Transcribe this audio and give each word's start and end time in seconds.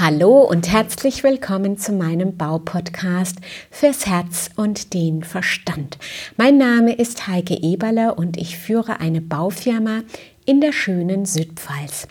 Hallo 0.00 0.40
und 0.44 0.72
herzlich 0.72 1.22
willkommen 1.24 1.76
zu 1.76 1.92
meinem 1.92 2.38
Baupodcast 2.38 3.36
fürs 3.70 4.06
Herz 4.06 4.48
und 4.56 4.94
den 4.94 5.22
Verstand. 5.22 5.98
Mein 6.38 6.56
Name 6.56 6.94
ist 6.94 7.26
Heike 7.26 7.52
Eberle 7.62 8.14
und 8.14 8.38
ich 8.38 8.56
führe 8.56 9.00
eine 9.00 9.20
Baufirma 9.20 10.00
in 10.46 10.62
der 10.62 10.72
schönen 10.72 11.26
Südpfalz. 11.26 12.08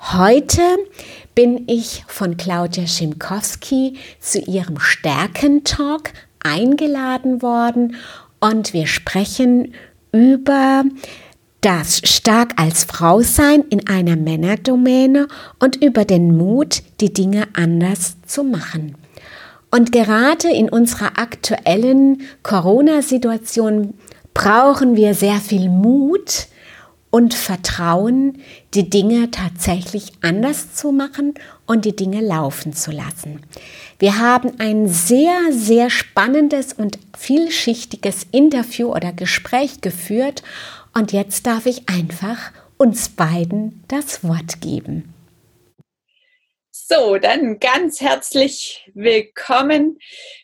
Heute 0.00 0.62
bin 1.34 1.64
ich 1.66 2.04
von 2.08 2.38
Claudia 2.38 2.86
Schimkowski 2.86 3.98
zu 4.18 4.38
ihrem 4.38 4.80
Stärkentalk 4.80 6.14
eingeladen 6.42 7.42
worden 7.42 7.96
und 8.40 8.72
wir 8.72 8.86
sprechen 8.86 9.74
über 10.10 10.84
das 11.60 12.00
stark 12.04 12.54
als 12.56 12.84
Frau 12.84 13.20
sein 13.20 13.64
in 13.70 13.86
einer 13.86 14.16
Männerdomäne 14.16 15.28
und 15.58 15.76
über 15.76 16.04
den 16.04 16.36
Mut, 16.36 16.82
die 17.00 17.12
Dinge 17.12 17.48
anders 17.54 18.16
zu 18.26 18.44
machen. 18.44 18.96
Und 19.70 19.92
gerade 19.92 20.48
in 20.48 20.68
unserer 20.68 21.18
aktuellen 21.18 22.22
Corona-Situation 22.42 23.94
brauchen 24.34 24.96
wir 24.96 25.14
sehr 25.14 25.36
viel 25.36 25.68
Mut 25.68 26.48
und 27.10 27.34
Vertrauen, 27.34 28.38
die 28.74 28.88
Dinge 28.88 29.30
tatsächlich 29.30 30.12
anders 30.22 30.74
zu 30.74 30.92
machen 30.92 31.34
und 31.66 31.84
die 31.84 31.94
Dinge 31.94 32.20
laufen 32.20 32.72
zu 32.72 32.90
lassen. 32.92 33.40
Wir 33.98 34.18
haben 34.18 34.52
ein 34.58 34.88
sehr, 34.88 35.36
sehr 35.50 35.90
spannendes 35.90 36.72
und 36.72 36.98
vielschichtiges 37.18 38.26
Interview 38.30 38.94
oder 38.94 39.12
Gespräch 39.12 39.80
geführt 39.80 40.42
und 40.94 41.12
jetzt 41.12 41.46
darf 41.46 41.66
ich 41.66 41.88
einfach 41.88 42.52
uns 42.76 43.08
beiden 43.10 43.84
das 43.88 44.24
Wort 44.24 44.60
geben. 44.60 45.14
So, 46.72 47.18
dann 47.18 47.60
ganz 47.60 48.00
herzlich 48.00 48.90
willkommen. 48.94 49.98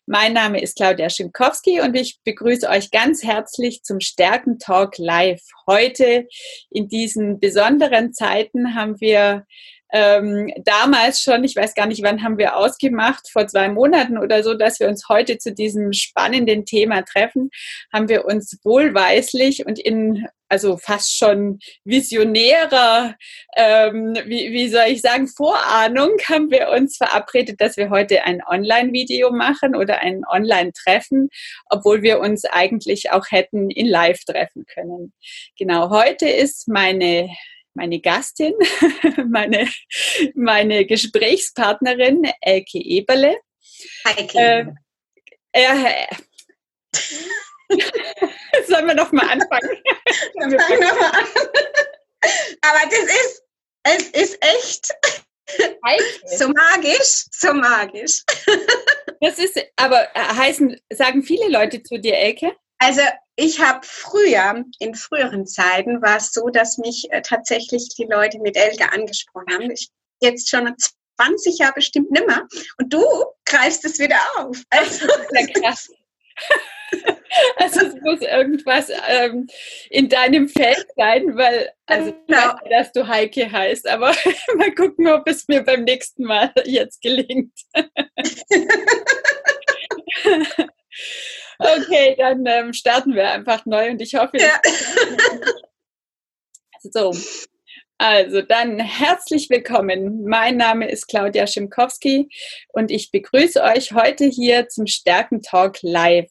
Mein 0.06 0.32
Name 0.32 0.60
ist 0.60 0.76
Claudia 0.76 1.10
Schimkowski 1.10 1.80
und 1.80 1.96
ich 1.96 2.20
begrüße 2.22 2.68
euch 2.68 2.92
ganz 2.92 3.24
herzlich 3.24 3.82
zum 3.82 3.98
Stärken 3.98 4.60
Talk 4.60 4.96
Live. 4.98 5.42
Heute 5.66 6.28
in 6.70 6.86
diesen 6.86 7.40
besonderen 7.40 8.12
Zeiten 8.12 8.76
haben 8.76 9.00
wir 9.00 9.44
ähm, 9.92 10.52
damals 10.64 11.20
schon, 11.20 11.44
ich 11.44 11.56
weiß 11.56 11.74
gar 11.74 11.86
nicht, 11.86 12.02
wann 12.02 12.22
haben 12.22 12.38
wir 12.38 12.56
ausgemacht, 12.56 13.28
vor 13.30 13.46
zwei 13.46 13.68
Monaten 13.68 14.18
oder 14.18 14.42
so, 14.42 14.54
dass 14.54 14.80
wir 14.80 14.88
uns 14.88 15.08
heute 15.08 15.38
zu 15.38 15.52
diesem 15.52 15.92
spannenden 15.92 16.64
Thema 16.64 17.02
treffen, 17.02 17.50
haben 17.92 18.08
wir 18.08 18.24
uns 18.24 18.58
wohlweislich 18.62 19.64
und 19.64 19.78
in 19.78 20.26
also 20.48 20.76
fast 20.76 21.16
schon 21.16 21.58
visionärer, 21.84 23.14
ähm, 23.56 24.14
wie, 24.26 24.52
wie 24.52 24.68
soll 24.68 24.86
ich 24.88 25.02
sagen, 25.02 25.28
Vorahnung 25.28 26.16
haben 26.28 26.50
wir 26.50 26.70
uns 26.70 26.96
verabredet, 26.96 27.60
dass 27.60 27.76
wir 27.76 27.90
heute 27.90 28.24
ein 28.24 28.42
Online-Video 28.46 29.30
machen 29.30 29.74
oder 29.74 29.98
ein 29.98 30.22
Online-Treffen, 30.28 31.28
obwohl 31.70 32.02
wir 32.02 32.20
uns 32.20 32.44
eigentlich 32.44 33.10
auch 33.10 33.26
hätten 33.30 33.70
in 33.70 33.86
Live 33.86 34.24
treffen 34.24 34.64
können. 34.66 35.12
Genau, 35.58 35.90
heute 35.90 36.28
ist 36.28 36.68
meine 36.68 37.28
meine 37.76 38.00
Gastin, 38.00 38.54
meine, 39.28 39.68
meine 40.34 40.86
Gesprächspartnerin 40.86 42.22
Elke 42.40 42.78
Eberle. 42.78 43.36
Heike. 44.06 44.74
Äh, 45.52 45.62
äh, 45.62 46.06
Sollen 48.66 48.86
wir 48.86 48.94
noch 48.94 49.12
mal 49.12 49.28
anfangen? 49.28 49.70
wir 50.50 50.60
fangen 50.60 50.80
noch 50.80 51.00
mal 51.00 51.10
an. 51.10 51.26
Aber 52.62 52.90
das 52.90 53.04
ist, 53.04 53.42
es 53.82 54.02
ist 54.10 54.38
echt 54.40 54.94
so 56.38 56.48
magisch, 56.48 57.26
so 57.30 57.52
magisch. 57.54 58.22
Das 59.20 59.38
ist, 59.38 59.58
aber 59.76 60.04
äh, 60.14 60.20
heißen, 60.20 60.76
sagen 60.92 61.22
viele 61.22 61.48
Leute 61.48 61.82
zu 61.82 61.98
dir, 61.98 62.16
Elke? 62.16 62.54
Also 62.78 63.00
ich 63.36 63.60
habe 63.60 63.80
früher, 63.82 64.64
in 64.78 64.94
früheren 64.94 65.46
Zeiten, 65.46 66.02
war 66.02 66.16
es 66.16 66.32
so, 66.32 66.48
dass 66.48 66.78
mich 66.78 67.06
äh, 67.10 67.22
tatsächlich 67.22 67.88
die 67.96 68.04
Leute 68.04 68.38
mit 68.40 68.56
Elke 68.56 68.92
angesprochen 68.92 69.52
haben. 69.52 69.70
Ich 69.70 69.88
jetzt 70.20 70.48
schon 70.48 70.74
20 71.16 71.58
Jahre 71.58 71.74
bestimmt 71.74 72.10
nimmer. 72.10 72.46
Und 72.78 72.92
du 72.92 73.04
greifst 73.44 73.84
es 73.84 73.98
wieder 73.98 74.18
auf. 74.36 74.62
Also, 74.70 75.06
ja 75.32 75.46
krass. 75.60 75.90
Also 77.56 77.86
es 77.86 77.94
muss 78.02 78.20
irgendwas 78.20 78.90
ähm, 79.08 79.46
in 79.90 80.08
deinem 80.08 80.48
Feld 80.48 80.86
sein, 80.96 81.36
weil 81.36 81.70
also 81.86 82.12
genau. 82.26 82.38
weiß, 82.38 82.54
dass 82.70 82.92
du 82.92 83.06
Heike 83.06 83.50
heißt, 83.50 83.88
aber 83.88 84.14
mal 84.56 84.74
gucken, 84.74 85.08
ob 85.08 85.28
es 85.28 85.48
mir 85.48 85.62
beim 85.62 85.84
nächsten 85.84 86.24
Mal 86.24 86.52
jetzt 86.64 87.02
gelingt. 87.02 87.52
Okay, 91.58 92.14
dann 92.18 92.44
ähm, 92.46 92.72
starten 92.74 93.14
wir 93.14 93.30
einfach 93.30 93.64
neu 93.64 93.90
und 93.90 94.02
ich 94.02 94.14
hoffe, 94.14 94.36
ja. 94.38 94.60
so. 96.82 97.14
Also 97.98 98.42
dann 98.42 98.78
herzlich 98.78 99.48
willkommen. 99.48 100.24
Mein 100.24 100.58
Name 100.58 100.90
ist 100.90 101.06
Claudia 101.06 101.46
Schimkowski 101.46 102.28
und 102.68 102.90
ich 102.90 103.10
begrüße 103.10 103.62
euch 103.62 103.92
heute 103.92 104.26
hier 104.26 104.68
zum 104.68 104.86
Stärken 104.86 105.40
Talk 105.40 105.78
Live. 105.80 106.30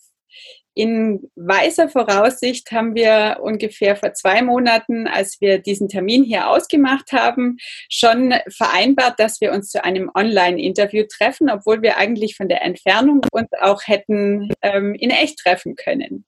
In 0.78 1.32
weiser 1.36 1.88
Voraussicht 1.88 2.70
haben 2.74 2.96
wir 2.96 3.38
ungefähr 3.42 3.96
vor 3.96 4.14
zwei 4.14 4.42
Monaten, 4.42 5.08
als 5.08 5.40
wir 5.40 5.60
diesen 5.60 5.88
Termin 5.88 6.26
hier 6.26 6.50
ausgemacht 6.50 7.14
haben, 7.14 7.56
schon 7.90 8.34
vereinbart, 8.50 9.18
dass 9.18 9.40
wir 9.40 9.54
uns 9.54 9.70
zu 9.70 9.86
einem 9.86 10.12
Online-Interview 10.14 11.06
treffen, 11.10 11.50
obwohl 11.50 11.82
wir 11.82 11.96
eigentlich 11.96 12.36
von 12.36 12.50
der 12.50 12.62
Entfernung 12.62 13.22
uns 13.32 13.48
auch 13.62 13.84
hätten 13.86 14.50
ähm, 14.62 14.96
in 14.96 15.12
echt 15.12 15.40
treffen 15.40 15.78
können. 15.78 16.26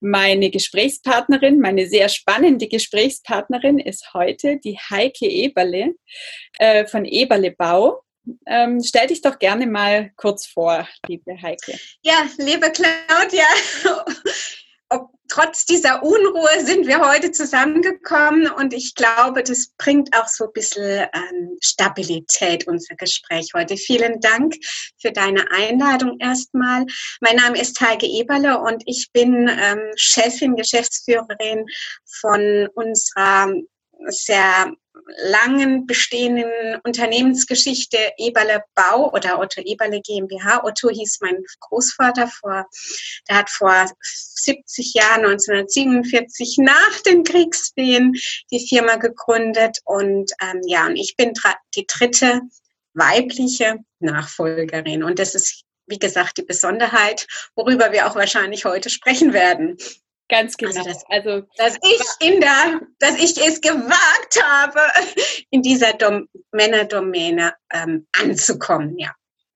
Meine 0.00 0.50
Gesprächspartnerin, 0.50 1.58
meine 1.58 1.86
sehr 1.86 2.10
spannende 2.10 2.68
Gesprächspartnerin 2.68 3.78
ist 3.78 4.12
heute 4.12 4.58
die 4.58 4.76
Heike 4.76 5.26
Eberle 5.26 5.94
äh, 6.58 6.86
von 6.86 7.06
Eberle 7.06 7.52
Bau. 7.52 8.02
Ähm, 8.46 8.82
stell 8.82 9.06
dich 9.06 9.22
doch 9.22 9.38
gerne 9.38 9.66
mal 9.66 10.10
kurz 10.16 10.46
vor, 10.46 10.86
liebe 11.06 11.40
Heike. 11.40 11.78
Ja, 12.02 12.26
liebe 12.38 12.70
Claudia, 12.70 13.46
ob, 14.90 15.10
trotz 15.28 15.64
dieser 15.64 16.02
Unruhe 16.02 16.64
sind 16.64 16.86
wir 16.86 17.00
heute 17.00 17.32
zusammengekommen 17.32 18.50
und 18.50 18.74
ich 18.74 18.94
glaube, 18.94 19.42
das 19.42 19.72
bringt 19.78 20.14
auch 20.16 20.28
so 20.28 20.44
ein 20.44 20.52
bisschen 20.52 21.06
ähm, 21.14 21.56
Stabilität, 21.62 22.66
unser 22.66 22.96
Gespräch 22.96 23.50
heute. 23.54 23.76
Vielen 23.76 24.20
Dank 24.20 24.54
für 24.98 25.12
deine 25.12 25.50
Einladung 25.50 26.18
erstmal. 26.18 26.84
Mein 27.20 27.36
Name 27.36 27.60
ist 27.60 27.80
Heike 27.80 28.06
Eberle 28.06 28.58
und 28.60 28.82
ich 28.86 29.10
bin 29.12 29.48
ähm, 29.48 29.80
Chefin, 29.96 30.56
Geschäftsführerin 30.56 31.64
von 32.20 32.68
unserer 32.74 33.52
sehr 34.08 34.72
langen 35.18 35.86
bestehenden 35.86 36.80
Unternehmensgeschichte 36.84 37.98
Eberle 38.18 38.62
Bau 38.74 39.12
oder 39.12 39.38
Otto 39.38 39.60
Eberle 39.62 40.00
GmbH. 40.00 40.64
Otto 40.64 40.88
hieß 40.90 41.18
mein 41.20 41.42
Großvater 41.60 42.28
vor, 42.28 42.66
der 43.28 43.36
hat 43.36 43.50
vor 43.50 43.86
70 44.02 44.94
Jahren, 44.94 45.24
1947, 45.24 46.58
nach 46.58 47.00
den 47.06 47.24
Kriegswehen 47.24 48.14
die 48.50 48.66
Firma 48.68 48.96
gegründet 48.96 49.78
und 49.84 50.30
ähm, 50.42 50.60
ja, 50.66 50.86
und 50.86 50.96
ich 50.96 51.16
bin 51.16 51.32
die 51.74 51.86
dritte 51.86 52.40
weibliche 52.94 53.78
Nachfolgerin 54.00 55.04
und 55.04 55.18
das 55.18 55.34
ist 55.34 55.64
wie 55.90 55.98
gesagt, 55.98 56.38
die 56.38 56.42
Besonderheit, 56.42 57.26
worüber 57.56 57.90
wir 57.90 58.06
auch 58.06 58.14
wahrscheinlich 58.14 58.64
heute 58.64 58.90
sprechen 58.90 59.32
werden. 59.32 59.76
Ganz 60.30 60.56
genau. 60.56 60.70
Also, 60.78 60.88
das, 60.88 61.04
also 61.08 61.46
dass 61.56 61.76
ich 61.82 62.26
in 62.26 62.40
der, 62.40 62.80
dass 63.00 63.18
ich 63.18 63.36
es 63.36 63.60
gewagt 63.60 64.42
habe, 64.42 64.80
in 65.50 65.60
dieser 65.60 65.92
Dom 65.94 66.28
Männerdomäne 66.52 67.54
ähm, 67.72 68.06
anzukommen, 68.12 68.96
ja. 68.96 69.12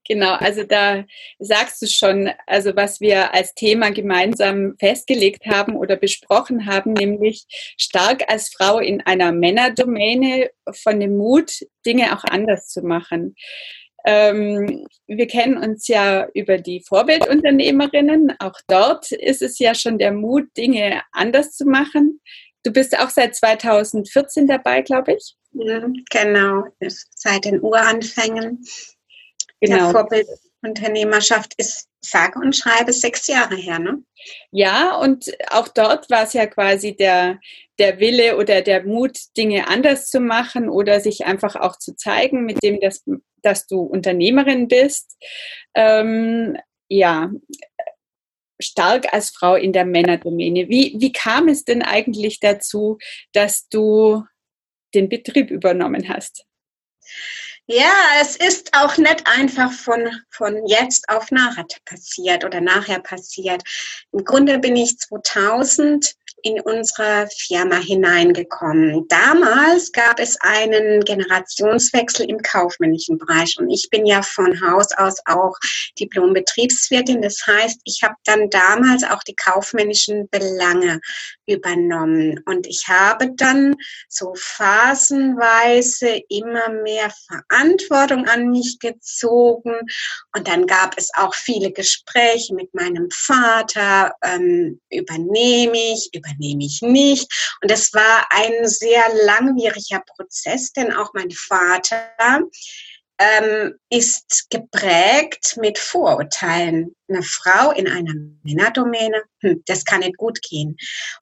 Genau, 0.07 0.35
also 0.35 0.65
da 0.65 1.05
sagst 1.39 1.81
du 1.81 1.87
schon, 1.87 2.31
also 2.47 2.77
was 2.77 3.01
wir 3.01 3.33
als 3.33 3.55
Thema 3.55 3.91
gemeinsam 3.91 4.75
festgelegt 4.79 5.47
haben 5.47 5.77
oder 5.77 5.97
besprochen 5.97 6.67
haben, 6.67 6.93
nämlich 6.93 7.47
stark 7.79 8.31
als 8.31 8.51
Frau 8.53 8.81
in 8.81 9.01
einer 9.01 9.33
Männerdomäne 9.33 10.51
von 10.83 11.01
dem 11.01 11.17
Mut, 11.17 11.53
Dinge 11.87 12.15
auch 12.15 12.25
anders 12.25 12.69
zu 12.69 12.83
machen. 12.83 13.35
Ähm, 14.07 14.87
wir 15.07 15.27
kennen 15.27 15.57
uns 15.57 15.89
ja 15.89 16.29
über 16.35 16.59
die 16.59 16.83
Vorbildunternehmerinnen. 16.87 18.35
Auch 18.39 18.59
dort 18.69 19.13
ist 19.13 19.43
es 19.43 19.59
ja 19.59 19.75
schon 19.75 19.99
der 19.99 20.13
Mut, 20.13 20.45
Dinge 20.57 21.03
anders 21.13 21.53
zu 21.53 21.65
machen. 21.65 22.21
Du 22.63 22.73
bist 22.73 22.99
auch 22.99 23.11
seit 23.11 23.35
2014 23.35 24.47
dabei, 24.47 24.83
glaube 24.83 25.15
ich. 25.15 25.37
Ja, 25.53 25.87
genau, 26.11 26.65
seit 27.15 27.45
den 27.45 27.61
Uranfängen. 27.61 28.65
Genau. 29.61 29.77
Der 29.77 29.91
Vorbildunternehmerschaft 29.91 31.55
ist 31.57 31.89
sage 32.05 32.39
und 32.39 32.57
schreibe 32.57 32.93
sechs 32.93 33.27
Jahre 33.27 33.57
her, 33.57 33.79
ne? 33.79 34.03
Ja, 34.51 34.97
und 34.97 35.31
auch 35.51 35.69
dort 35.69 36.09
war 36.11 36.25
es 36.25 36.33
ja 36.33 36.47
quasi 36.47 36.97
der, 36.97 37.41
der 37.79 37.99
Wille 37.99 38.37
oder 38.37 38.63
der 38.63 38.85
Mut, 38.85 39.19
Dinge 39.37 39.69
anders 39.69 40.09
zu 40.09 40.21
machen 40.21 40.69
oder 40.69 41.01
sich 41.01 41.27
einfach 41.27 41.57
auch 41.57 41.79
zu 41.79 41.97
zeigen, 41.97 42.45
mit 42.45 42.63
dem, 42.63 42.81
dass, 42.81 43.05
dass 43.43 43.67
du 43.67 43.81
Unternehmerin 43.81 44.69
bist. 44.69 45.17
Ähm, 45.75 46.57
ja, 46.89 47.31
stark 48.61 49.13
als 49.13 49.31
Frau 49.31 49.57
in 49.57 49.73
der 49.73 49.85
Männerdomäne. 49.85 50.69
Wie, 50.69 50.97
wie 50.99 51.13
kam 51.13 51.49
es 51.49 51.65
denn 51.65 51.83
eigentlich 51.83 52.41
dazu, 52.41 52.99
dass 53.33 53.69
du 53.69 54.25
den 54.95 55.09
Betrieb 55.09 55.51
übernommen 55.51 56.09
hast? 56.09 56.47
Ja, 57.67 57.93
es 58.21 58.37
ist 58.37 58.77
auch 58.77 58.99
nicht 58.99 59.27
einfach 59.27 59.73
von, 59.73 60.11
von 60.29 60.67
jetzt 60.67 61.09
auf 61.09 61.31
nachher 61.31 61.65
passiert 61.87 62.45
oder 62.45 62.61
nachher 62.61 63.01
passiert. 63.01 63.63
Im 64.13 64.23
Grunde 64.23 64.59
bin 64.59 64.77
ich 64.77 64.99
2000 64.99 66.15
in 66.45 66.61
unsere 66.61 67.27
Firma 67.35 67.77
hineingekommen. 67.77 69.09
Damals 69.09 69.91
gab 69.93 70.21
es 70.21 70.39
einen 70.43 71.01
Generationswechsel 71.01 72.29
im 72.29 72.37
kaufmännischen 72.43 73.17
Bereich 73.17 73.57
und 73.59 73.71
ich 73.71 73.89
bin 73.91 74.05
ja 74.05 74.21
von 74.21 74.61
Haus 74.61 74.89
aus 74.99 75.17
auch 75.25 75.55
Diplom-Betriebswirtin. 75.99 77.23
Das 77.23 77.47
heißt, 77.47 77.81
ich 77.85 78.03
habe 78.03 78.15
dann 78.27 78.51
damals 78.51 79.05
auch 79.05 79.23
die 79.23 79.35
kaufmännischen 79.35 80.29
Belange 80.29 81.01
übernommen 81.47 82.41
und 82.47 82.67
ich 82.67 82.89
habe 82.89 83.33
dann 83.35 83.77
so 84.09 84.35
phasenweise 84.37 86.23
immer 86.29 86.69
mehr 86.71 87.13
Verantwortung 87.27 88.27
an 88.27 88.51
mich 88.51 88.79
gezogen 88.79 89.75
und 90.35 90.49
dann 90.49 90.67
gab 90.67 90.97
es 90.99 91.11
auch 91.15 91.35
viele 91.35 91.73
Gespräche 91.73 92.55
mit 92.55 92.75
meinem 92.75 93.09
Vater, 93.11 94.15
ähm, 94.23 94.81
übernehme 94.91 95.77
ich, 95.77 96.11
übernehme 96.15 96.65
ich 96.65 96.83
nicht. 96.83 97.57
Und 97.63 97.71
das 97.71 97.93
war 97.93 98.27
ein 98.31 98.67
sehr 98.67 99.03
langwieriger 99.25 100.03
Prozess, 100.07 100.73
denn 100.73 100.93
auch 100.93 101.13
mein 101.15 101.31
Vater 101.31 102.09
ähm, 103.19 103.75
ist 103.91 104.49
geprägt 104.51 105.57
mit 105.61 105.79
Vorurteilen. 105.79 106.95
Eine 107.09 107.23
Frau 107.23 107.71
in 107.71 107.89
einer 107.89 108.15
Männerdomäne, 108.43 109.23
hm, 109.41 109.63
das 109.67 109.85
kann 109.85 110.01
nicht 110.01 110.17
gut 110.17 110.41
gehen. 110.43 110.77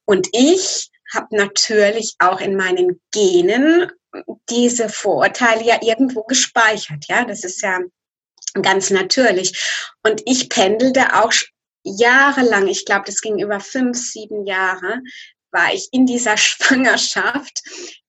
Und 0.05 0.27
ich 0.31 0.89
habe 1.13 1.35
natürlich 1.35 2.15
auch 2.19 2.41
in 2.41 2.55
meinen 2.55 2.99
Genen 3.11 3.91
diese 4.49 4.89
Vorurteile 4.89 5.63
ja 5.63 5.79
irgendwo 5.81 6.23
gespeichert. 6.23 7.05
Ja, 7.07 7.25
das 7.25 7.43
ist 7.43 7.61
ja 7.61 7.79
ganz 8.61 8.89
natürlich. 8.89 9.87
Und 10.03 10.21
ich 10.25 10.49
pendelte 10.49 11.21
auch 11.21 11.33
jahrelang, 11.83 12.67
ich 12.67 12.85
glaube, 12.85 13.03
das 13.05 13.21
ging 13.21 13.39
über 13.39 13.59
fünf, 13.59 13.97
sieben 13.97 14.45
Jahre, 14.45 15.01
war 15.53 15.73
ich 15.73 15.87
in 15.91 16.05
dieser 16.05 16.37
Schwangerschaft, 16.43 17.61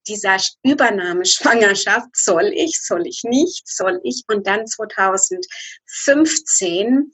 dieser 0.06 0.36
Übernahmeschwangerschaft, 0.62 2.14
soll 2.14 2.52
ich, 2.54 2.78
soll 2.82 3.06
ich 3.06 3.22
nicht, 3.24 3.66
soll 3.68 4.00
ich. 4.02 4.24
Und 4.28 4.46
dann 4.46 4.66
2015 4.66 7.10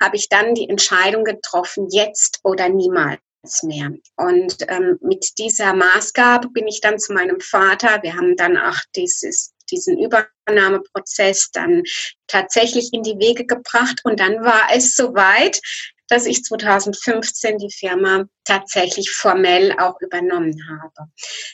habe 0.00 0.16
ich 0.16 0.28
dann 0.28 0.54
die 0.54 0.68
Entscheidung 0.68 1.22
getroffen, 1.24 1.88
jetzt 1.90 2.40
oder 2.42 2.68
niemals 2.68 3.20
mehr. 3.62 3.92
Und 4.16 4.56
ähm, 4.68 4.98
mit 5.00 5.38
dieser 5.38 5.72
Maßgabe 5.72 6.48
bin 6.50 6.66
ich 6.66 6.80
dann 6.80 6.98
zu 6.98 7.12
meinem 7.12 7.38
Vater. 7.40 8.02
Wir 8.02 8.16
haben 8.16 8.34
dann 8.36 8.56
auch 8.56 8.80
dieses 8.96 9.52
diesen 9.70 9.98
Übernahmeprozess 9.98 11.50
dann 11.52 11.82
tatsächlich 12.26 12.92
in 12.92 13.02
die 13.02 13.18
Wege 13.18 13.46
gebracht. 13.46 14.00
Und 14.04 14.20
dann 14.20 14.44
war 14.44 14.68
es 14.72 14.96
soweit, 14.96 15.60
dass 16.08 16.26
ich 16.26 16.44
2015 16.44 17.58
die 17.58 17.72
Firma 17.72 18.24
tatsächlich 18.44 19.10
formell 19.10 19.72
auch 19.78 20.00
übernommen 20.00 20.56
habe. 20.68 21.10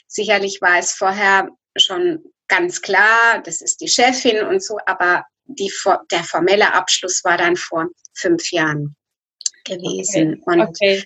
Sicherlich 0.07 0.59
war 0.61 0.77
es 0.79 0.91
vorher 0.91 1.49
schon 1.75 2.23
ganz 2.47 2.81
klar, 2.81 3.41
das 3.43 3.61
ist 3.61 3.81
die 3.81 3.87
Chefin 3.87 4.45
und 4.45 4.63
so, 4.63 4.77
aber 4.85 5.25
die, 5.45 5.71
der 6.11 6.23
formelle 6.23 6.73
Abschluss 6.73 7.23
war 7.23 7.37
dann 7.37 7.55
vor 7.55 7.87
fünf 8.13 8.51
Jahren 8.51 8.95
gewesen. 9.65 10.41
Okay. 10.41 10.43
Und 10.45 10.61
okay. 10.61 11.03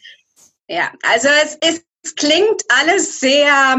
ja, 0.67 0.91
also 1.03 1.29
es, 1.44 1.55
ist, 1.55 1.85
es 2.03 2.15
klingt 2.15 2.63
alles 2.69 3.19
sehr 3.19 3.77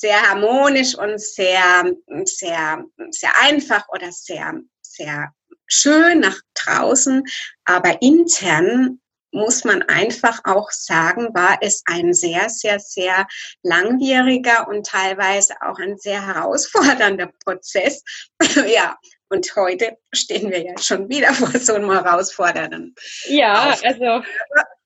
sehr 0.00 0.22
harmonisch 0.22 0.94
und 0.96 1.20
sehr, 1.20 1.92
sehr, 2.24 2.84
sehr 3.10 3.38
einfach 3.42 3.86
oder 3.90 4.10
sehr, 4.10 4.54
sehr 4.80 5.34
schön 5.70 6.20
nach 6.20 6.38
draußen, 6.54 7.24
aber 7.64 8.02
intern 8.02 9.00
muss 9.32 9.64
man 9.64 9.82
einfach 9.82 10.40
auch 10.44 10.70
sagen, 10.70 11.28
war 11.34 11.58
es 11.60 11.82
ein 11.86 12.12
sehr, 12.12 12.48
sehr, 12.48 12.80
sehr 12.80 13.26
langwieriger 13.62 14.66
und 14.68 14.86
teilweise 14.86 15.54
auch 15.62 15.78
ein 15.78 15.96
sehr 15.98 16.26
herausfordernder 16.26 17.30
Prozess. 17.44 18.02
ja, 18.66 18.96
und 19.28 19.54
heute 19.54 19.96
stehen 20.12 20.50
wir 20.50 20.62
ja 20.62 20.76
schon 20.78 21.08
wieder 21.08 21.32
vor 21.32 21.48
so 21.60 21.74
einem 21.74 21.90
herausfordernden. 21.90 22.94
Ja, 23.28 23.76
also. 23.84 24.24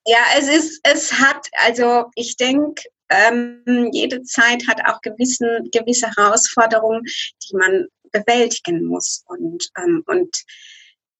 Ja, 0.06 0.18
es 0.36 0.48
ist, 0.48 0.80
es 0.82 1.14
hat, 1.14 1.48
also 1.64 2.10
ich 2.14 2.36
denke, 2.36 2.82
ähm, 3.08 3.88
jede 3.92 4.22
Zeit 4.22 4.66
hat 4.68 4.82
auch 4.86 5.00
gewissen, 5.00 5.70
gewisse 5.72 6.10
Herausforderungen, 6.14 7.02
die 7.04 7.56
man 7.56 7.86
bewältigen 8.12 8.84
muss. 8.84 9.24
Und, 9.26 9.66
ähm, 9.78 10.02
und 10.06 10.44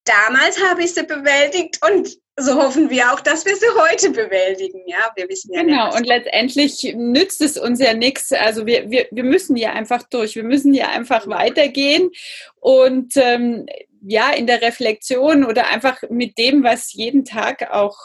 damals 0.04 0.62
habe 0.62 0.82
ich 0.82 0.94
sie 0.94 1.04
bewältigt 1.04 1.80
und 1.88 2.16
so 2.36 2.54
hoffen 2.56 2.90
wir 2.90 3.12
auch, 3.12 3.20
dass 3.20 3.46
wir 3.46 3.54
sie 3.54 3.66
heute 3.76 4.10
bewältigen. 4.10 4.82
Ja, 4.86 5.12
wir 5.14 5.28
wissen 5.28 5.52
ja 5.52 5.62
Genau, 5.62 5.86
nicht, 5.86 5.98
und 5.98 6.06
letztendlich 6.06 6.94
nützt 6.96 7.40
es 7.40 7.56
uns 7.56 7.78
ja 7.78 7.94
nichts. 7.94 8.32
Also 8.32 8.66
wir, 8.66 8.90
wir, 8.90 9.06
wir 9.12 9.22
müssen 9.22 9.56
ja 9.56 9.72
einfach 9.72 10.02
durch. 10.08 10.34
Wir 10.34 10.42
müssen 10.42 10.74
ja 10.74 10.88
einfach 10.88 11.28
weitergehen. 11.28 12.10
Und 12.56 13.12
ähm, 13.16 13.66
ja, 14.02 14.30
in 14.30 14.48
der 14.48 14.62
Reflexion 14.62 15.44
oder 15.44 15.68
einfach 15.68 16.02
mit 16.10 16.36
dem, 16.36 16.64
was 16.64 16.92
jeden 16.92 17.24
Tag 17.24 17.70
auch 17.70 17.96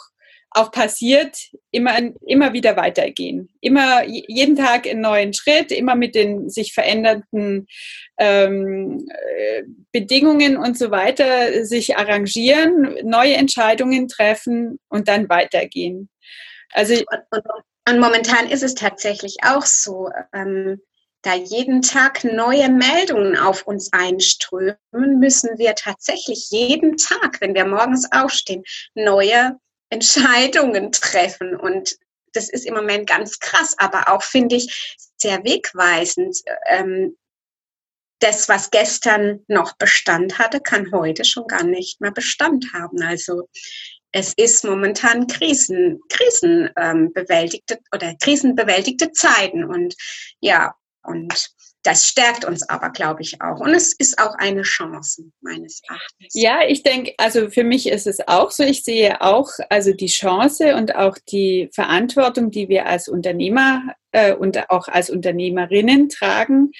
auch 0.52 0.72
passiert, 0.72 1.36
immer, 1.70 1.96
immer 2.26 2.52
wieder 2.52 2.76
weitergehen. 2.76 3.48
Immer 3.60 4.04
jeden 4.04 4.56
Tag 4.56 4.86
einen 4.86 5.00
neuen 5.00 5.32
Schritt, 5.32 5.70
immer 5.70 5.94
mit 5.94 6.14
den 6.14 6.50
sich 6.50 6.74
verändernden 6.74 7.68
ähm, 8.18 9.06
äh, 9.08 9.62
Bedingungen 9.92 10.56
und 10.56 10.76
so 10.76 10.90
weiter 10.90 11.64
sich 11.64 11.96
arrangieren, 11.96 12.96
neue 13.04 13.34
Entscheidungen 13.34 14.08
treffen 14.08 14.80
und 14.88 15.06
dann 15.08 15.28
weitergehen. 15.28 16.08
Also 16.72 16.94
und, 16.94 17.44
und 17.88 18.00
momentan 18.00 18.48
ist 18.48 18.62
es 18.62 18.74
tatsächlich 18.74 19.38
auch 19.44 19.64
so. 19.64 20.10
Ähm, 20.34 20.80
da 21.22 21.34
jeden 21.34 21.82
Tag 21.82 22.24
neue 22.24 22.70
Meldungen 22.70 23.36
auf 23.36 23.66
uns 23.66 23.92
einströmen, 23.92 24.78
müssen 24.90 25.58
wir 25.58 25.74
tatsächlich 25.74 26.48
jeden 26.50 26.96
Tag, 26.96 27.42
wenn 27.42 27.54
wir 27.54 27.66
morgens 27.66 28.10
aufstehen, 28.10 28.62
neue 28.94 29.58
Entscheidungen 29.90 30.92
treffen. 30.92 31.56
Und 31.56 31.96
das 32.32 32.48
ist 32.48 32.66
im 32.66 32.74
Moment 32.74 33.08
ganz 33.08 33.38
krass, 33.38 33.74
aber 33.78 34.08
auch, 34.08 34.22
finde 34.22 34.56
ich, 34.56 34.96
sehr 35.16 35.44
wegweisend. 35.44 36.38
Ähm, 36.68 37.16
das, 38.20 38.48
was 38.48 38.70
gestern 38.70 39.44
noch 39.48 39.76
Bestand 39.76 40.38
hatte, 40.38 40.60
kann 40.60 40.92
heute 40.92 41.24
schon 41.24 41.46
gar 41.46 41.64
nicht 41.64 42.00
mehr 42.00 42.12
Bestand 42.12 42.66
haben. 42.74 43.02
Also 43.02 43.48
es 44.12 44.34
ist 44.34 44.64
momentan 44.64 45.26
Krisen, 45.26 46.00
krisenbewältigte 46.08 47.74
ähm, 47.74 47.80
oder 47.94 48.14
krisenbewältigte 48.16 49.12
Zeiten. 49.12 49.64
Und 49.64 49.94
ja, 50.40 50.74
und 51.02 51.50
das 51.82 52.06
stärkt 52.06 52.44
uns 52.44 52.68
aber, 52.68 52.90
glaube 52.90 53.22
ich, 53.22 53.40
auch. 53.40 53.60
Und 53.60 53.74
es 53.74 53.94
ist 53.94 54.18
auch 54.18 54.34
eine 54.34 54.62
Chance, 54.62 55.24
meines 55.40 55.80
Erachtens. 55.88 56.34
Ja, 56.34 56.60
ich 56.66 56.82
denke, 56.82 57.14
also 57.16 57.48
für 57.48 57.64
mich 57.64 57.88
ist 57.88 58.06
es 58.06 58.26
auch 58.28 58.50
so. 58.50 58.62
Ich 58.62 58.84
sehe 58.84 59.20
auch 59.20 59.48
also 59.70 59.92
die 59.92 60.06
Chance 60.06 60.76
und 60.76 60.94
auch 60.94 61.16
die 61.30 61.70
Verantwortung, 61.72 62.50
die 62.50 62.68
wir 62.68 62.86
als 62.86 63.08
Unternehmer 63.08 63.94
äh, 64.12 64.34
und 64.34 64.70
auch 64.70 64.88
als 64.88 65.08
Unternehmerinnen 65.08 66.10
tragen, 66.10 66.72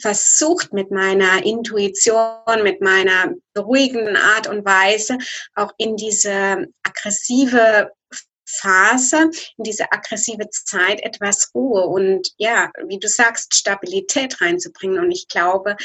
versucht 0.00 0.72
mit 0.72 0.90
meiner 0.90 1.44
Intuition, 1.44 2.62
mit 2.62 2.80
meiner 2.80 3.32
beruhigenden 3.54 4.16
Art 4.16 4.48
und 4.48 4.64
Weise 4.64 5.18
auch 5.54 5.72
in 5.78 5.96
diese 5.96 6.66
aggressive 6.82 7.90
Phase, 8.48 9.30
in 9.56 9.64
diese 9.64 9.90
aggressive 9.92 10.48
Zeit 10.50 11.02
etwas 11.02 11.50
Ruhe 11.54 11.86
und 11.86 12.28
ja, 12.36 12.70
wie 12.86 12.98
du 12.98 13.08
sagst, 13.08 13.54
Stabilität 13.54 14.40
reinzubringen. 14.40 15.00
Und 15.00 15.10
ich 15.10 15.26
glaube, 15.28 15.76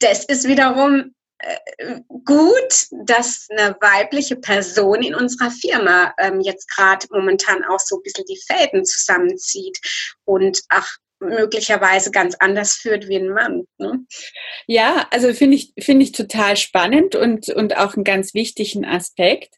das 0.00 0.24
ist 0.24 0.48
wiederum 0.48 1.14
äh, 1.38 2.00
gut, 2.24 2.86
dass 3.04 3.46
eine 3.50 3.76
weibliche 3.80 4.36
Person 4.36 5.02
in 5.02 5.14
unserer 5.14 5.50
Firma 5.50 6.14
ähm, 6.18 6.40
jetzt 6.40 6.68
gerade 6.70 7.06
momentan 7.10 7.64
auch 7.64 7.80
so 7.80 7.96
ein 7.96 8.02
bisschen 8.02 8.24
die 8.24 8.40
Fäden 8.46 8.84
zusammenzieht 8.84 9.78
und 10.24 10.60
ach, 10.68 10.96
möglicherweise 11.20 12.10
ganz 12.10 12.36
anders 12.38 12.74
führt 12.74 13.08
wie 13.08 13.16
ein 13.16 13.30
Mann. 13.30 13.64
Ne? 13.78 14.04
Ja, 14.66 15.06
also 15.10 15.32
finde 15.34 15.56
ich, 15.56 15.72
finde 15.78 16.04
ich 16.04 16.12
total 16.12 16.56
spannend 16.56 17.14
und, 17.14 17.48
und 17.48 17.76
auch 17.76 17.94
einen 17.94 18.04
ganz 18.04 18.34
wichtigen 18.34 18.84
Aspekt. 18.84 19.54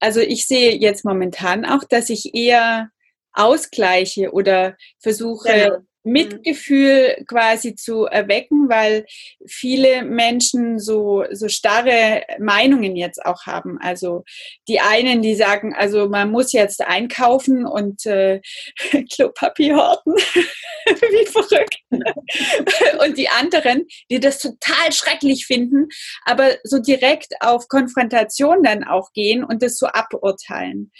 Also 0.00 0.20
ich 0.20 0.46
sehe 0.46 0.74
jetzt 0.74 1.04
momentan 1.04 1.64
auch, 1.64 1.84
dass 1.88 2.10
ich 2.10 2.34
eher 2.34 2.90
ausgleiche 3.32 4.32
oder 4.32 4.76
versuche, 4.98 5.48
genau. 5.48 5.76
Mitgefühl 6.12 7.24
quasi 7.26 7.74
zu 7.74 8.04
erwecken, 8.04 8.68
weil 8.68 9.06
viele 9.46 10.02
Menschen 10.02 10.78
so, 10.78 11.24
so 11.32 11.48
starre 11.48 12.22
Meinungen 12.38 12.96
jetzt 12.96 13.24
auch 13.24 13.46
haben. 13.46 13.78
Also 13.80 14.24
die 14.68 14.80
einen, 14.80 15.22
die 15.22 15.34
sagen, 15.34 15.74
also 15.74 16.08
man 16.08 16.30
muss 16.30 16.52
jetzt 16.52 16.80
einkaufen 16.82 17.66
und 17.66 18.06
äh, 18.06 18.40
Klopapier 19.12 19.76
horten, 19.76 20.14
wie 20.86 21.26
verrückt. 21.26 21.78
und 23.04 23.18
die 23.18 23.28
anderen, 23.28 23.86
die 24.10 24.20
das 24.20 24.38
total 24.38 24.92
schrecklich 24.92 25.46
finden, 25.46 25.88
aber 26.24 26.56
so 26.64 26.78
direkt 26.78 27.34
auf 27.40 27.68
Konfrontation 27.68 28.62
dann 28.62 28.84
auch 28.84 29.12
gehen 29.12 29.44
und 29.44 29.62
das 29.62 29.78
so 29.78 29.86
aburteilen. 29.86 30.92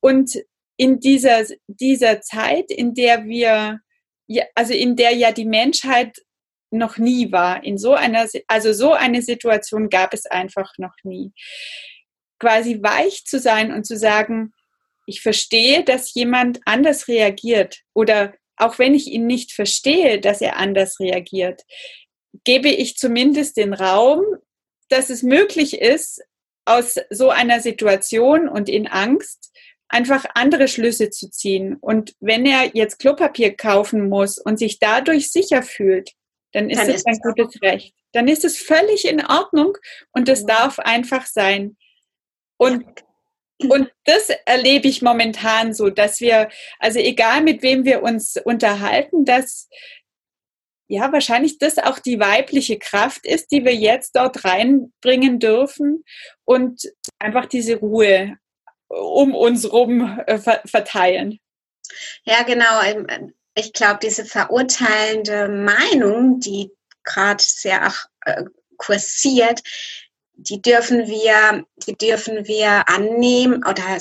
Und 0.00 0.42
in 0.76 1.00
dieser, 1.00 1.44
dieser 1.66 2.20
Zeit, 2.22 2.70
in 2.70 2.94
der 2.94 3.24
wir 3.24 3.80
also 4.54 4.72
in 4.72 4.96
der 4.96 5.12
ja 5.12 5.32
die 5.32 5.44
Menschheit 5.44 6.18
noch 6.70 6.98
nie 6.98 7.30
war. 7.32 7.62
In 7.62 7.78
so 7.78 7.94
einer, 7.94 8.26
also 8.48 8.72
so 8.72 8.92
eine 8.92 9.22
Situation 9.22 9.88
gab 9.90 10.14
es 10.14 10.26
einfach 10.26 10.72
noch 10.78 10.94
nie. 11.02 11.32
Quasi 12.38 12.82
weich 12.82 13.24
zu 13.24 13.38
sein 13.38 13.72
und 13.72 13.84
zu 13.84 13.96
sagen, 13.96 14.52
ich 15.06 15.20
verstehe, 15.20 15.84
dass 15.84 16.14
jemand 16.14 16.60
anders 16.64 17.08
reagiert 17.08 17.80
oder 17.94 18.34
auch 18.56 18.78
wenn 18.78 18.94
ich 18.94 19.08
ihn 19.08 19.26
nicht 19.26 19.52
verstehe, 19.52 20.20
dass 20.20 20.40
er 20.40 20.56
anders 20.56 21.00
reagiert, 21.00 21.62
gebe 22.44 22.68
ich 22.68 22.96
zumindest 22.96 23.56
den 23.56 23.74
Raum, 23.74 24.22
dass 24.88 25.10
es 25.10 25.22
möglich 25.22 25.80
ist, 25.80 26.22
aus 26.64 26.98
so 27.10 27.30
einer 27.30 27.60
Situation 27.60 28.48
und 28.48 28.68
in 28.68 28.86
Angst 28.86 29.52
einfach 29.92 30.24
andere 30.34 30.68
Schlüsse 30.68 31.10
zu 31.10 31.30
ziehen. 31.30 31.76
Und 31.80 32.14
wenn 32.20 32.46
er 32.46 32.74
jetzt 32.74 32.98
Klopapier 32.98 33.54
kaufen 33.54 34.08
muss 34.08 34.38
und 34.38 34.58
sich 34.58 34.78
dadurch 34.78 35.30
sicher 35.30 35.62
fühlt, 35.62 36.12
dann 36.52 36.70
ist 36.70 36.80
dann 36.80 36.88
es 36.88 36.96
ist 36.96 37.06
ein 37.06 37.18
gutes 37.18 37.60
Recht. 37.62 37.94
Dann 38.12 38.28
ist 38.28 38.44
es 38.44 38.58
völlig 38.58 39.06
in 39.06 39.24
Ordnung 39.24 39.76
und 40.12 40.28
es 40.28 40.40
ja. 40.40 40.46
darf 40.46 40.78
einfach 40.78 41.26
sein. 41.26 41.76
Und 42.56 42.84
und 43.68 43.92
das 44.04 44.28
erlebe 44.44 44.88
ich 44.88 45.02
momentan 45.02 45.72
so, 45.72 45.88
dass 45.88 46.20
wir, 46.20 46.48
also 46.78 46.98
egal 46.98 47.42
mit 47.42 47.62
wem 47.62 47.84
wir 47.84 48.02
uns 48.02 48.36
unterhalten, 48.36 49.24
dass 49.24 49.68
ja 50.88 51.12
wahrscheinlich 51.12 51.58
das 51.58 51.78
auch 51.78 52.00
die 52.00 52.18
weibliche 52.18 52.78
Kraft 52.78 53.24
ist, 53.24 53.52
die 53.52 53.64
wir 53.64 53.74
jetzt 53.74 54.16
dort 54.16 54.44
reinbringen 54.44 55.38
dürfen 55.38 56.02
und 56.44 56.82
einfach 57.20 57.46
diese 57.46 57.76
Ruhe 57.76 58.36
um 58.92 59.34
uns 59.34 59.72
rum 59.72 60.18
äh, 60.26 60.38
verteilen. 60.38 61.38
Ja, 62.24 62.42
genau. 62.42 62.82
Ähm, 62.82 63.34
ich 63.54 63.72
glaube, 63.72 63.98
diese 64.02 64.24
verurteilende 64.24 65.48
Meinung, 65.48 66.40
die 66.40 66.70
gerade 67.04 67.42
sehr 67.42 67.92
äh, 68.24 68.44
kursiert, 68.76 69.60
die 70.34 70.62
dürfen 70.62 71.06
wir, 71.06 71.64
die 71.86 71.96
dürfen 71.96 72.46
wir 72.46 72.88
annehmen 72.88 73.64
oder 73.64 73.98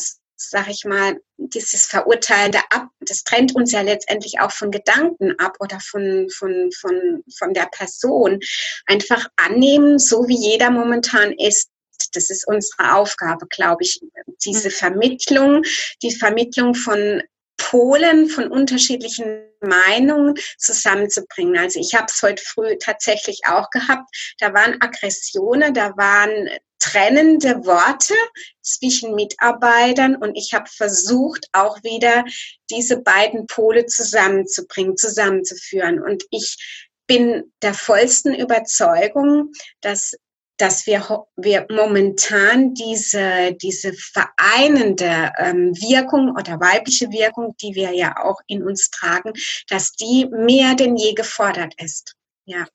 sag 0.50 0.69
ich 0.69 0.86
mal, 0.86 1.19
dieses 1.38 1.86
Verurteilende 1.86 2.60
ab, 2.71 2.88
das 3.00 3.24
trennt 3.24 3.55
uns 3.55 3.71
ja 3.71 3.81
letztendlich 3.81 4.39
auch 4.39 4.51
von 4.51 4.71
Gedanken 4.71 5.38
ab 5.39 5.57
oder 5.60 5.79
von, 5.79 6.29
von, 6.29 6.69
von, 6.71 7.24
von 7.38 7.53
der 7.53 7.67
Person. 7.71 8.39
Einfach 8.88 9.27
annehmen, 9.36 10.00
so 10.00 10.27
wie 10.27 10.38
jeder 10.38 10.71
momentan 10.71 11.33
ist. 11.33 11.69
Das 12.13 12.30
ist 12.30 12.48
unsere 12.48 12.96
Aufgabe, 12.96 13.48
glaube 13.48 13.84
ich, 13.84 14.01
diese 14.46 14.70
mhm. 14.70 14.74
Vermittlung, 14.74 15.63
die 16.01 16.15
Vermittlung 16.15 16.75
von 16.75 17.22
Polen 17.58 18.27
von 18.27 18.51
unterschiedlichen 18.51 19.44
Meinungen 19.62 20.36
zusammenzubringen. 20.58 21.58
Also 21.58 21.80
ich 21.80 21.94
habe 21.94 22.08
es 22.10 22.22
heute 22.24 22.44
früh 22.44 22.75
tatsächlich 22.77 23.41
auch 23.46 23.70
gehabt. 23.70 24.10
Da 24.39 24.53
waren 24.53 24.82
Aggressionen, 24.82 25.74
da 25.74 25.96
waren 25.96 26.50
trennende 26.80 27.63
Worte 27.65 28.15
zwischen 28.62 29.13
Mitarbeitern 29.13 30.15
und 30.15 30.36
ich 30.36 30.53
habe 30.53 30.68
versucht, 30.68 31.48
auch 31.53 31.82
wieder 31.84 32.25
diese 32.72 32.98
beiden 32.98 33.46
Pole 33.46 33.86
zusammenzubringen, 33.86 34.98
zusammenzuführen. 34.98 36.01
Und 36.01 36.24
ich 36.32 36.58
bin 37.06 37.53
der 37.62 37.75
vollsten 37.75 38.34
Überzeugung, 38.34 39.51
dass 39.82 40.15
dass 40.62 40.86
wir, 40.86 41.25
wir 41.38 41.65
momentan 41.72 42.75
diese, 42.75 43.53
diese 43.62 43.94
vereinende 43.94 45.32
ähm, 45.39 45.74
Wirkung 45.75 46.36
oder 46.38 46.60
weibliche 46.60 47.12
Wirkung, 47.12 47.56
die 47.62 47.74
wir 47.74 47.91
ja 47.96 48.15
auch 48.24 48.39
in 48.46 48.62
uns 48.63 48.91
tragen, 48.91 49.34
dass 49.68 49.94
die 49.94 50.27
mehr 50.32 50.75
denn 50.75 50.96
je 50.98 51.13
gefordert 51.13 51.74
ist. 51.82 52.13
Ja. 52.46 52.68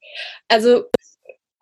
Also 0.49 0.87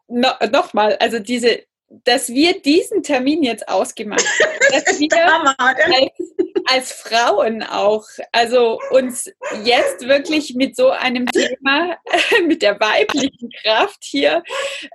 no, 0.09 0.29
nochmal, 0.51 0.97
also 0.97 1.19
diese, 1.19 1.65
dass 1.89 2.31
wir 2.31 2.61
diesen 2.61 3.03
Termin 3.03 3.43
jetzt 3.43 3.69
ausgemacht 3.69 4.25
haben, 4.25 4.85
dass 4.85 4.99
wir 4.99 5.09
als, 5.13 6.54
als 6.67 6.93
Frauen 6.93 7.63
auch, 7.63 8.05
also 8.33 8.79
uns 8.91 9.31
jetzt 9.65 10.07
wirklich 10.07 10.55
mit 10.55 10.77
so 10.77 10.91
einem 10.91 11.27
Thema, 11.27 11.97
mit 12.47 12.63
der 12.63 12.81
weiblichen 12.81 13.51
Kraft 13.63 14.03
hier 14.03 14.43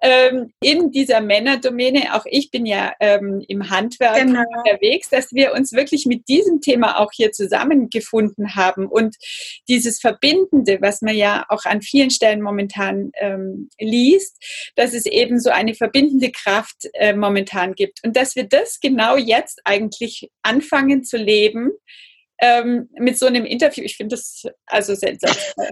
ähm, 0.01 0.53
in 0.61 0.91
dieser 0.91 1.21
Männerdomäne, 1.21 2.15
auch 2.15 2.25
ich 2.25 2.51
bin 2.51 2.65
ja 2.65 2.93
ähm, 2.99 3.43
im 3.47 3.69
Handwerk 3.69 4.17
genau. 4.17 4.43
unterwegs, 4.57 5.09
dass 5.09 5.31
wir 5.33 5.53
uns 5.53 5.73
wirklich 5.73 6.05
mit 6.05 6.27
diesem 6.27 6.61
Thema 6.61 6.99
auch 6.99 7.11
hier 7.13 7.31
zusammengefunden 7.31 8.55
haben. 8.55 8.87
Und 8.87 9.15
dieses 9.67 9.99
Verbindende, 9.99 10.79
was 10.81 11.01
man 11.01 11.15
ja 11.15 11.45
auch 11.49 11.65
an 11.65 11.81
vielen 11.81 12.09
Stellen 12.09 12.41
momentan 12.41 13.11
ähm, 13.19 13.69
liest, 13.79 14.37
dass 14.75 14.93
es 14.93 15.05
eben 15.05 15.39
so 15.39 15.49
eine 15.49 15.73
verbindende 15.75 16.31
Kraft 16.31 16.87
äh, 16.93 17.13
momentan 17.13 17.73
gibt. 17.75 17.99
Und 18.03 18.15
dass 18.15 18.35
wir 18.35 18.45
das 18.45 18.79
genau 18.79 19.17
jetzt 19.17 19.61
eigentlich 19.65 20.29
anfangen 20.41 21.03
zu 21.03 21.17
leben 21.17 21.58
ähm, 22.39 22.89
mit 22.93 23.17
so 23.17 23.25
einem 23.25 23.45
Interview. 23.45 23.83
Ich 23.83 23.97
finde 23.97 24.15
das 24.15 24.43
also 24.65 24.95
seltsam. 24.95 25.35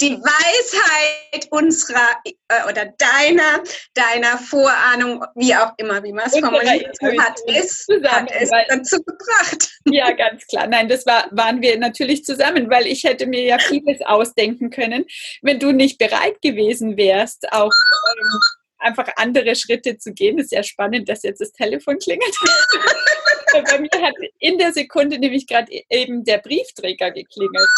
die 0.00 0.12
Weisheit 0.12 1.46
unserer 1.50 2.20
äh, 2.24 2.68
oder 2.68 2.86
deiner, 2.98 3.62
deiner 3.94 4.38
Vorahnung, 4.38 5.24
wie 5.34 5.54
auch 5.54 5.72
immer, 5.78 6.02
wie 6.02 6.12
man 6.12 6.26
es 6.26 6.38
formuliert 6.38 6.96
hat, 7.18 7.40
ist, 7.46 7.88
hat 8.04 8.30
es 8.30 8.50
dazu 8.68 9.02
gebracht. 9.02 9.70
Ja, 9.86 10.10
ganz 10.12 10.46
klar. 10.46 10.66
Nein, 10.66 10.88
das 10.88 11.06
war, 11.06 11.28
waren 11.30 11.62
wir 11.62 11.78
natürlich 11.78 12.24
zusammen, 12.24 12.70
weil 12.70 12.86
ich 12.86 13.04
hätte 13.04 13.26
mir 13.26 13.42
ja 13.42 13.58
vieles 13.58 14.00
ausdenken 14.04 14.70
können, 14.70 15.04
wenn 15.42 15.58
du 15.58 15.72
nicht 15.72 15.98
bereit 15.98 16.40
gewesen 16.42 16.96
wärst, 16.96 17.50
auch 17.52 17.72
ähm, 17.72 18.40
einfach 18.78 19.08
andere 19.16 19.56
Schritte 19.56 19.96
zu 19.98 20.12
gehen. 20.12 20.38
Es 20.38 20.46
ist 20.46 20.52
ja 20.52 20.62
spannend, 20.62 21.08
dass 21.08 21.22
jetzt 21.22 21.40
das 21.40 21.52
Telefon 21.52 21.98
klingelt. 21.98 22.36
Bei 23.74 23.80
mir 23.80 24.06
hat 24.06 24.14
in 24.38 24.56
der 24.58 24.72
Sekunde 24.72 25.18
nämlich 25.18 25.48
gerade 25.48 25.66
eben 25.90 26.22
der 26.22 26.38
Briefträger 26.38 27.10
geklingelt. 27.10 27.68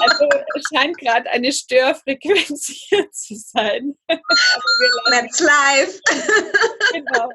Also 0.00 0.28
scheint 0.72 0.98
gerade 0.98 1.30
eine 1.30 1.52
Störfrequenz 1.52 2.66
hier 2.66 3.08
zu 3.12 3.36
sein. 3.36 3.96
That's 4.08 5.40
live. 5.40 6.00
Genau. 6.92 7.28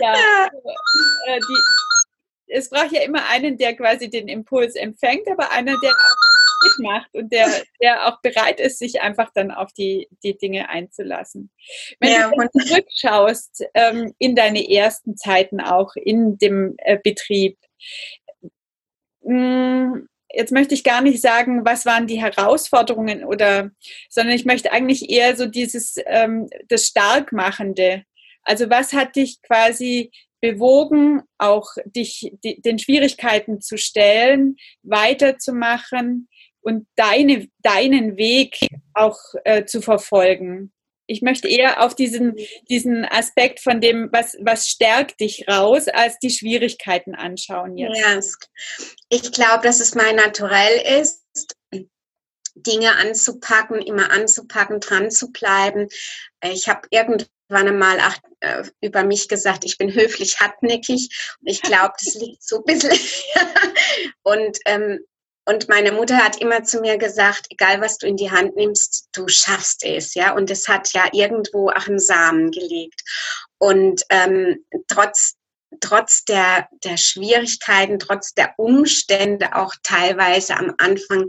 Ja, 0.00 0.12
also, 0.44 0.68
äh, 1.26 1.38
die, 1.40 2.54
es 2.54 2.70
braucht 2.70 2.92
ja 2.92 3.02
immer 3.02 3.28
einen, 3.28 3.58
der 3.58 3.76
quasi 3.76 4.08
den 4.08 4.28
Impuls 4.28 4.74
empfängt, 4.74 5.28
aber 5.28 5.50
einer, 5.50 5.78
der 5.80 5.90
auch 5.90 6.31
mitmacht 6.64 7.14
und 7.14 7.32
der, 7.32 7.48
der 7.80 8.06
auch 8.06 8.20
bereit 8.20 8.60
ist, 8.60 8.78
sich 8.78 9.00
einfach 9.00 9.30
dann 9.34 9.50
auf 9.50 9.72
die, 9.72 10.08
die 10.22 10.36
Dinge 10.36 10.68
einzulassen. 10.68 11.50
Wenn 12.00 12.12
ja, 12.12 12.30
du 12.30 12.58
zurückschaust 12.60 13.64
ähm, 13.74 14.14
in 14.18 14.34
deine 14.34 14.68
ersten 14.68 15.16
Zeiten 15.16 15.60
auch 15.60 15.94
in 15.96 16.38
dem 16.38 16.74
äh, 16.78 16.98
Betrieb, 17.02 17.58
mh, 19.22 19.94
hm, 19.94 20.08
jetzt 20.34 20.52
möchte 20.52 20.74
ich 20.74 20.84
gar 20.84 21.02
nicht 21.02 21.20
sagen, 21.20 21.64
was 21.64 21.86
waren 21.86 22.06
die 22.06 22.20
Herausforderungen 22.20 23.24
oder, 23.24 23.70
sondern 24.08 24.34
ich 24.34 24.44
möchte 24.44 24.72
eigentlich 24.72 25.10
eher 25.10 25.36
so 25.36 25.46
dieses, 25.46 25.96
ähm, 26.06 26.48
das 26.68 26.86
Starkmachende. 26.86 28.04
Also 28.42 28.70
was 28.70 28.92
hat 28.92 29.16
dich 29.16 29.40
quasi 29.42 30.10
bewogen, 30.40 31.22
auch 31.38 31.68
dich 31.84 32.32
die, 32.42 32.60
den 32.60 32.78
Schwierigkeiten 32.78 33.60
zu 33.60 33.78
stellen, 33.78 34.56
weiterzumachen, 34.82 36.28
und 36.62 36.86
deine, 36.96 37.48
deinen 37.62 38.16
Weg 38.16 38.58
auch 38.94 39.18
äh, 39.44 39.64
zu 39.64 39.82
verfolgen. 39.82 40.72
Ich 41.06 41.20
möchte 41.20 41.48
eher 41.48 41.82
auf 41.82 41.94
diesen, 41.94 42.36
diesen 42.70 43.04
Aspekt 43.04 43.60
von 43.60 43.80
dem, 43.80 44.08
was, 44.12 44.36
was 44.40 44.68
stärkt 44.68 45.20
dich 45.20 45.46
raus, 45.48 45.88
als 45.88 46.18
die 46.20 46.30
Schwierigkeiten 46.30 47.14
anschauen 47.14 47.76
jetzt. 47.76 47.98
Ja, 48.00 48.20
ich 49.10 49.32
glaube, 49.32 49.62
dass 49.64 49.80
es 49.80 49.94
mein 49.94 50.16
Naturell 50.16 51.00
ist, 51.00 51.22
Dinge 52.54 52.96
anzupacken, 52.96 53.80
immer 53.80 54.10
anzupacken, 54.10 54.80
dran 54.80 55.10
zu 55.10 55.32
bleiben. 55.32 55.88
Ich 56.44 56.68
habe 56.68 56.86
irgendwann 56.90 57.28
einmal 57.68 57.98
auch, 58.00 58.16
äh, 58.40 58.64
über 58.80 59.04
mich 59.04 59.28
gesagt, 59.28 59.64
ich 59.64 59.78
bin 59.78 59.92
höflich 59.92 60.38
hartnäckig. 60.40 61.08
Ich 61.44 61.62
glaube, 61.62 61.94
das 62.02 62.14
liegt 62.14 62.42
so 62.42 62.58
ein 62.58 62.64
bisschen. 62.64 62.92
und 64.22 64.58
ähm, 64.66 65.00
und 65.44 65.68
meine 65.68 65.92
Mutter 65.92 66.18
hat 66.18 66.40
immer 66.40 66.62
zu 66.62 66.80
mir 66.80 66.98
gesagt, 66.98 67.46
egal 67.50 67.80
was 67.80 67.98
du 67.98 68.06
in 68.06 68.16
die 68.16 68.30
Hand 68.30 68.54
nimmst, 68.56 69.08
du 69.12 69.26
schaffst 69.28 69.84
es, 69.84 70.14
ja. 70.14 70.34
Und 70.34 70.50
es 70.50 70.68
hat 70.68 70.92
ja 70.92 71.08
irgendwo 71.12 71.70
auch 71.70 71.88
einen 71.88 71.98
Samen 71.98 72.50
gelegt. 72.50 73.02
Und 73.58 74.02
ähm, 74.10 74.64
trotz 74.88 75.34
trotz 75.80 76.24
der, 76.24 76.68
der 76.84 76.96
Schwierigkeiten, 76.96 77.98
trotz 77.98 78.34
der 78.34 78.54
Umstände 78.58 79.56
auch 79.56 79.74
teilweise 79.82 80.56
am 80.56 80.74
Anfang 80.78 81.26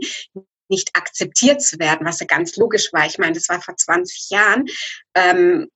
nicht 0.68 0.90
akzeptiert 0.94 1.62
zu 1.62 1.78
werden, 1.78 2.06
was 2.06 2.20
ja 2.20 2.26
ganz 2.26 2.56
logisch 2.56 2.92
war. 2.92 3.06
Ich 3.06 3.18
meine, 3.18 3.32
das 3.32 3.48
war 3.48 3.60
vor 3.60 3.76
20 3.76 4.30
Jahren. 4.30 4.66
Ähm, 5.14 5.68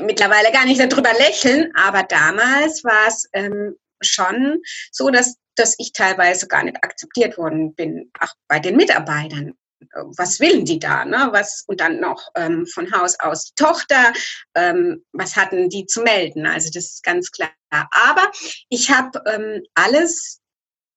mittlerweile 0.00 0.52
gar 0.52 0.64
nicht 0.64 0.80
darüber 0.80 1.12
lächeln, 1.12 1.72
aber 1.74 2.02
damals 2.04 2.84
war 2.84 3.08
es 3.08 3.28
ähm, 3.32 3.76
schon 4.00 4.62
so, 4.92 5.10
dass 5.10 5.36
dass 5.58 5.74
ich 5.78 5.92
teilweise 5.92 6.46
gar 6.48 6.62
nicht 6.62 6.82
akzeptiert 6.82 7.38
worden 7.38 7.74
bin, 7.74 8.10
auch 8.20 8.32
bei 8.48 8.58
den 8.60 8.76
Mitarbeitern. 8.76 9.54
Was 9.92 10.40
willen 10.40 10.64
die 10.64 10.78
da? 10.78 11.04
Ne? 11.04 11.28
Was, 11.30 11.64
und 11.66 11.80
dann 11.80 12.00
noch 12.00 12.30
ähm, 12.34 12.66
von 12.66 12.92
Haus 12.92 13.18
aus 13.20 13.46
die 13.46 13.54
Tochter. 13.54 14.12
Ähm, 14.54 15.04
was 15.12 15.36
hatten 15.36 15.68
die 15.68 15.86
zu 15.86 16.02
melden? 16.02 16.46
Also 16.46 16.70
das 16.72 16.86
ist 16.86 17.04
ganz 17.04 17.30
klar. 17.30 17.52
Aber 17.70 18.30
ich 18.68 18.90
habe 18.90 19.22
ähm, 19.26 19.62
alles 19.74 20.40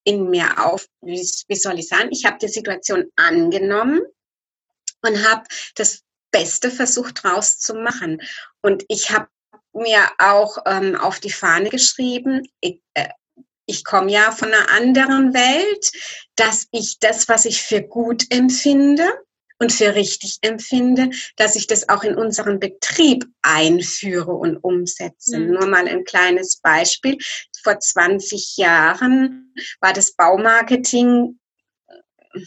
in 0.03 0.29
mir 0.29 0.65
auf, 0.65 0.87
wie, 1.01 1.21
wie 1.47 1.55
soll 1.55 1.77
ich 1.77 1.87
sagen, 1.87 2.09
ich 2.11 2.25
habe 2.25 2.39
die 2.39 2.47
Situation 2.47 3.05
angenommen 3.15 4.01
und 5.03 5.29
habe 5.29 5.43
das 5.75 6.01
Beste 6.31 6.71
versucht 6.71 7.23
rauszumachen. 7.23 8.21
Und 8.61 8.83
ich 8.87 9.11
habe 9.11 9.27
mir 9.73 10.09
auch 10.17 10.57
ähm, 10.65 10.95
auf 10.95 11.19
die 11.19 11.31
Fahne 11.31 11.69
geschrieben, 11.69 12.47
ich, 12.61 12.81
äh, 12.93 13.09
ich 13.65 13.83
komme 13.83 14.11
ja 14.11 14.31
von 14.31 14.49
einer 14.49 14.69
anderen 14.69 15.33
Welt, 15.33 15.91
dass 16.35 16.67
ich 16.71 16.99
das, 16.99 17.29
was 17.29 17.45
ich 17.45 17.61
für 17.61 17.81
gut 17.81 18.25
empfinde 18.29 19.07
und 19.59 19.71
für 19.71 19.93
richtig 19.93 20.39
empfinde, 20.41 21.11
dass 21.35 21.55
ich 21.55 21.67
das 21.67 21.87
auch 21.87 22.03
in 22.03 22.15
unseren 22.15 22.59
Betrieb 22.59 23.25
einführe 23.43 24.33
und 24.33 24.57
umsetze. 24.57 25.37
Mhm. 25.37 25.51
Nur 25.51 25.67
mal 25.67 25.87
ein 25.87 26.03
kleines 26.03 26.57
Beispiel. 26.57 27.17
Vor 27.61 27.79
20 27.79 28.57
Jahren 28.57 29.53
war 29.79 29.93
das 29.93 30.13
Baumarketing 30.13 31.37
äh, 31.87 32.39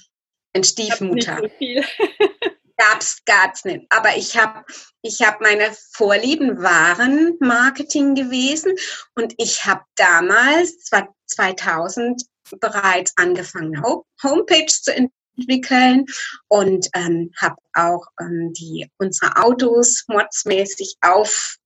ein 0.54 0.64
Stiefmutter. 0.64 1.42
gab's 2.76 3.18
gab's 3.24 3.64
nicht. 3.64 3.86
Aber 3.90 4.16
ich 4.16 4.36
habe 4.36 4.64
ich 5.02 5.22
hab 5.22 5.40
meine 5.40 5.74
Vorlieben 5.92 6.62
waren 6.62 7.36
Marketing 7.40 8.14
gewesen 8.14 8.74
und 9.14 9.34
ich 9.38 9.64
habe 9.64 9.82
damals 9.96 10.90
2000 11.26 12.22
bereits 12.60 13.12
angefangen 13.16 13.82
Homepage 14.22 14.66
zu 14.66 14.94
entwickeln 14.94 16.06
und 16.48 16.88
ähm, 16.94 17.30
habe 17.40 17.56
auch 17.74 18.06
ähm, 18.20 18.52
die 18.52 18.90
unsere 18.98 19.36
Autos 19.36 20.04
modsmäßig 20.08 20.96
auf 21.00 21.56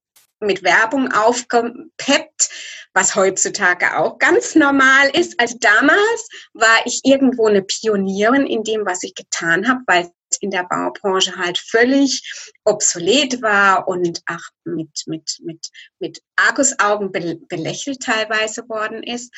mit 0.41 0.63
Werbung 0.63 1.13
aufgepeppt, 1.13 2.49
was 2.95 3.17
heutzutage 3.17 3.99
auch 3.99 4.19
ganz 4.19 4.55
normal 4.55 5.11
ist. 5.13 5.39
Also 5.41 5.57
damals 5.61 6.29
war 6.55 6.79
ich 6.85 7.01
irgendwo 7.05 7.49
eine 7.49 7.63
Pionierin 7.63 8.47
in 8.47 8.63
dem, 8.63 8.87
was 8.87 9.03
ich 9.03 9.15
getan 9.15 9.69
habe, 9.69 9.81
weil 9.87 10.11
in 10.41 10.51
der 10.51 10.65
Baubranche 10.65 11.37
halt 11.37 11.59
völlig 11.59 12.23
obsolet 12.65 13.41
war 13.43 13.89
und 13.89 14.23
auch 14.27 14.43
mit, 14.65 15.05
mit, 15.07 15.39
mit, 15.43 15.69
mit 15.99 16.23
Argusaugen 16.37 17.13
belächelt 17.13 18.03
teilweise 18.03 18.69
worden 18.69 19.03
ist. 19.03 19.33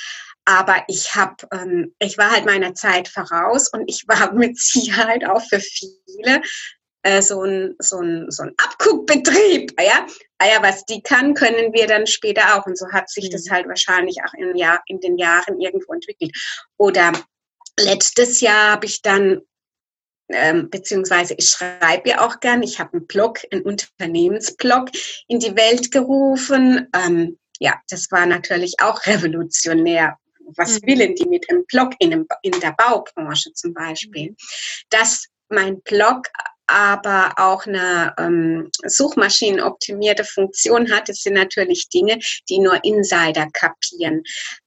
Aber 0.44 0.84
ich 0.88 1.14
habe, 1.14 1.36
ähm, 1.52 1.94
ich 1.98 2.18
war 2.18 2.30
halt 2.30 2.46
meiner 2.46 2.74
Zeit 2.74 3.08
voraus 3.08 3.68
und 3.72 3.84
ich 3.88 4.06
war 4.08 4.32
mit 4.34 4.58
Sicherheit 4.58 5.24
auch 5.24 5.42
für 5.42 5.60
viele 5.60 6.42
äh, 7.02 7.22
so 7.22 7.42
ein, 7.42 7.76
so 7.78 8.00
ein, 8.00 8.30
so 8.30 8.42
ein 8.42 8.54
Abguckbetrieb. 8.58 9.72
Ja? 9.80 10.06
Ah 10.38 10.46
ja, 10.46 10.62
was 10.62 10.84
die 10.84 11.02
kann, 11.02 11.34
können 11.34 11.72
wir 11.72 11.86
dann 11.86 12.06
später 12.06 12.56
auch. 12.56 12.66
Und 12.66 12.76
so 12.78 12.86
hat 12.92 13.08
sich 13.08 13.30
das 13.30 13.46
mhm. 13.46 13.50
halt 13.52 13.68
wahrscheinlich 13.68 14.18
auch 14.24 14.34
in, 14.34 14.56
Jahr, 14.56 14.82
in 14.86 15.00
den 15.00 15.16
Jahren 15.18 15.60
irgendwo 15.60 15.92
entwickelt. 15.92 16.36
Oder 16.76 17.12
letztes 17.78 18.40
Jahr 18.40 18.72
habe 18.72 18.86
ich 18.86 19.02
dann 19.02 19.40
ähm, 20.32 20.70
beziehungsweise 20.70 21.34
ich 21.34 21.48
schreibe 21.48 22.08
ja 22.10 22.26
auch 22.26 22.40
gern. 22.40 22.62
Ich 22.62 22.78
habe 22.78 22.94
einen 22.94 23.06
Blog, 23.06 23.40
einen 23.50 23.62
Unternehmensblog 23.62 24.90
in 25.28 25.40
die 25.40 25.56
Welt 25.56 25.90
gerufen. 25.90 26.88
Ähm, 26.94 27.38
ja, 27.58 27.74
das 27.88 28.10
war 28.10 28.26
natürlich 28.26 28.74
auch 28.80 29.04
revolutionär. 29.06 30.16
Was 30.56 30.80
mhm. 30.80 30.86
willen 30.86 31.14
die 31.14 31.28
mit 31.28 31.48
einem 31.50 31.64
Blog 31.66 31.92
in, 31.98 32.12
einem, 32.12 32.26
in 32.42 32.58
der 32.60 32.72
Baubranche 32.72 33.52
zum 33.52 33.74
Beispiel? 33.74 34.30
Mhm. 34.30 34.36
Dass 34.88 35.26
mein 35.48 35.80
Blog 35.82 36.26
aber 36.70 37.34
auch 37.36 37.66
eine 37.66 38.14
ähm, 38.18 38.70
suchmaschinenoptimierte 38.86 40.24
Funktion 40.24 40.90
hat, 40.92 41.08
das 41.08 41.22
sind 41.22 41.34
natürlich 41.34 41.88
Dinge, 41.88 42.18
die 42.48 42.60
nur 42.60 42.82
Insider 42.84 43.48
kapieren. 43.52 44.22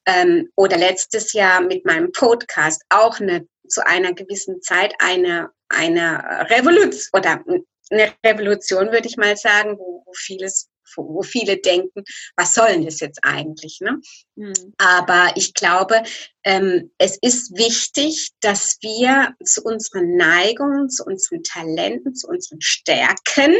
Ähm, 0.05 0.49
oder 0.55 0.77
letztes 0.77 1.33
Jahr 1.33 1.61
mit 1.61 1.85
meinem 1.85 2.11
Podcast 2.11 2.83
auch 2.89 3.19
eine 3.19 3.47
zu 3.67 3.85
einer 3.85 4.13
gewissen 4.13 4.61
Zeit 4.61 4.93
eine, 4.99 5.49
eine 5.69 6.47
Revolution 6.49 7.09
oder 7.13 7.43
eine 7.89 8.13
Revolution, 8.25 8.91
würde 8.91 9.07
ich 9.07 9.17
mal 9.17 9.35
sagen, 9.37 9.77
wo, 9.77 10.03
wo 10.05 10.13
vieles 10.13 10.69
wo 10.95 11.21
viele 11.21 11.57
denken, 11.57 12.03
was 12.35 12.53
soll 12.53 12.67
denn 12.69 12.85
das 12.85 12.99
jetzt 12.99 13.19
eigentlich? 13.23 13.79
Ne? 13.81 13.99
Mhm. 14.35 14.73
Aber 14.77 15.31
ich 15.35 15.53
glaube, 15.53 16.03
ähm, 16.43 16.91
es 16.97 17.17
ist 17.21 17.57
wichtig, 17.57 18.31
dass 18.41 18.77
wir 18.81 19.35
zu 19.43 19.63
unseren 19.63 20.15
Neigungen, 20.15 20.89
zu 20.89 21.03
unseren 21.05 21.43
Talenten, 21.43 22.15
zu 22.15 22.27
unseren 22.27 22.61
Stärken 22.61 23.55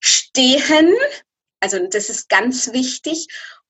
stehen. 0.00 0.94
Also 1.60 1.86
das 1.88 2.10
ist 2.10 2.28
ganz 2.28 2.72
wichtig 2.72 3.28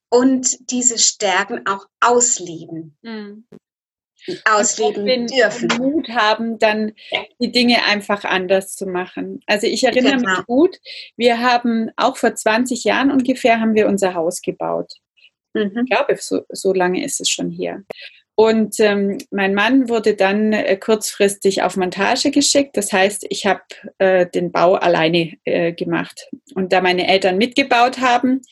und 0.09 0.71
diese 0.71 0.99
Stärken 0.99 1.67
auch 1.67 1.87
ausleben. 2.01 2.97
Mhm. 3.03 3.47
Ausleben 4.45 5.27
dürfen. 5.27 5.69
Mut 5.79 6.09
haben, 6.09 6.59
dann 6.59 6.93
die 7.41 7.53
Dinge 7.53 7.85
einfach 7.85 8.25
anders 8.25 8.75
zu 8.75 8.87
machen. 8.87 9.41
Also 9.47 9.67
ich 9.67 9.85
erinnere 9.85 10.17
genau. 10.17 10.37
mich 10.37 10.47
gut, 10.47 10.77
wir 11.17 11.41
haben 11.41 11.91
auch 11.97 12.17
vor 12.17 12.35
20 12.35 12.85
Jahren 12.85 13.11
ungefähr 13.11 13.61
haben 13.61 13.75
wir 13.75 13.87
unser 13.87 14.15
Haus 14.15 14.43
gebaut. 14.43 14.93
Mhm. 15.55 15.85
Ich 15.85 15.91
glaube, 15.91 16.17
so, 16.19 16.43
so 16.51 16.73
lange 16.73 17.05
ist 17.05 17.21
es 17.21 17.29
schon 17.29 17.51
hier. 17.51 17.85
Und 18.39 18.79
ähm, 18.81 19.17
mein 19.31 19.55
Mann 19.55 19.89
wurde 19.89 20.15
dann 20.15 20.53
äh, 20.53 20.77
kurzfristig 20.77 21.63
auf 21.63 21.79
Montage 21.79 22.31
geschickt. 22.31 22.77
Das 22.77 22.93
heißt, 22.93 23.25
ich 23.31 23.47
habe 23.47 23.63
äh, 23.97 24.27
den 24.27 24.53
Bau 24.53 24.75
alleine 24.75 25.39
äh, 25.45 25.73
gemacht. 25.73 26.29
Und 26.55 26.71
da 26.71 26.83
meine 26.83 27.09
Eltern 27.09 27.39
mitgebaut 27.39 27.99
haben, 27.99 28.43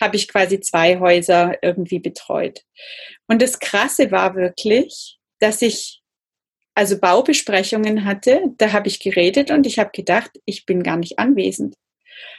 habe 0.00 0.16
ich 0.16 0.28
quasi 0.28 0.60
zwei 0.60 0.98
Häuser 0.98 1.58
irgendwie 1.60 1.98
betreut. 1.98 2.62
Und 3.26 3.42
das 3.42 3.58
Krasse 3.58 4.10
war 4.10 4.34
wirklich, 4.34 5.18
dass 5.38 5.62
ich 5.62 6.02
also 6.74 6.98
Baubesprechungen 6.98 8.04
hatte. 8.04 8.42
Da 8.58 8.72
habe 8.72 8.88
ich 8.88 9.00
geredet 9.00 9.50
und 9.50 9.66
ich 9.66 9.78
habe 9.78 9.90
gedacht, 9.92 10.30
ich 10.44 10.66
bin 10.66 10.82
gar 10.82 10.96
nicht 10.96 11.18
anwesend. 11.18 11.76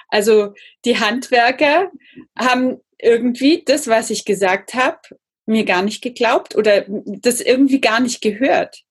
Also 0.09 0.53
die 0.83 0.99
Handwerker 0.99 1.91
haben 2.37 2.79
irgendwie 2.99 3.63
das, 3.65 3.87
was 3.87 4.09
ich 4.09 4.25
gesagt 4.25 4.73
habe, 4.73 4.99
mir 5.45 5.63
gar 5.63 5.83
nicht 5.83 6.01
geglaubt 6.01 6.55
oder 6.55 6.85
das 6.87 7.39
irgendwie 7.41 7.81
gar 7.81 7.99
nicht 7.99 8.21
gehört. 8.21 8.83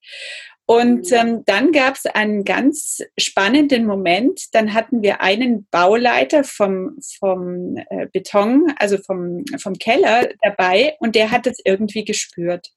Und 0.67 1.11
mhm. 1.11 1.17
ähm, 1.17 1.43
dann 1.45 1.73
gab 1.73 1.95
es 1.95 2.07
einen 2.07 2.45
ganz 2.45 3.03
spannenden 3.19 3.85
Moment. 3.85 4.47
Dann 4.53 4.73
hatten 4.73 5.03
wir 5.03 5.21
einen 5.21 5.67
Bauleiter 5.71 6.43
vom, 6.43 6.97
vom 7.19 7.77
äh, 7.91 8.07
Beton, 8.13 8.73
also 8.79 8.97
vom, 8.99 9.45
vom 9.61 9.75
Keller 9.75 10.31
dabei 10.43 10.97
und 11.01 11.15
der 11.15 11.31
hat 11.31 11.47
das 11.47 11.59
irgendwie 11.65 12.05
gespürt. 12.05 12.71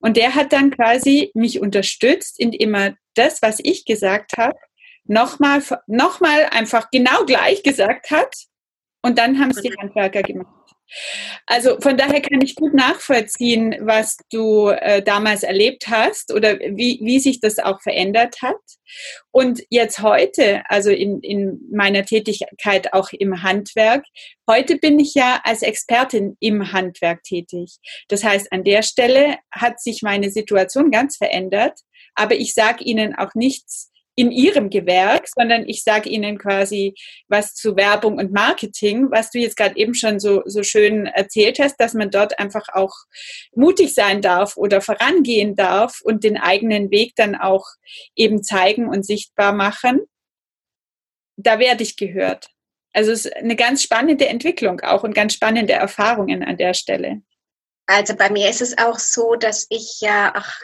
Und 0.00 0.16
der 0.16 0.34
hat 0.34 0.52
dann 0.52 0.70
quasi 0.70 1.30
mich 1.34 1.60
unterstützt, 1.60 2.40
indem 2.40 2.74
er 2.74 2.96
das, 3.14 3.42
was 3.42 3.58
ich 3.62 3.84
gesagt 3.84 4.32
habe, 4.38 4.58
nochmal 5.04 5.62
noch 5.86 6.20
mal 6.20 6.46
einfach 6.50 6.90
genau 6.90 7.24
gleich 7.26 7.62
gesagt 7.62 8.10
hat. 8.10 8.34
Und 9.02 9.18
dann 9.18 9.38
haben 9.38 9.50
es 9.50 9.60
die 9.60 9.74
Handwerker 9.76 10.22
gemacht. 10.22 10.65
Also 11.46 11.80
von 11.80 11.96
daher 11.96 12.20
kann 12.20 12.40
ich 12.42 12.54
gut 12.54 12.74
nachvollziehen, 12.74 13.76
was 13.80 14.16
du 14.30 14.68
äh, 14.68 15.02
damals 15.02 15.42
erlebt 15.42 15.88
hast 15.88 16.32
oder 16.32 16.58
wie, 16.58 16.98
wie 17.02 17.18
sich 17.18 17.40
das 17.40 17.58
auch 17.58 17.80
verändert 17.82 18.42
hat. 18.42 18.56
Und 19.30 19.62
jetzt 19.68 20.00
heute, 20.00 20.62
also 20.68 20.90
in, 20.90 21.20
in 21.20 21.60
meiner 21.72 22.04
Tätigkeit 22.04 22.92
auch 22.92 23.10
im 23.12 23.42
Handwerk, 23.42 24.04
heute 24.48 24.76
bin 24.76 24.98
ich 24.98 25.14
ja 25.14 25.40
als 25.44 25.62
Expertin 25.62 26.36
im 26.40 26.72
Handwerk 26.72 27.22
tätig. 27.22 27.76
Das 28.08 28.22
heißt, 28.22 28.52
an 28.52 28.64
der 28.64 28.82
Stelle 28.82 29.38
hat 29.50 29.80
sich 29.80 30.02
meine 30.02 30.30
Situation 30.30 30.90
ganz 30.90 31.16
verändert, 31.16 31.80
aber 32.14 32.36
ich 32.36 32.54
sage 32.54 32.84
Ihnen 32.84 33.14
auch 33.14 33.34
nichts 33.34 33.90
in 34.16 34.32
ihrem 34.32 34.70
Gewerk, 34.70 35.28
sondern 35.28 35.68
ich 35.68 35.84
sage 35.84 36.08
ihnen 36.08 36.38
quasi 36.38 36.94
was 37.28 37.54
zu 37.54 37.76
Werbung 37.76 38.18
und 38.18 38.32
Marketing, 38.32 39.10
was 39.10 39.30
du 39.30 39.38
jetzt 39.38 39.56
gerade 39.56 39.76
eben 39.76 39.94
schon 39.94 40.18
so, 40.18 40.42
so 40.46 40.62
schön 40.62 41.06
erzählt 41.06 41.58
hast, 41.58 41.76
dass 41.76 41.92
man 41.92 42.10
dort 42.10 42.38
einfach 42.38 42.68
auch 42.72 42.94
mutig 43.54 43.94
sein 43.94 44.22
darf 44.22 44.56
oder 44.56 44.80
vorangehen 44.80 45.54
darf 45.54 46.00
und 46.02 46.24
den 46.24 46.38
eigenen 46.38 46.90
Weg 46.90 47.14
dann 47.14 47.36
auch 47.36 47.66
eben 48.16 48.42
zeigen 48.42 48.88
und 48.88 49.04
sichtbar 49.04 49.52
machen. 49.52 50.00
Da 51.36 51.58
werde 51.58 51.82
ich 51.82 51.96
gehört. 51.96 52.48
Also 52.94 53.12
es 53.12 53.26
ist 53.26 53.36
eine 53.36 53.56
ganz 53.56 53.82
spannende 53.82 54.26
Entwicklung 54.26 54.80
auch 54.80 55.02
und 55.04 55.14
ganz 55.14 55.34
spannende 55.34 55.74
Erfahrungen 55.74 56.42
an 56.42 56.56
der 56.56 56.72
Stelle. 56.72 57.20
Also 57.84 58.16
bei 58.16 58.30
mir 58.30 58.48
ist 58.48 58.62
es 58.62 58.78
auch 58.78 58.98
so, 58.98 59.34
dass 59.34 59.66
ich 59.68 60.00
ja, 60.00 60.32
ach, 60.34 60.62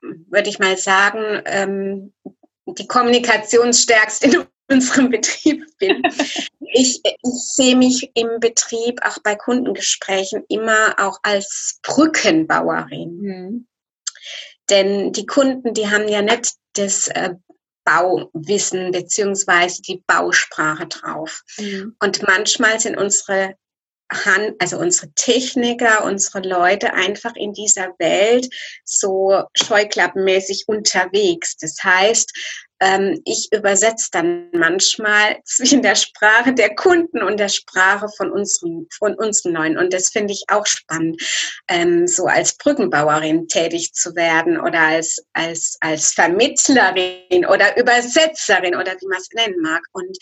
würde 0.00 0.48
ich 0.48 0.60
mal 0.60 0.76
sagen, 0.76 1.42
ähm, 1.46 2.14
die 2.78 2.86
kommunikationsstärkste 2.86 4.26
in 4.26 4.46
unserem 4.70 5.10
Betrieb 5.10 5.64
bin. 5.78 6.02
Ich, 6.60 7.00
ich 7.04 7.14
sehe 7.22 7.76
mich 7.76 8.10
im 8.14 8.40
Betrieb 8.40 9.00
auch 9.04 9.18
bei 9.22 9.34
Kundengesprächen 9.34 10.44
immer 10.48 10.94
auch 10.98 11.18
als 11.22 11.78
Brückenbauerin. 11.82 13.18
Mhm. 13.20 13.66
Denn 14.70 15.12
die 15.12 15.26
Kunden, 15.26 15.74
die 15.74 15.90
haben 15.90 16.08
ja 16.08 16.22
nicht 16.22 16.54
das 16.74 17.08
äh, 17.08 17.34
Bauwissen 17.84 18.92
beziehungsweise 18.92 19.82
die 19.82 20.02
Bausprache 20.06 20.86
drauf. 20.86 21.42
Mhm. 21.58 21.96
Und 22.00 22.22
manchmal 22.22 22.80
sind 22.80 22.96
unsere 22.96 23.56
also 24.58 24.78
unsere 24.78 25.12
Techniker, 25.14 26.04
unsere 26.04 26.40
Leute 26.46 26.94
einfach 26.94 27.34
in 27.34 27.52
dieser 27.52 27.88
Welt 27.98 28.48
so 28.84 29.42
scheuklappenmäßig 29.54 30.64
unterwegs. 30.66 31.56
Das 31.56 31.76
heißt, 31.82 32.32
ähm, 32.82 33.22
ich 33.24 33.48
übersetze 33.52 34.08
dann 34.10 34.50
manchmal 34.52 35.40
zwischen 35.44 35.82
der 35.82 35.94
Sprache 35.94 36.52
der 36.52 36.74
Kunden 36.74 37.22
und 37.22 37.38
der 37.38 37.48
Sprache 37.48 38.08
von 38.16 38.30
unseren, 38.30 38.86
von 38.98 39.14
unseren 39.14 39.52
Neuen. 39.52 39.78
Und 39.78 39.92
das 39.92 40.08
finde 40.08 40.32
ich 40.32 40.44
auch 40.48 40.66
spannend, 40.66 41.22
ähm, 41.68 42.06
so 42.06 42.26
als 42.26 42.56
Brückenbauerin 42.56 43.46
tätig 43.46 43.94
zu 43.94 44.14
werden 44.16 44.60
oder 44.60 44.80
als, 44.80 45.24
als, 45.32 45.76
als 45.80 46.12
Vermittlerin 46.12 47.46
oder 47.46 47.76
Übersetzerin 47.78 48.74
oder 48.74 48.92
wie 49.00 49.06
man 49.06 49.20
es 49.20 49.28
nennen 49.32 49.60
mag. 49.62 49.82
Und 49.92 50.18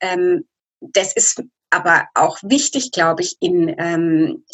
ähm, 0.00 0.46
das 0.80 1.14
ist 1.14 1.42
aber 1.70 2.08
auch 2.14 2.38
wichtig, 2.42 2.92
glaube 2.92 3.22
ich, 3.22 3.36
in, 3.40 3.74
ähm, 3.78 4.44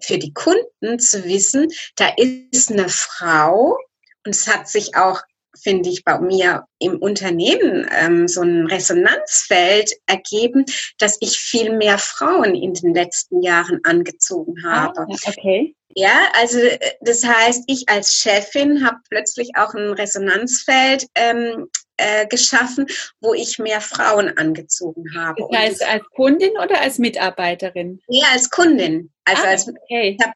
für 0.00 0.18
die 0.18 0.32
Kunden 0.32 0.98
zu 0.98 1.24
wissen, 1.24 1.68
da 1.96 2.08
ist 2.16 2.70
eine 2.70 2.88
Frau, 2.88 3.78
und 4.26 4.34
es 4.34 4.46
hat 4.46 4.68
sich 4.68 4.96
auch 4.96 5.20
finde 5.64 5.88
ich, 5.88 6.04
bei 6.04 6.18
mir 6.18 6.66
im 6.78 6.98
Unternehmen 6.98 7.88
ähm, 7.98 8.28
so 8.28 8.42
ein 8.42 8.66
Resonanzfeld 8.66 9.92
ergeben, 10.06 10.64
dass 10.98 11.16
ich 11.20 11.38
viel 11.38 11.76
mehr 11.76 11.98
Frauen 11.98 12.54
in 12.54 12.74
den 12.74 12.94
letzten 12.94 13.42
Jahren 13.42 13.80
angezogen 13.84 14.54
ah, 14.64 14.82
habe. 14.82 15.00
Ah, 15.00 15.16
okay. 15.26 15.74
Ja, 15.94 16.28
also 16.34 16.58
äh, 16.58 16.78
das 17.00 17.24
heißt, 17.24 17.64
ich 17.66 17.88
als 17.88 18.14
Chefin 18.14 18.84
habe 18.84 18.98
plötzlich 19.08 19.50
auch 19.56 19.74
ein 19.74 19.92
Resonanzfeld 19.92 21.06
ähm, 21.14 21.68
äh, 21.96 22.26
geschaffen, 22.26 22.86
wo 23.20 23.34
ich 23.34 23.58
mehr 23.58 23.80
Frauen 23.80 24.36
angezogen 24.36 25.04
habe. 25.16 25.46
Das 25.50 25.60
heißt, 25.60 25.84
als 25.84 26.04
Kundin 26.14 26.52
oder 26.62 26.80
als 26.80 26.98
Mitarbeiterin? 26.98 28.00
Ja, 28.08 28.26
als 28.32 28.50
Kundin. 28.50 29.12
Also 29.24 29.42
ah, 29.42 29.48
als, 29.48 29.68
okay. 29.68 30.16
ich, 30.18 30.26
hab, 30.26 30.34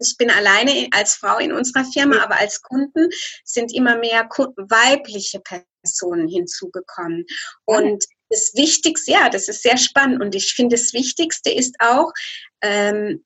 ich, 0.00 0.16
bin 0.18 0.30
alleine 0.30 0.88
als 0.90 1.14
Frau 1.14 1.38
in 1.38 1.52
unserer 1.52 1.84
Firma, 1.84 2.22
aber 2.22 2.36
als 2.38 2.60
Kunden 2.60 3.08
sind 3.44 3.72
immer 3.72 3.96
mehr 3.96 4.28
weibliche 4.28 5.40
Personen 5.40 6.28
hinzugekommen. 6.28 7.24
Ah. 7.66 7.76
Und 7.78 8.04
das 8.28 8.52
Wichtigste, 8.54 9.12
ja, 9.12 9.28
das 9.28 9.48
ist 9.48 9.62
sehr 9.62 9.76
spannend. 9.76 10.20
Und 10.20 10.34
ich 10.34 10.54
finde, 10.54 10.76
das 10.76 10.92
Wichtigste 10.92 11.50
ist 11.50 11.76
auch, 11.78 12.12
ähm, 12.62 13.24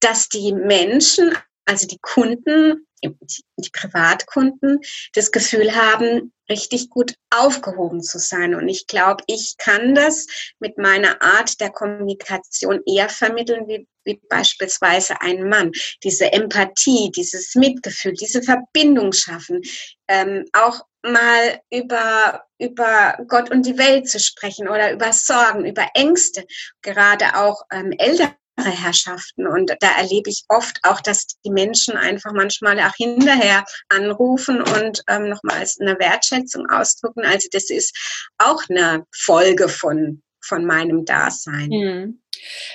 dass 0.00 0.28
die 0.28 0.52
Menschen, 0.52 1.34
also 1.64 1.86
die 1.86 1.98
Kunden, 2.00 2.86
die 3.02 3.70
Privatkunden 3.72 4.80
das 5.14 5.32
Gefühl 5.32 5.74
haben, 5.74 6.32
richtig 6.48 6.90
gut 6.90 7.14
aufgehoben 7.30 8.02
zu 8.02 8.18
sein. 8.18 8.54
Und 8.54 8.68
ich 8.68 8.86
glaube, 8.86 9.24
ich 9.26 9.56
kann 9.58 9.94
das 9.94 10.26
mit 10.60 10.78
meiner 10.78 11.20
Art 11.22 11.60
der 11.60 11.70
Kommunikation 11.70 12.80
eher 12.86 13.08
vermitteln, 13.08 13.66
wie, 13.68 13.88
wie 14.04 14.20
beispielsweise 14.28 15.20
ein 15.20 15.48
Mann. 15.48 15.72
Diese 16.02 16.32
Empathie, 16.32 17.10
dieses 17.10 17.54
Mitgefühl, 17.54 18.12
diese 18.12 18.42
Verbindung 18.42 19.12
schaffen, 19.12 19.62
ähm, 20.08 20.44
auch 20.52 20.82
mal 21.04 21.60
über, 21.72 22.44
über 22.58 23.16
Gott 23.26 23.50
und 23.50 23.66
die 23.66 23.78
Welt 23.78 24.08
zu 24.08 24.20
sprechen 24.20 24.68
oder 24.68 24.92
über 24.92 25.12
Sorgen, 25.12 25.64
über 25.64 25.88
Ängste, 25.94 26.44
gerade 26.82 27.36
auch 27.36 27.62
ähm, 27.72 27.92
Eltern 27.98 28.34
Herrschaften. 28.56 29.46
Und 29.46 29.74
da 29.80 29.98
erlebe 29.98 30.30
ich 30.30 30.44
oft 30.48 30.78
auch, 30.82 31.00
dass 31.00 31.26
die 31.44 31.50
Menschen 31.50 31.96
einfach 31.96 32.32
manchmal 32.32 32.78
auch 32.80 32.94
hinterher 32.96 33.64
anrufen 33.88 34.62
und 34.62 35.02
ähm, 35.08 35.28
nochmals 35.28 35.80
eine 35.80 35.98
Wertschätzung 35.98 36.68
ausdrücken. 36.68 37.24
Also 37.24 37.48
das 37.50 37.70
ist 37.70 37.96
auch 38.38 38.62
eine 38.68 39.04
Folge 39.14 39.68
von, 39.68 40.22
von 40.44 40.64
meinem 40.64 41.04
Dasein. 41.04 41.68
Mhm. 41.68 42.21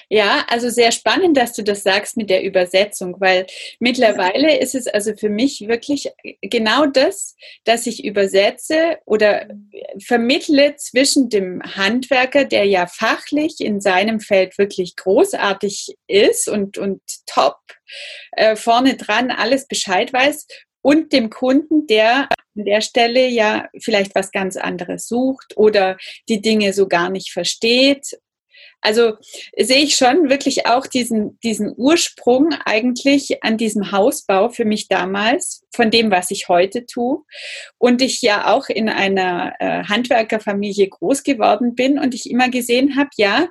Ja, 0.10 0.46
also 0.48 0.70
sehr 0.70 0.92
spannend, 0.92 1.38
dass 1.38 1.54
du 1.54 1.64
das 1.64 1.84
sagst 1.84 2.18
mit 2.18 2.30
der 2.30 2.44
Übersetzung, 2.44 3.16
weil 3.20 3.46
mittlerweile 3.80 4.58
ist 4.58 4.76
es 4.76 4.88
also 4.88 5.16
für 5.16 5.30
mich 5.30 5.68
wirklich 5.68 6.10
genau 6.42 6.86
das, 6.86 7.36
dass 7.66 7.88
ich 7.88 8.04
übersetze 8.04 8.98
oder 9.06 9.48
vermittle 10.00 10.76
zwischen 10.76 11.30
dem 11.30 11.62
Handwerker, 11.64 12.46
der 12.46 12.66
ja 12.66 12.88
fachlich 12.88 13.60
in 13.60 13.82
seinem 13.82 14.20
Feld 14.20 14.58
wirklich 14.58 14.96
großartig 14.96 15.98
ist 16.08 16.48
und, 16.48 16.78
und 16.78 17.02
top 17.26 17.58
äh, 18.32 18.56
vorne 18.56 18.96
dran 18.96 19.32
alles 19.32 19.68
Bescheid 19.68 20.12
weiß 20.14 20.48
und 20.82 21.12
dem 21.12 21.30
Kunden, 21.30 21.88
der 21.88 22.30
an 22.58 22.66
der 22.66 22.82
Stelle 22.82 23.28
ja 23.28 23.68
vielleicht 23.80 24.16
was 24.16 24.32
ganz 24.32 24.58
anderes 24.58 25.08
sucht 25.08 25.56
oder 25.58 25.98
die 26.30 26.42
Dinge 26.42 26.74
so 26.74 26.88
gar 26.88 27.10
nicht 27.10 27.32
versteht 27.32 28.18
Also 28.82 29.18
sehe 29.58 29.84
ich 29.84 29.96
schon 29.96 30.30
wirklich 30.30 30.68
auch 30.68 30.88
diesen, 30.88 31.40
diesen 31.40 31.74
Ursprung 31.76 32.54
eigentlich 32.66 33.44
an 33.44 33.58
diesem 33.58 33.92
Hausbau 33.92 34.50
für 34.50 34.66
mich 34.66 34.88
damals, 34.88 35.64
von 35.74 35.92
dem, 35.92 36.12
was 36.12 36.32
ich 36.32 36.48
heute 36.48 36.86
tue. 36.86 37.24
Und 37.78 38.02
ich 38.02 38.22
ja 38.22 38.54
auch 38.54 38.70
in 38.70 38.88
einer 38.88 39.56
äh, 39.60 39.84
Handwerkerfamilie 39.84 40.88
groß 40.90 41.24
geworden 41.24 41.76
bin 41.76 42.00
und 42.00 42.14
ich 42.14 42.30
immer 42.30 42.50
gesehen 42.50 42.96
habe, 42.96 43.10
ja, 43.18 43.48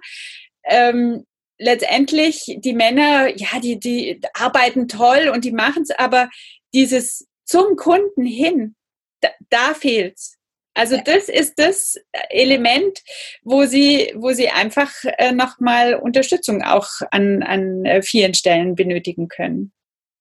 ähm, 0.65 1.25
letztendlich 1.59 2.57
die 2.59 2.75
Männer, 2.75 3.29
ja, 3.37 3.61
die, 3.61 3.79
die 3.79 4.21
arbeiten 4.35 4.89
toll 4.89 5.31
und 5.33 5.45
die 5.45 5.53
machen 5.53 5.83
es, 5.83 5.91
aber 5.91 6.29
dieses 6.75 7.27
zum 7.45 7.77
Kunden 7.77 8.25
hin, 8.25 8.75
da, 9.21 9.31
da 9.49 9.75
fehlt's. 9.75 10.37
Also 10.77 10.99
das 11.03 11.31
ist 11.31 11.55
das 11.57 11.97
Element, 12.29 13.03
wo 13.43 13.65
sie, 13.65 14.13
wo 14.15 14.33
sie 14.33 14.51
einfach 14.51 14.93
äh, 15.05 15.33
nochmal 15.33 15.95
Unterstützung 15.95 16.63
auch 16.63 16.87
an, 17.11 17.43
an 17.43 17.87
äh, 17.87 18.03
vielen 18.03 18.35
Stellen 18.35 18.75
benötigen 18.75 19.29
können. 19.29 19.73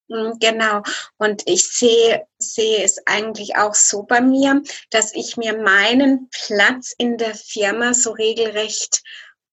Hm, 0.10 0.38
genau. 0.40 0.82
Und 1.18 1.44
ich 1.46 1.68
sehe, 1.68 2.26
sehe 2.40 2.84
es 2.84 3.06
eigentlich 3.06 3.58
auch 3.58 3.76
so 3.76 4.04
bei 4.04 4.22
mir, 4.22 4.62
dass 4.92 5.14
ich 5.14 5.36
mir 5.36 5.58
meinen 5.58 6.30
Platz 6.30 6.94
in 6.98 7.18
der 7.18 7.36
Firma 7.36 7.94
so 7.94 8.12
regelrecht 8.12 9.04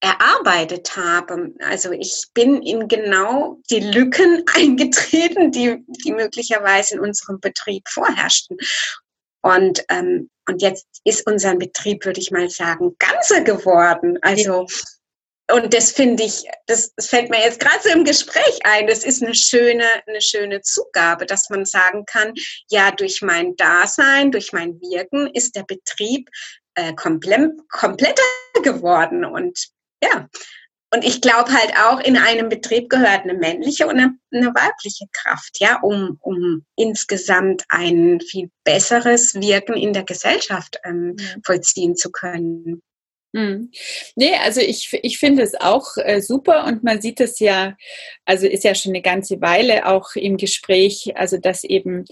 erarbeitet 0.02 0.96
habe. 0.96 1.52
Also 1.60 1.92
ich 1.92 2.26
bin 2.34 2.60
in 2.62 2.88
genau 2.88 3.60
die 3.70 3.80
Lücken 3.80 4.44
eingetreten, 4.54 5.52
die, 5.52 5.84
die 6.04 6.12
möglicherweise 6.12 6.94
in 6.94 7.00
unserem 7.00 7.40
Betrieb 7.40 7.88
vorherrschten. 7.88 8.56
Und, 9.42 9.84
ähm, 9.88 10.30
und 10.48 10.62
jetzt 10.62 10.86
ist 11.04 11.26
unser 11.26 11.54
Betrieb, 11.56 12.04
würde 12.04 12.20
ich 12.20 12.30
mal 12.30 12.48
sagen, 12.48 12.96
ganzer 12.98 13.42
geworden. 13.42 14.18
Also, 14.22 14.66
und 15.50 15.74
das 15.74 15.90
finde 15.90 16.22
ich, 16.22 16.44
das, 16.66 16.94
das 16.94 17.08
fällt 17.08 17.30
mir 17.30 17.40
jetzt 17.40 17.60
gerade 17.60 17.80
so 17.82 17.90
im 17.90 18.04
Gespräch 18.04 18.60
ein. 18.64 18.86
Das 18.86 19.04
ist 19.04 19.22
eine 19.22 19.34
schöne, 19.34 19.84
eine 20.06 20.20
schöne 20.20 20.62
Zugabe, 20.62 21.26
dass 21.26 21.50
man 21.50 21.64
sagen 21.64 22.04
kann, 22.06 22.32
ja, 22.70 22.90
durch 22.90 23.20
mein 23.22 23.56
Dasein, 23.56 24.30
durch 24.30 24.52
mein 24.52 24.80
Wirken 24.80 25.28
ist 25.34 25.56
der 25.56 25.64
Betrieb 25.64 26.28
äh, 26.74 26.94
komplett, 26.94 27.50
kompletter 27.68 28.22
geworden. 28.62 29.24
Und 29.24 29.68
ja, 30.02 30.28
und 30.94 31.04
ich 31.04 31.22
glaube 31.22 31.50
halt 31.52 31.72
auch, 31.86 32.00
in 32.00 32.18
einem 32.18 32.50
Betrieb 32.50 32.90
gehört 32.90 33.22
eine 33.22 33.34
männliche 33.34 33.86
und 33.86 33.98
eine, 33.98 34.14
eine, 34.30 34.48
weibliche 34.48 35.06
Kraft, 35.12 35.58
ja, 35.58 35.80
um, 35.80 36.18
um 36.20 36.66
insgesamt 36.76 37.64
ein 37.70 38.20
viel 38.20 38.50
besseres 38.62 39.34
Wirken 39.34 39.74
in 39.74 39.94
der 39.94 40.04
Gesellschaft 40.04 40.78
ähm, 40.84 41.16
vollziehen 41.44 41.96
zu 41.96 42.10
können. 42.10 42.82
Hm. 43.34 43.70
Nee, 44.16 44.34
also 44.44 44.60
ich, 44.60 44.92
ich 45.02 45.18
finde 45.18 45.42
es 45.42 45.54
auch 45.54 45.96
äh, 45.96 46.20
super 46.20 46.66
und 46.66 46.84
man 46.84 47.00
sieht 47.00 47.18
es 47.20 47.38
ja, 47.38 47.74
also 48.26 48.46
ist 48.46 48.64
ja 48.64 48.74
schon 48.74 48.92
eine 48.92 49.00
ganze 49.00 49.40
Weile 49.40 49.86
auch 49.86 50.14
im 50.14 50.36
Gespräch, 50.36 51.12
also 51.14 51.38
dass 51.38 51.64
eben 51.64 52.04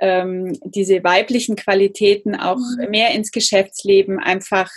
ähm, 0.00 0.58
diese 0.64 1.04
weiblichen 1.04 1.56
Qualitäten 1.56 2.34
auch 2.34 2.56
mhm. 2.56 2.90
mehr 2.90 3.12
ins 3.12 3.30
Geschäftsleben 3.30 4.18
einfach 4.18 4.70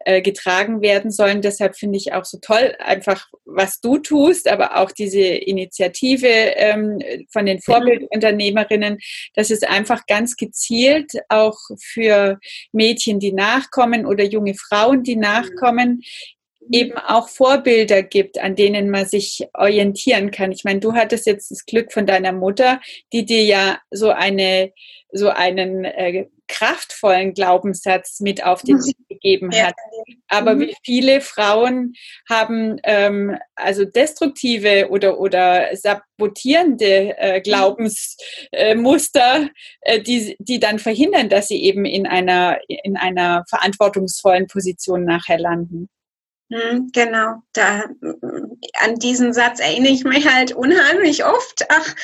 äh, 0.00 0.20
getragen 0.20 0.82
werden 0.82 1.10
sollen. 1.10 1.42
Deshalb 1.42 1.76
finde 1.76 1.96
ich 1.96 2.12
auch 2.12 2.24
so 2.24 2.38
toll, 2.40 2.74
einfach 2.78 3.28
was 3.44 3.80
du 3.80 3.98
tust, 3.98 4.50
aber 4.50 4.76
auch 4.76 4.90
diese 4.90 5.20
Initiative 5.20 6.26
ähm, 6.26 6.98
von 7.32 7.46
den 7.46 7.60
Vorbildunternehmerinnen, 7.60 8.98
dass 9.34 9.50
es 9.50 9.62
einfach 9.62 10.06
ganz 10.06 10.36
gezielt 10.36 11.12
auch 11.28 11.58
für 11.80 12.38
Mädchen, 12.72 13.20
die 13.20 13.32
nachkommen 13.32 14.06
oder 14.06 14.24
junge 14.24 14.54
Frauen, 14.54 15.02
die 15.02 15.16
mhm. 15.16 15.22
nachkommen, 15.22 16.02
eben 16.70 16.96
auch 16.96 17.28
Vorbilder 17.28 18.02
gibt, 18.02 18.38
an 18.38 18.56
denen 18.56 18.90
man 18.90 19.06
sich 19.06 19.46
orientieren 19.54 20.30
kann. 20.30 20.52
Ich 20.52 20.64
meine, 20.64 20.80
du 20.80 20.94
hattest 20.94 21.26
jetzt 21.26 21.50
das 21.50 21.66
Glück 21.66 21.92
von 21.92 22.06
deiner 22.06 22.32
Mutter, 22.32 22.80
die 23.12 23.24
dir 23.24 23.42
ja 23.42 23.78
so 23.90 24.10
eine 24.10 24.72
so 25.16 25.28
einen 25.28 25.84
äh, 25.84 26.26
kraftvollen 26.48 27.34
Glaubenssatz 27.34 28.18
mit 28.20 28.44
auf 28.44 28.62
den 28.62 28.78
Weg 28.78 28.96
gegeben 29.08 29.50
hat. 29.54 29.74
Aber 30.28 30.54
mhm. 30.54 30.60
wie 30.60 30.74
viele 30.84 31.20
Frauen 31.20 31.94
haben 32.28 32.80
ähm, 32.82 33.36
also 33.54 33.84
destruktive 33.84 34.88
oder 34.90 35.18
oder 35.18 35.76
sabotierende 35.76 37.16
äh, 37.16 37.38
mhm. 37.38 37.42
Glaubensmuster, 37.44 39.50
äh, 39.82 40.00
die 40.00 40.36
die 40.38 40.60
dann 40.60 40.78
verhindern, 40.78 41.28
dass 41.28 41.48
sie 41.48 41.62
eben 41.62 41.84
in 41.84 42.06
einer 42.06 42.58
in 42.66 42.96
einer 42.96 43.44
verantwortungsvollen 43.48 44.46
Position 44.48 45.04
nachher 45.04 45.38
landen. 45.38 45.88
Hm, 46.52 46.90
genau, 46.92 47.42
da 47.54 47.84
an 48.80 48.96
diesen 48.96 49.32
Satz 49.32 49.60
erinnere 49.60 49.92
ich 49.92 50.04
mich 50.04 50.30
halt 50.30 50.52
unheimlich 50.52 51.24
oft. 51.24 51.64
Ach, 51.70 51.94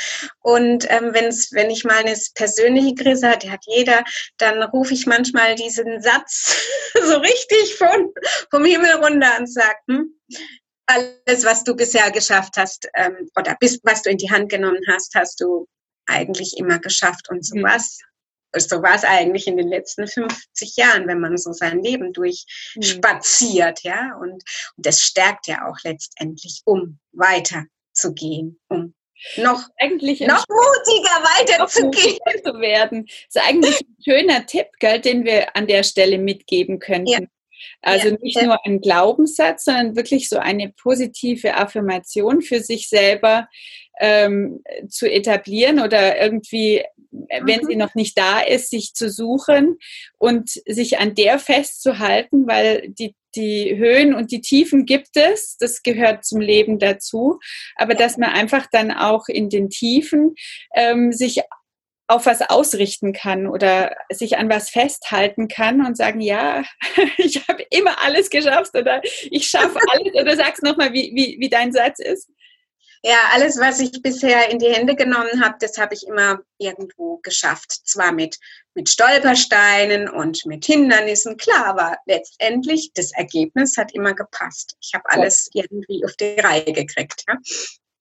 und 0.40 0.90
ähm, 0.90 1.12
wenn's, 1.12 1.52
wenn 1.52 1.68
ich 1.68 1.84
mal 1.84 1.98
eine 1.98 2.16
persönliche 2.34 2.94
Krise 2.94 3.28
hat, 3.28 3.42
die 3.42 3.50
hat 3.50 3.64
jeder, 3.66 4.02
dann 4.38 4.62
rufe 4.62 4.94
ich 4.94 5.06
manchmal 5.06 5.56
diesen 5.56 6.00
Satz 6.00 6.56
so 7.04 7.18
richtig 7.18 7.74
von, 7.76 8.12
vom 8.50 8.64
Himmel 8.64 8.92
runter 8.94 9.38
und 9.38 9.52
sage, 9.52 9.78
hm, 9.88 10.18
alles, 10.86 11.44
was 11.44 11.62
du 11.62 11.76
bisher 11.76 12.10
geschafft 12.10 12.56
hast 12.56 12.88
ähm, 12.94 13.28
oder 13.36 13.56
bis, 13.60 13.78
was 13.84 14.02
du 14.02 14.10
in 14.10 14.16
die 14.16 14.30
Hand 14.30 14.50
genommen 14.50 14.82
hast, 14.88 15.14
hast 15.14 15.40
du 15.40 15.66
eigentlich 16.06 16.56
immer 16.56 16.78
geschafft 16.78 17.28
und 17.28 17.44
sowas. 17.44 17.98
Mhm 18.00 18.09
so 18.56 18.82
war 18.82 18.94
es 18.94 19.04
eigentlich 19.04 19.46
in 19.46 19.56
den 19.56 19.68
letzten 19.68 20.06
50 20.06 20.76
Jahren, 20.76 21.06
wenn 21.06 21.20
man 21.20 21.36
so 21.36 21.52
sein 21.52 21.82
Leben 21.82 22.12
durchspaziert, 22.12 23.82
ja. 23.82 24.16
Und, 24.20 24.32
und 24.32 24.42
das 24.76 25.00
stärkt 25.00 25.46
ja 25.46 25.68
auch 25.68 25.76
letztendlich, 25.84 26.62
um 26.64 26.98
weiterzugehen, 27.12 28.58
um 28.68 28.94
noch, 29.36 29.62
eigentlich 29.76 30.20
noch 30.20 30.44
mutiger 30.48 31.22
weiterzugehen. 31.22 32.18
Zu 32.42 32.60
werden. 32.60 33.06
Das 33.06 33.42
ist 33.42 33.48
eigentlich 33.48 33.80
ein 33.80 33.96
schöner 34.02 34.46
Tipp, 34.46 34.66
gell, 34.78 35.00
den 35.00 35.24
wir 35.24 35.54
an 35.56 35.66
der 35.66 35.82
Stelle 35.82 36.18
mitgeben 36.18 36.78
könnten. 36.78 37.08
Ja. 37.08 37.28
Also 37.82 38.08
ja. 38.08 38.16
nicht 38.20 38.42
nur 38.42 38.58
ein 38.64 38.80
Glaubenssatz, 38.80 39.64
sondern 39.64 39.96
wirklich 39.96 40.28
so 40.28 40.38
eine 40.38 40.72
positive 40.72 41.54
Affirmation 41.54 42.40
für 42.40 42.60
sich 42.60 42.88
selber 42.88 43.48
ähm, 44.00 44.62
zu 44.88 45.10
etablieren 45.10 45.80
oder 45.80 46.20
irgendwie, 46.20 46.82
mhm. 47.10 47.26
wenn 47.42 47.64
sie 47.66 47.76
noch 47.76 47.94
nicht 47.94 48.18
da 48.18 48.40
ist, 48.40 48.70
sich 48.70 48.94
zu 48.94 49.10
suchen 49.10 49.78
und 50.18 50.50
sich 50.66 50.98
an 50.98 51.14
der 51.14 51.38
festzuhalten, 51.38 52.46
weil 52.46 52.88
die 52.88 53.14
die 53.36 53.76
Höhen 53.76 54.12
und 54.12 54.32
die 54.32 54.40
Tiefen 54.40 54.86
gibt 54.86 55.10
es, 55.14 55.56
das 55.56 55.84
gehört 55.84 56.24
zum 56.24 56.40
Leben 56.40 56.80
dazu, 56.80 57.38
aber 57.76 57.94
dass 57.94 58.16
man 58.16 58.30
einfach 58.30 58.66
dann 58.72 58.90
auch 58.90 59.28
in 59.28 59.48
den 59.48 59.70
Tiefen 59.70 60.34
ähm, 60.74 61.12
sich 61.12 61.40
auf 62.08 62.26
was 62.26 62.42
ausrichten 62.42 63.12
kann 63.12 63.46
oder 63.46 63.94
sich 64.10 64.36
an 64.36 64.50
was 64.50 64.68
festhalten 64.68 65.46
kann 65.46 65.86
und 65.86 65.96
sagen, 65.96 66.20
ja, 66.20 66.64
ich 67.18 67.46
habe 67.46 67.64
immer 67.70 68.02
alles 68.02 68.30
geschafft 68.30 68.76
oder 68.76 69.00
ich 69.30 69.46
schaffe 69.46 69.78
alles 69.92 70.14
oder 70.14 70.36
sag's 70.36 70.62
nochmal, 70.62 70.92
wie, 70.92 71.12
wie, 71.14 71.36
wie 71.38 71.48
dein 71.48 71.72
Satz 71.72 72.00
ist. 72.00 72.28
Ja, 73.02 73.30
alles, 73.32 73.58
was 73.58 73.80
ich 73.80 74.02
bisher 74.02 74.50
in 74.50 74.58
die 74.58 74.72
Hände 74.72 74.94
genommen 74.94 75.42
habe, 75.42 75.56
das 75.58 75.78
habe 75.78 75.94
ich 75.94 76.06
immer 76.06 76.40
irgendwo 76.58 77.16
geschafft. 77.18 77.72
Zwar 77.84 78.12
mit, 78.12 78.38
mit 78.74 78.90
Stolpersteinen 78.90 80.08
und 80.08 80.44
mit 80.44 80.66
Hindernissen, 80.66 81.38
klar, 81.38 81.66
aber 81.66 81.96
letztendlich 82.04 82.90
das 82.94 83.12
Ergebnis 83.12 83.78
hat 83.78 83.94
immer 83.94 84.14
gepasst. 84.14 84.76
Ich 84.82 84.92
habe 84.92 85.04
alles 85.08 85.48
irgendwie 85.54 86.04
auf 86.04 86.14
die 86.16 86.38
Reihe 86.38 86.72
gekriegt. 86.72 87.24
Ja? 87.26 87.38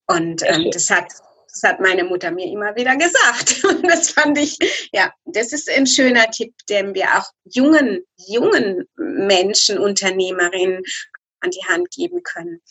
Und 0.08 0.44
ähm, 0.46 0.70
das 0.72 0.90
hat 0.90 1.14
das 1.52 1.64
hat 1.64 1.80
meine 1.80 2.04
Mutter 2.04 2.32
mir 2.32 2.46
immer 2.46 2.76
wieder 2.76 2.96
gesagt. 2.96 3.64
Und 3.64 3.84
das 3.88 4.12
fand 4.12 4.38
ich, 4.38 4.58
ja, 4.94 5.12
das 5.26 5.52
ist 5.52 5.70
ein 5.70 5.88
schöner 5.88 6.30
Tipp, 6.30 6.54
den 6.70 6.94
wir 6.94 7.06
auch 7.18 7.26
jungen, 7.44 8.04
jungen 8.28 8.88
Menschen, 8.96 9.80
Unternehmerinnen 9.80 10.84
an 11.42 11.52
die 11.52 11.66
Hand 11.68 11.92
geben 11.92 12.24
können. 12.24 12.62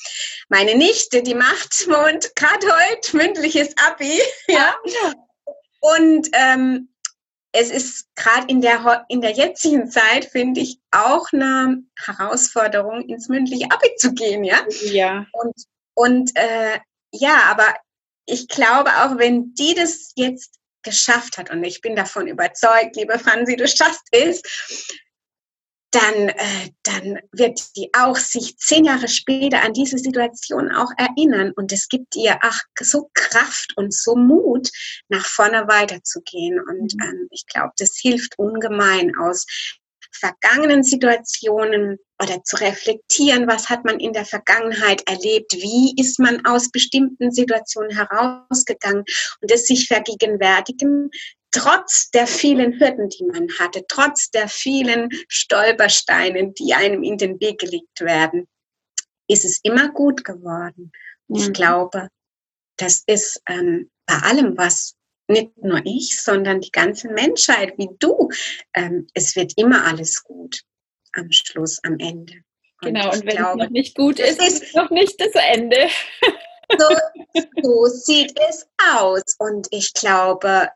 Meine 0.49 0.75
Nichte, 0.77 1.23
die 1.23 1.35
macht 1.35 1.87
und 1.87 2.35
gerade 2.37 2.67
heute 2.67 3.17
mündliches 3.17 3.75
Abi, 3.77 4.21
ja. 4.49 4.75
Und 5.81 6.29
ähm, 6.33 6.89
es 7.53 7.71
ist 7.71 8.09
gerade 8.15 8.47
in 8.49 8.61
der, 8.61 9.07
in 9.09 9.21
der 9.21 9.33
jetzigen 9.33 9.91
Zeit, 9.91 10.27
finde 10.27 10.61
ich, 10.61 10.79
auch 10.91 11.27
eine 11.33 11.83
Herausforderung, 11.99 13.09
ins 13.09 13.29
mündliche 13.29 13.67
Abi 13.71 13.95
zu 13.97 14.13
gehen, 14.13 14.45
ja. 14.45 14.65
Ja. 14.83 15.27
Und, 15.33 15.55
und 15.95 16.37
äh, 16.37 16.79
ja, 17.13 17.43
aber 17.49 17.75
ich 18.27 18.49
glaube 18.49 18.91
auch, 18.91 19.19
wenn 19.19 19.55
die 19.55 19.75
das 19.75 20.13
jetzt 20.17 20.57
geschafft 20.83 21.39
hat, 21.39 21.51
und 21.51 21.65
ich 21.65 21.81
bin 21.81 21.97
davon 21.97 22.27
überzeugt, 22.27 22.97
liebe 22.97 23.19
Franzi, 23.19 23.57
du 23.57 23.67
schaffst 23.67 24.07
es, 24.13 24.43
dann, 25.91 26.29
äh, 26.29 26.71
dann 26.83 27.19
wird 27.33 27.61
die 27.77 27.91
auch 27.95 28.17
sich 28.17 28.59
zehn 28.59 28.85
Jahre 28.85 29.09
später 29.09 29.63
an 29.63 29.73
diese 29.73 29.99
Situation 29.99 30.71
auch 30.71 30.91
erinnern. 30.99 31.53
Und 31.57 31.73
es 31.73 31.89
gibt 31.89 32.15
ihr 32.17 32.39
ach 32.43 32.61
so 32.81 33.11
Kraft 33.15 33.73
und 33.77 33.95
so 33.95 34.15
Mut, 34.15 34.69
nach 35.09 35.25
vorne 35.25 35.67
weiterzugehen. 35.67 36.61
Und 36.61 36.95
mhm. 36.95 37.03
ähm, 37.03 37.29
ich 37.31 37.47
glaube, 37.47 37.73
das 37.79 37.97
hilft 38.01 38.39
ungemein 38.39 39.17
aus 39.17 39.47
vergangenen 40.13 40.83
Situationen 40.83 41.99
oder 42.21 42.43
zu 42.43 42.57
reflektieren, 42.57 43.47
was 43.47 43.69
hat 43.69 43.85
man 43.85 44.01
in 44.01 44.13
der 44.13 44.25
Vergangenheit 44.25 45.03
erlebt, 45.07 45.53
wie 45.55 45.95
ist 45.97 46.19
man 46.19 46.45
aus 46.45 46.71
bestimmten 46.71 47.31
Situationen 47.31 47.97
herausgegangen? 47.97 49.05
Und 49.41 49.51
es 49.53 49.67
sich 49.67 49.87
vergegenwärtigen, 49.87 51.11
trotz 51.51 52.11
der 52.11 52.27
vielen 52.27 52.79
Hürden, 52.79 53.09
die 53.09 53.25
man 53.25 53.49
hatte, 53.59 53.85
trotz 53.89 54.31
der 54.31 54.49
vielen 54.49 55.09
Stolpersteine, 55.29 56.53
die 56.53 56.75
einem 56.75 57.03
in 57.03 57.19
den 57.19 57.41
Weg 57.41 57.61
gelegt 57.61 58.01
werden, 58.01 58.47
ist 59.29 59.45
es 59.45 59.61
immer 59.63 59.91
gut 59.91 60.25
geworden. 60.25 60.93
Und 61.27 61.41
ich 61.41 61.49
mhm. 61.49 61.53
glaube, 61.53 62.09
das 62.77 63.03
ist 63.07 63.43
ähm, 63.49 63.91
bei 64.07 64.17
allem, 64.19 64.57
was 64.57 64.95
nicht 65.29 65.57
nur 65.59 65.83
ich, 65.85 66.21
sondern 66.21 66.61
die 66.61 66.71
ganze 66.71 67.09
Menschheit, 67.09 67.75
wie 67.77 67.91
du, 67.99 68.31
ähm, 68.75 69.07
es 69.15 69.37
wird 69.37 69.53
immer 69.57 69.85
alles 69.85 70.25
gut 70.25 70.63
am 71.13 71.31
Schluss, 71.31 71.79
am 71.85 71.99
Ende. 71.99 72.35
Und 72.81 72.95
genau, 72.95 73.13
und 73.13 73.27
wenn 73.27 73.37
glaube, 73.37 73.63
es 73.63 73.67
noch 73.67 73.71
nicht 73.71 73.97
gut 73.97 74.19
ist, 74.19 74.41
ist 74.41 74.63
es 74.63 74.75
noch 74.75 74.91
nicht 74.91 75.21
das 75.21 75.33
Ende. 75.35 75.89
So, 76.79 76.87
so 77.63 77.87
sieht 77.87 78.39
es 78.49 78.69
aus. 78.95 79.23
Und 79.39 79.69
ich 79.71 79.95
glaube, 79.95 80.69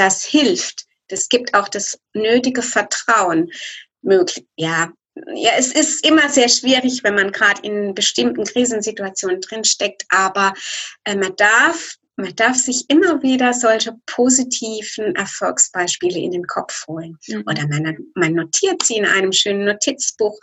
das 0.00 0.24
hilft. 0.24 0.86
Das 1.08 1.28
gibt 1.28 1.54
auch 1.54 1.68
das 1.68 1.98
nötige 2.14 2.62
Vertrauen. 2.62 3.50
Möglich, 4.02 4.46
ja, 4.56 4.90
ja, 5.34 5.50
es 5.58 5.72
ist 5.72 6.06
immer 6.06 6.28
sehr 6.30 6.48
schwierig, 6.48 7.04
wenn 7.04 7.14
man 7.14 7.32
gerade 7.32 7.60
in 7.62 7.94
bestimmten 7.94 8.44
Krisensituationen 8.44 9.40
drinsteckt, 9.40 10.04
aber 10.08 10.54
äh, 11.04 11.14
man 11.14 11.36
darf 11.36 11.96
man 12.16 12.34
darf 12.36 12.56
sich 12.56 12.84
immer 12.88 13.22
wieder 13.22 13.54
solche 13.54 13.94
positiven 14.04 15.16
Erfolgsbeispiele 15.16 16.18
in 16.18 16.32
den 16.32 16.46
Kopf 16.46 16.86
holen. 16.86 17.16
Mhm. 17.26 17.44
Oder 17.46 17.66
man, 17.66 17.96
man, 18.14 18.34
notiert 18.34 18.82
sie 18.82 18.96
in 18.96 19.06
einem 19.06 19.32
schönen 19.32 19.64
Notizbuch 19.64 20.38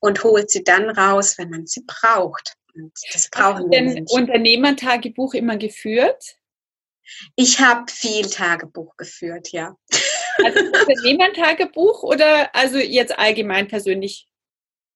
und 0.00 0.22
holt 0.24 0.50
sie 0.50 0.62
dann 0.62 0.90
raus, 0.90 1.38
wenn 1.38 1.48
man 1.48 1.66
sie 1.66 1.84
braucht. 1.86 2.54
Und 2.74 2.92
das 3.14 3.30
brauchen 3.30 3.70
wir 3.70 3.80
denn 3.80 4.06
Unternehmertagebuch 4.10 5.32
immer 5.32 5.56
geführt? 5.56 6.36
Ich 7.36 7.60
habe 7.60 7.90
viel 7.90 8.28
Tagebuch 8.28 8.96
geführt, 8.96 9.48
ja. 9.52 9.76
Also 10.42 10.60
Unternehmertagebuch 10.60 12.02
oder 12.02 12.54
also 12.54 12.78
jetzt 12.78 13.18
allgemein 13.18 13.68
persönlich? 13.68 14.26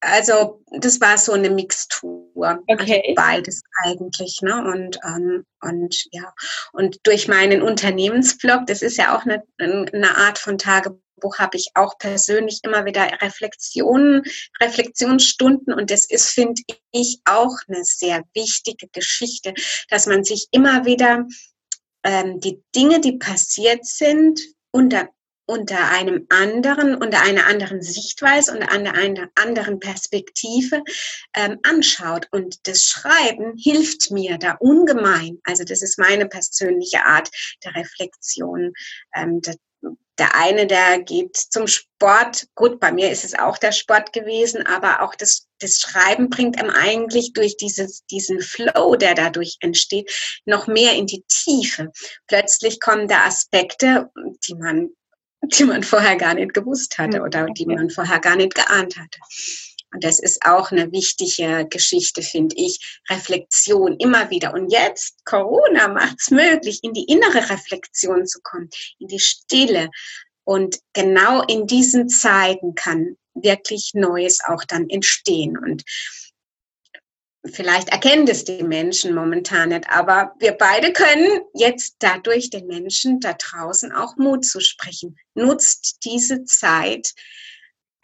Also 0.00 0.62
das 0.70 1.00
war 1.00 1.18
so 1.18 1.33
eine 1.33 1.50
Mixtur. 1.50 2.31
Also 2.37 2.62
okay. 2.68 3.02
Also 3.02 3.14
beides 3.14 3.62
eigentlich. 3.85 4.40
Ne? 4.42 4.55
Und, 4.57 4.98
ähm, 5.05 5.44
und 5.62 6.07
ja, 6.12 6.33
und 6.72 6.98
durch 7.05 7.29
meinen 7.29 7.62
Unternehmensblog, 7.62 8.66
das 8.66 8.83
ist 8.83 8.98
ja 8.98 9.16
auch 9.16 9.24
eine, 9.24 9.42
eine 9.59 10.16
Art 10.16 10.38
von 10.38 10.59
Tagebuch, 10.59 11.38
habe 11.38 11.57
ich 11.57 11.70
auch 11.74 11.98
persönlich 11.98 12.61
immer 12.62 12.85
wieder 12.85 13.11
Reflexionen, 13.22 14.22
Reflexionsstunden 14.61 15.72
und 15.72 15.90
das 15.90 16.05
ist, 16.05 16.29
finde 16.29 16.62
ich, 16.92 17.20
auch 17.24 17.57
eine 17.66 17.83
sehr 17.85 18.22
wichtige 18.35 18.88
Geschichte, 18.88 19.55
dass 19.88 20.07
man 20.07 20.24
sich 20.24 20.48
immer 20.50 20.85
wieder 20.85 21.26
ähm, 22.07 22.40
die 22.40 22.62
Dinge, 22.75 23.01
die 23.01 23.19
passiert 23.19 23.85
sind, 23.85 24.40
unter 24.71 25.09
unter 25.47 25.90
einem 25.90 26.27
anderen, 26.29 26.97
unter 26.97 27.23
einer 27.23 27.47
anderen 27.47 27.81
Sichtweise, 27.81 28.53
unter 28.53 28.73
einer 28.73 29.29
anderen 29.37 29.79
Perspektive 29.79 30.83
ähm, 31.35 31.59
anschaut. 31.62 32.27
Und 32.33 32.66
das 32.66 32.85
Schreiben 32.85 33.55
hilft 33.57 34.11
mir 34.11 34.38
da 34.38 34.57
ungemein. 34.59 35.38
Also 35.45 35.62
das 35.62 35.83
ist 35.83 35.99
meine 35.99 36.27
persönliche 36.27 37.05
Art 37.07 37.31
der 37.64 37.77
Reflexion. 37.77 38.73
Ähm, 39.14 39.40
der, 39.40 39.55
der 40.18 40.35
eine, 40.35 40.66
der 40.66 41.00
geht 41.00 41.37
zum 41.37 41.66
Sport. 41.66 42.46
Gut, 42.55 42.81
bei 42.81 42.92
mir 42.92 43.11
ist 43.11 43.24
es 43.24 43.38
auch 43.38 43.59
der 43.59 43.72
Sport 43.72 44.12
gewesen, 44.12 44.66
aber 44.66 45.02
auch 45.02 45.14
das, 45.14 45.46
das 45.61 45.79
Schreiben 45.81 46.31
bringt 46.31 46.59
einem 46.61 46.70
eigentlich 46.70 47.33
durch 47.33 47.57
dieses, 47.57 48.05
diesen 48.07 48.40
Flow, 48.40 48.96
der 48.96 49.14
dadurch 49.14 49.57
entsteht, 49.61 50.11
noch 50.44 50.66
mehr 50.66 50.94
in 50.94 51.07
die 51.07 51.24
Tiefe. 51.29 51.92
Plötzlich 52.26 52.81
kommen 52.81 53.09
da 53.09 53.24
Aspekte, 53.24 54.11
die 54.46 54.55
man 54.55 54.90
die 55.42 55.64
man 55.64 55.83
vorher 55.83 56.16
gar 56.16 56.35
nicht 56.35 56.55
gewusst 56.55 56.98
hatte 56.98 57.22
oder 57.22 57.46
die 57.46 57.66
man 57.66 57.90
vorher 57.90 58.18
gar 58.18 58.37
nicht 58.37 58.55
geahnt 58.55 58.96
hatte. 58.96 59.18
Und 59.92 60.05
das 60.05 60.18
ist 60.18 60.44
auch 60.44 60.72
eine 60.72 60.90
wichtige 60.92 61.66
Geschichte, 61.68 62.22
finde 62.22 62.57
ich. 62.57 63.01
Reflexion 63.09 63.96
immer 63.99 64.31
wieder. 64.31 64.53
Und 64.53 64.70
jetzt, 64.70 65.25
Corona 65.25 65.88
macht 65.88 66.16
es 66.18 66.31
möglich, 66.31 66.81
in 66.83 66.92
die 66.92 67.05
innere 67.05 67.49
Reflexion 67.51 68.27
zu 68.27 68.40
kommen, 68.42 68.68
in 68.99 69.09
die 69.09 69.20
Stille. 69.20 69.90
Und 70.44 70.81
genau 70.92 71.42
in 71.42 71.66
diesen 71.66 72.09
Zeiten 72.09 72.75
kann 72.75 73.16
wirklich 73.35 73.92
Neues 73.94 74.40
auch 74.46 74.64
dann 74.64 74.88
entstehen. 74.88 75.57
Und 75.57 75.83
vielleicht 77.44 77.90
erkennen 77.90 78.27
das 78.27 78.44
die 78.44 78.62
Menschen 78.62 79.14
momentan 79.14 79.70
nicht, 79.70 79.88
aber 79.88 80.35
wir 80.38 80.53
beide 80.53 80.92
können 80.92 81.40
jetzt 81.55 81.96
dadurch 82.01 82.51
den 82.51 82.66
Menschen 82.66 83.20
da 83.20 83.35
draußen 83.35 83.92
auch 83.92 84.16
Mut 84.16 84.44
zu 84.44 84.61
sprechen. 84.61 85.16
Nutzt 85.35 86.05
diese 86.05 86.44
Zeit 86.44 87.12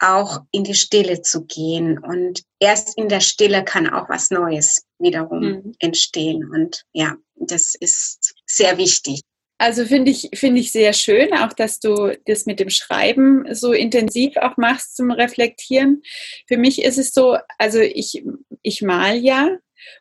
auch 0.03 0.41
in 0.51 0.63
die 0.63 0.75
Stille 0.75 1.21
zu 1.21 1.45
gehen 1.45 1.97
und 1.97 2.43
erst 2.59 2.97
in 2.97 3.09
der 3.09 3.21
Stille 3.21 3.63
kann 3.63 3.89
auch 3.89 4.09
was 4.09 4.29
Neues 4.31 4.85
wiederum 4.99 5.39
mhm. 5.39 5.75
entstehen 5.79 6.49
und 6.51 6.83
ja, 6.91 7.15
das 7.35 7.75
ist 7.79 8.33
sehr 8.45 8.77
wichtig. 8.77 9.21
Also 9.59 9.85
finde 9.85 10.11
ich, 10.11 10.29
finde 10.33 10.59
ich 10.59 10.71
sehr 10.71 10.91
schön, 10.91 11.33
auch 11.33 11.53
dass 11.53 11.79
du 11.79 12.17
das 12.25 12.45
mit 12.45 12.59
dem 12.59 12.69
Schreiben 12.69 13.45
so 13.53 13.71
intensiv 13.71 14.35
auch 14.37 14.57
machst 14.57 14.97
zum 14.97 15.09
Reflektieren. 15.09 16.01
Für 16.47 16.57
mich 16.57 16.81
ist 16.81 16.97
es 16.97 17.13
so, 17.13 17.37
also 17.57 17.79
ich, 17.79 18.25
ich 18.61 18.81
mal 18.81 19.15
ja 19.15 19.57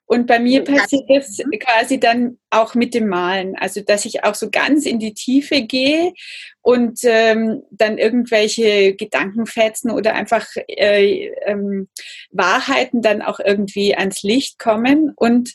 und 0.07 0.27
bei 0.27 0.39
mir 0.39 0.63
passiert 0.65 1.05
das 1.09 1.39
quasi 1.61 1.99
dann 1.99 2.39
auch 2.51 2.75
mit 2.75 2.95
dem 2.95 3.09
Malen. 3.09 3.57
Also, 3.57 3.81
dass 3.81 4.05
ich 4.05 4.25
auch 4.25 4.35
so 4.35 4.51
ganz 4.51 4.85
in 4.85 4.99
die 4.99 5.15
Tiefe 5.15 5.63
gehe 5.63 6.13
und 6.61 7.01
ähm, 7.05 7.63
dann 7.71 7.99
irgendwelche 7.99 8.95
Gedankenfetzen 8.95 9.91
oder 9.91 10.15
einfach 10.15 10.47
äh, 10.69 11.31
ähm, 11.47 11.89
Wahrheiten 12.31 13.03
dann 13.03 13.23
auch 13.23 13.41
irgendwie 13.41 13.97
ans 13.97 14.23
Licht 14.23 14.59
kommen. 14.59 15.13
Und 15.17 15.55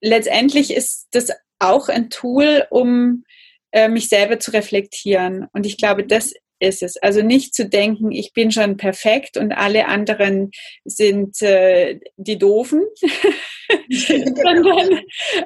letztendlich 0.00 0.72
ist 0.72 1.08
das 1.12 1.30
auch 1.58 1.88
ein 1.88 2.10
Tool, 2.10 2.66
um 2.70 3.24
äh, 3.72 3.88
mich 3.88 4.08
selber 4.08 4.38
zu 4.38 4.52
reflektieren. 4.52 5.48
Und 5.52 5.66
ich 5.66 5.76
glaube, 5.76 6.04
das 6.04 6.34
ist 6.58 6.82
es. 6.82 6.96
Also 6.96 7.22
nicht 7.22 7.54
zu 7.54 7.68
denken, 7.68 8.12
ich 8.12 8.32
bin 8.32 8.50
schon 8.50 8.76
perfekt 8.76 9.36
und 9.36 9.52
alle 9.52 9.86
anderen 9.88 10.50
sind 10.84 11.40
äh, 11.42 11.98
die 12.16 12.38
Doofen, 12.38 12.84
sondern 13.90 15.00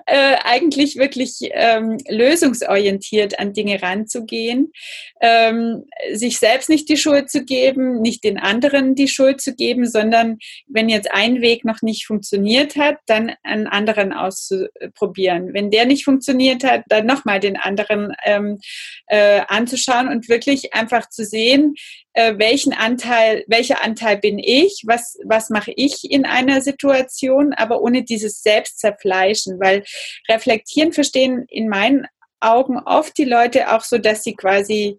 äh, 0.06 0.37
eigentlich 0.44 0.96
wirklich 0.96 1.38
ähm, 1.52 1.98
lösungsorientiert 2.09 3.38
an 3.38 3.52
Dinge 3.52 3.83
ranzugehen, 3.83 4.72
ähm, 5.20 5.85
sich 6.12 6.38
selbst 6.38 6.68
nicht 6.68 6.88
die 6.88 6.96
Schuld 6.96 7.30
zu 7.30 7.44
geben, 7.44 8.00
nicht 8.00 8.24
den 8.24 8.38
anderen 8.38 8.94
die 8.94 9.09
Schuld 9.09 9.40
zu 9.40 9.54
geben, 9.54 9.87
sondern 9.87 10.38
wenn 10.66 10.88
jetzt 10.88 11.11
ein 11.12 11.40
Weg 11.40 11.64
noch 11.64 11.83
nicht 11.83 12.06
funktioniert 12.06 12.76
hat, 12.76 12.98
dann 13.06 13.33
einen 13.42 13.66
anderen 13.66 14.12
auszuprobieren. 14.12 15.52
Wenn 15.52 15.70
der 15.70 15.87
nicht 15.87 16.04
funktioniert 16.04 16.64
hat, 16.64 16.83
dann 16.88 17.06
nochmal 17.06 17.40
den 17.40 17.56
anderen 17.56 18.12
ähm, 18.24 18.59
äh, 19.06 19.42
anzuschauen 19.48 20.09
und 20.09 20.28
wirklich 20.28 20.74
einfach 20.74 21.09
zu 21.09 21.24
sehen, 21.24 21.74
äh, 22.12 22.35
welchen 22.38 22.73
Anteil, 22.73 23.44
welcher 23.46 23.83
Anteil 23.83 24.18
bin 24.18 24.38
ich, 24.38 24.83
was, 24.87 25.18
was 25.25 25.51
mache 25.51 25.73
ich 25.77 26.11
in 26.11 26.25
einer 26.25 26.61
Situation, 26.61 27.53
aber 27.55 27.81
ohne 27.83 28.03
dieses 28.03 28.42
Selbstzerfleischen, 28.42 29.61
weil 29.61 29.85
reflektieren 30.29 30.92
verstehen 30.92 31.44
in 31.49 31.68
meinen 31.68 32.07
Augen 32.40 32.79
oft 32.79 33.16
die 33.18 33.25
Leute 33.25 33.73
auch 33.73 33.83
so, 33.83 33.99
dass 33.99 34.23
sie 34.23 34.35
quasi 34.35 34.96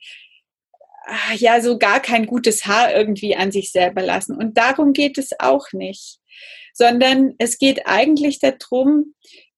ah, 1.05 1.33
ja 1.35 1.59
so 1.59 1.77
gar 1.77 1.99
kein 1.99 2.27
gutes 2.27 2.65
Haar 2.65 2.93
irgendwie 2.93 3.35
an 3.35 3.51
sich 3.51 3.71
selber 3.71 4.01
lassen. 4.01 4.37
Und 4.37 4.57
darum 4.57 4.93
geht 4.93 5.17
es 5.17 5.31
auch 5.39 5.71
nicht, 5.73 6.19
sondern 6.73 7.33
es 7.39 7.57
geht 7.57 7.87
eigentlich 7.87 8.39
darum, 8.39 9.15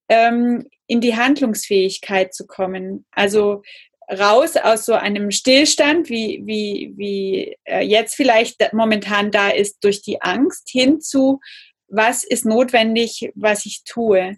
ähm, 0.10 0.68
in 0.88 1.02
die 1.02 1.16
Handlungsfähigkeit 1.16 2.34
zu 2.34 2.46
kommen. 2.46 3.06
Also 3.12 3.62
raus 4.12 4.56
aus 4.58 4.86
so 4.86 4.94
einem 4.94 5.32
Stillstand, 5.32 6.10
wie, 6.10 6.42
wie, 6.46 6.94
wie 6.96 7.58
äh, 7.66 7.82
jetzt 7.82 8.16
vielleicht 8.16 8.74
momentan 8.74 9.32
da 9.32 9.50
ist, 9.50 9.84
durch 9.84 10.02
die 10.02 10.22
Angst 10.22 10.70
hin 10.70 11.02
zu, 11.02 11.40
was 11.88 12.24
ist 12.24 12.46
notwendig, 12.46 13.32
was 13.36 13.66
ich 13.66 13.84
tue, 13.86 14.38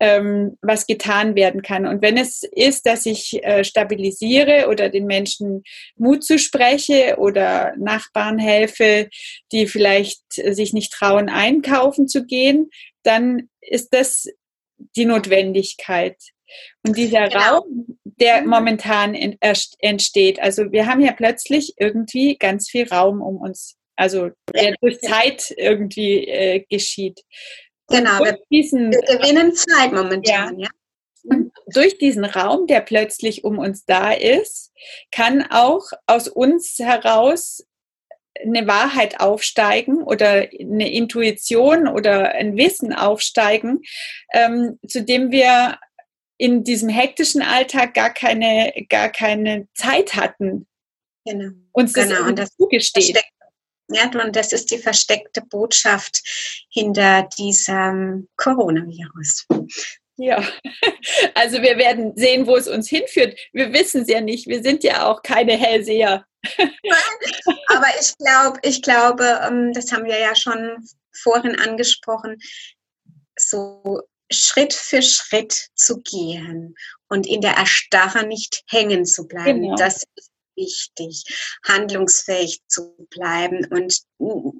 ähm, 0.00 0.56
was 0.62 0.86
getan 0.86 1.34
werden 1.34 1.62
kann. 1.62 1.86
Und 1.86 2.02
wenn 2.02 2.16
es 2.16 2.42
ist, 2.52 2.86
dass 2.86 3.06
ich 3.06 3.42
äh, 3.44 3.64
stabilisiere 3.64 4.68
oder 4.68 4.88
den 4.88 5.06
Menschen 5.06 5.62
Mut 5.96 6.24
zuspreche 6.24 7.16
oder 7.18 7.74
Nachbarn 7.78 8.38
helfe, 8.38 9.08
die 9.52 9.66
vielleicht 9.66 10.20
sich 10.32 10.72
nicht 10.72 10.92
trauen, 10.92 11.28
einkaufen 11.28 12.08
zu 12.08 12.24
gehen, 12.24 12.70
dann 13.02 13.48
ist 13.60 13.92
das 13.92 14.26
die 14.96 15.06
Notwendigkeit. 15.06 16.16
Und 16.86 16.96
dieser 16.96 17.28
genau. 17.28 17.58
Raum, 17.58 17.98
der 18.20 18.42
mhm. 18.42 18.48
momentan 18.48 19.14
entsteht. 19.14 20.40
Also 20.40 20.72
wir 20.72 20.86
haben 20.86 21.00
ja 21.00 21.12
plötzlich 21.12 21.74
irgendwie 21.78 22.36
ganz 22.36 22.68
viel 22.68 22.88
Raum 22.88 23.20
um 23.20 23.36
uns, 23.36 23.76
also 23.96 24.30
der 24.54 24.74
durch 24.80 25.00
Zeit 25.00 25.52
irgendwie 25.56 26.26
äh, 26.26 26.64
geschieht. 26.68 27.22
Genau, 27.88 28.18
wir, 28.20 28.38
diesen, 28.50 28.90
wir 28.90 29.00
gewinnen 29.18 29.54
Zeit 29.54 29.92
momentan, 29.92 30.58
ja. 30.58 30.66
ja. 30.66 30.70
Und 31.28 31.52
durch 31.66 31.98
diesen 31.98 32.24
Raum, 32.24 32.66
der 32.66 32.80
plötzlich 32.80 33.44
um 33.44 33.58
uns 33.58 33.84
da 33.84 34.12
ist, 34.12 34.72
kann 35.10 35.44
auch 35.50 35.84
aus 36.06 36.28
uns 36.28 36.78
heraus 36.78 37.64
eine 38.44 38.66
Wahrheit 38.66 39.20
aufsteigen 39.20 40.02
oder 40.02 40.48
eine 40.60 40.92
Intuition 40.92 41.88
oder 41.88 42.32
ein 42.32 42.56
Wissen 42.56 42.92
aufsteigen, 42.92 43.80
ähm, 44.32 44.78
zu 44.86 45.02
dem 45.02 45.30
wir 45.30 45.78
in 46.38 46.64
diesem 46.64 46.88
hektischen 46.88 47.42
Alltag 47.42 47.94
gar 47.94 48.12
keine, 48.12 48.72
gar 48.88 49.08
keine 49.08 49.68
Zeit 49.74 50.14
hatten. 50.14 50.66
Genau. 51.24 51.52
Uns 51.72 51.92
das, 51.92 52.08
genau. 52.08 52.26
Und 52.26 52.38
das 52.38 52.54
zugesteht. 52.56 53.22
Ja, 53.88 54.10
und 54.10 54.34
das 54.34 54.52
ist 54.52 54.70
die 54.70 54.78
versteckte 54.78 55.42
Botschaft 55.42 56.20
hinter 56.70 57.28
diesem 57.38 58.28
Coronavirus. 58.36 59.46
Ja, 60.16 60.42
also 61.34 61.62
wir 61.62 61.76
werden 61.76 62.16
sehen, 62.16 62.46
wo 62.46 62.56
es 62.56 62.68
uns 62.68 62.88
hinführt. 62.88 63.38
Wir 63.52 63.72
wissen 63.72 64.02
es 64.02 64.08
ja 64.08 64.20
nicht. 64.20 64.46
Wir 64.46 64.62
sind 64.62 64.82
ja 64.82 65.06
auch 65.06 65.22
keine 65.22 65.56
Hellseher. 65.56 66.24
Aber 67.68 67.86
ich 68.00 68.16
glaube, 68.18 68.58
ich 68.62 68.82
glaube, 68.82 69.40
ähm, 69.46 69.72
das 69.72 69.92
haben 69.92 70.04
wir 70.04 70.18
ja 70.18 70.34
schon 70.34 70.76
vorhin 71.12 71.58
angesprochen, 71.58 72.38
so 73.38 74.00
Schritt 74.30 74.72
für 74.72 75.02
Schritt 75.02 75.68
zu 75.74 76.00
gehen 76.00 76.74
und 77.08 77.26
in 77.26 77.40
der 77.40 77.54
Erstarre 77.56 78.26
nicht 78.26 78.64
hängen 78.68 79.04
zu 79.04 79.26
bleiben. 79.26 79.62
Genau. 79.62 79.76
Das 79.76 80.04
ist 80.14 80.30
wichtig, 80.56 81.24
handlungsfähig 81.64 82.62
zu 82.68 82.94
bleiben 83.10 83.66
und 83.70 84.00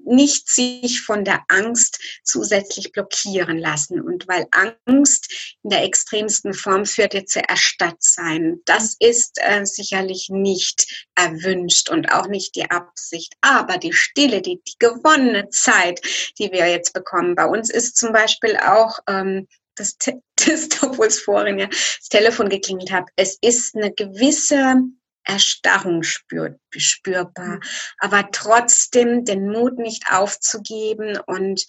nicht 0.05 0.49
sich 0.49 1.01
von 1.01 1.25
der 1.25 1.45
Angst 1.49 1.99
zusätzlich 2.25 2.93
blockieren 2.93 3.59
lassen. 3.59 4.01
Und 4.01 4.29
weil 4.29 4.47
Angst 4.51 5.57
in 5.63 5.71
der 5.71 5.85
extremsten 5.85 6.55
Form 6.55 6.85
führt 6.85 7.15
ja 7.15 7.25
zu 7.25 7.41
Erstattsein. 7.41 8.61
Das 8.67 8.97
ist 8.99 9.39
äh, 9.41 9.65
sicherlich 9.65 10.29
nicht 10.31 11.07
erwünscht 11.15 11.91
und 11.91 12.13
auch 12.13 12.29
nicht 12.29 12.55
die 12.55 12.71
Absicht. 12.71 13.35
Aber 13.41 13.79
die 13.79 13.93
Stille, 13.93 14.43
die, 14.43 14.61
die 14.67 14.77
gewonnene 14.79 15.49
Zeit, 15.49 16.01
die 16.39 16.53
wir 16.53 16.69
jetzt 16.69 16.93
bekommen, 16.93 17.35
bei 17.35 17.47
uns 17.47 17.71
ist 17.71 17.97
zum 17.97 18.13
Beispiel 18.13 18.57
auch 18.57 18.99
ähm, 19.09 19.47
das, 19.77 19.97
das 20.37 20.69
obwohl 20.83 21.07
es 21.07 21.21
vorhin 21.21 21.59
ja 21.59 21.67
das 21.67 22.09
Telefon 22.11 22.49
geklingelt 22.49 22.91
hat, 22.91 23.09
es 23.17 23.39
ist 23.41 23.75
eine 23.75 23.93
gewisse 23.93 24.83
Erstarrung 25.27 26.03
spürt, 26.03 26.59
spürbar, 26.77 27.57
mhm. 27.57 27.63
aber 27.99 28.31
trotzdem 28.31 29.25
den 29.25 29.49
Mut 29.51 29.79
nicht 29.79 30.11
aufzugeben 30.11 31.19
und 31.27 31.65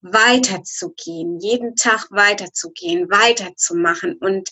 weiterzugehen, 0.00 1.40
jeden 1.40 1.76
Tag 1.76 2.06
weiterzugehen, 2.10 3.10
weiterzumachen 3.10 4.16
und 4.18 4.50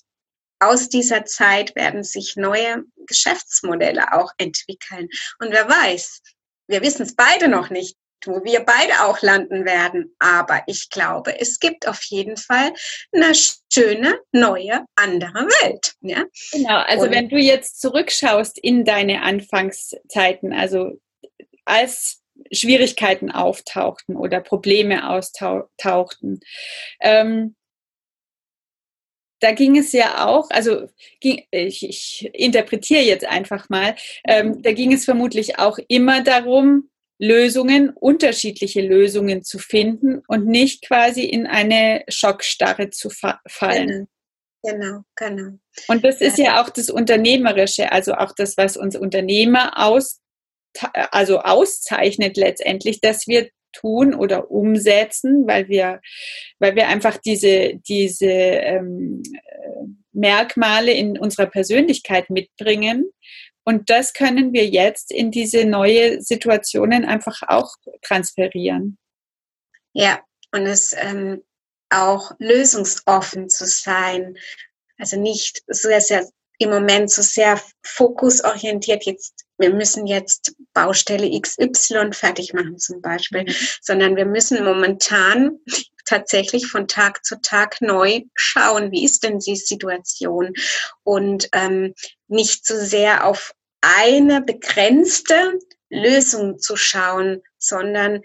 aus 0.61 0.89
dieser 0.89 1.25
Zeit 1.25 1.75
werden 1.77 2.05
sich 2.05 2.37
neue 2.37 2.85
Geschäftsmodelle 3.07 4.13
auch 4.13 4.33
entwickeln. 4.39 5.09
Und 5.39 5.51
wer 5.51 5.69
weiß, 5.69 6.23
wir 6.69 6.81
wissen 6.81 7.03
es 7.03 7.15
beide 7.15 7.49
noch 7.49 7.71
nicht, 7.71 7.97
wo 8.27 8.45
wir 8.45 8.61
beide 8.61 9.05
auch 9.05 9.23
landen 9.23 9.65
werden. 9.65 10.15
Aber 10.19 10.63
ich 10.67 10.91
glaube, 10.91 11.41
es 11.41 11.61
gibt 11.61 11.89
auf 11.89 12.03
jeden 12.05 12.37
Fall 12.37 12.73
eine 13.13 13.33
schöne, 13.73 14.21
neue, 14.33 14.85
andere 14.95 15.47
Welt. 15.63 15.95
Ja? 16.01 16.25
Genau, 16.53 16.79
also 16.79 17.07
Und 17.07 17.13
wenn 17.13 17.29
du 17.29 17.37
jetzt 17.37 17.81
zurückschaust 17.81 18.59
in 18.59 18.85
deine 18.85 19.23
Anfangszeiten, 19.23 20.53
also 20.53 21.01
als 21.65 22.23
Schwierigkeiten 22.53 23.31
auftauchten 23.31 24.17
oder 24.17 24.41
Probleme 24.41 25.09
austauchten, 25.09 26.41
ähm, 27.01 27.55
da 29.45 29.53
ging 29.53 29.77
es 29.77 29.93
ja 29.93 30.27
auch, 30.27 30.49
also 30.51 30.89
ging, 31.21 31.45
ich, 31.51 31.87
ich, 31.87 32.31
interpretiere 32.33 33.03
jetzt 33.03 33.27
einfach 33.27 33.69
mal, 33.69 33.95
ähm, 34.27 34.63
da 34.63 34.73
ging 34.73 34.91
es 34.91 35.05
vermutlich 35.05 35.59
auch 35.59 35.79
immer 35.89 36.23
darum, 36.23 36.89
Lösungen, 37.19 37.91
unterschiedliche 37.91 38.81
Lösungen 38.81 39.43
zu 39.45 39.59
finden 39.59 40.23
und 40.27 40.47
nicht 40.47 40.87
quasi 40.87 41.25
in 41.25 41.47
eine 41.47 42.05
Schockstarre 42.09 42.91
zu 42.91 43.11
fallen. 43.11 44.09
Genau, 44.63 45.03
genau. 45.15 45.59
Und 45.89 46.05
das 46.05 46.21
ist 46.21 46.39
ja 46.39 46.63
auch 46.63 46.71
das 46.71 46.89
Unternehmerische, 46.89 47.93
also 47.93 48.15
auch 48.15 48.33
das, 48.35 48.57
was 48.57 48.77
uns 48.77 48.97
Unternehmer 48.97 49.73
aus, 49.77 50.21
also 51.11 51.41
auszeichnet 51.41 52.37
letztendlich, 52.37 53.01
dass 53.01 53.27
wir 53.27 53.51
tun 53.73 54.15
oder 54.15 54.51
umsetzen, 54.51 55.47
weil 55.47 55.69
wir, 55.69 56.01
weil 56.59 56.77
wir 56.77 56.89
einfach 56.89 57.19
diese, 57.19 57.75
diese 57.87 58.27
ähm, 58.27 59.23
äh, 59.33 59.87
Merkmale 60.13 60.93
in 60.93 61.19
unserer 61.19 61.47
Persönlichkeit 61.47 62.31
mitbringen 62.31 63.11
und 63.65 63.91
das 63.91 64.13
können 64.13 64.53
wir 64.53 64.67
jetzt 64.67 65.11
in 65.11 65.31
diese 65.31 65.65
neue 65.65 66.21
Situationen 66.21 67.05
einfach 67.05 67.43
auch 67.47 67.75
transferieren. 68.03 68.99
Ja, 69.93 70.21
und 70.53 70.67
es 70.67 70.95
ähm, 70.97 71.43
auch 71.91 72.33
lösungsoffen 72.39 73.49
zu 73.49 73.67
sein. 73.67 74.37
Also 74.99 75.19
nicht 75.19 75.63
so 75.69 75.89
sehr 75.99 76.29
im 76.59 76.71
Moment 76.71 77.11
so 77.11 77.23
sehr 77.23 77.61
fokusorientiert 77.83 79.05
jetzt, 79.07 79.45
wir 79.59 79.73
müssen 79.73 80.07
jetzt 80.07 80.55
Baustelle 80.73 81.41
XY 81.41 82.13
fertig 82.13 82.53
machen 82.55 82.79
zum 82.79 83.01
Beispiel, 83.01 83.43
mhm. 83.43 83.55
sondern 83.81 84.17
wir 84.17 84.25
müssen 84.25 84.65
momentan 84.65 85.59
tatsächlich 86.05 86.67
von 86.67 86.87
Tag 86.87 87.25
zu 87.25 87.41
Tag 87.41 87.81
neu 87.81 88.23
schauen, 88.35 88.93
wie 88.93 89.05
ist 89.05 89.25
denn 89.25 89.39
die 89.39 89.57
Situation 89.57 90.53
und 91.03 91.49
ähm, 91.53 91.95
nicht 92.35 92.67
so 92.67 92.77
sehr 92.77 93.27
auf 93.27 93.55
eine 93.81 94.41
begrenzte 94.43 95.59
Lösung 95.89 96.59
zu 96.59 96.77
schauen, 96.77 97.43
sondern 97.59 98.23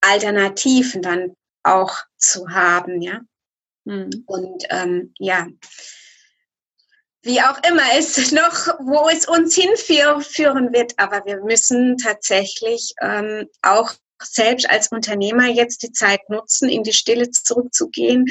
Alternativen 0.00 1.02
dann 1.02 1.36
auch 1.62 1.96
zu 2.16 2.48
haben, 2.50 3.00
ja. 3.00 3.20
Mhm. 3.84 4.24
Und 4.26 4.64
ähm, 4.70 5.14
ja, 5.18 5.46
wie 7.22 7.40
auch 7.40 7.58
immer 7.68 7.82
es 7.96 8.16
noch, 8.32 8.66
wo 8.80 9.08
es 9.08 9.26
uns 9.26 9.54
hinführen 9.54 10.72
wird, 10.72 10.92
aber 10.98 11.24
wir 11.24 11.42
müssen 11.42 11.96
tatsächlich 11.96 12.94
ähm, 13.00 13.48
auch 13.62 13.92
selbst 14.24 14.68
als 14.68 14.88
Unternehmer 14.88 15.48
jetzt 15.48 15.82
die 15.82 15.92
Zeit 15.92 16.28
nutzen, 16.28 16.68
in 16.68 16.82
die 16.82 16.92
Stille 16.92 17.30
zurückzugehen 17.30 18.26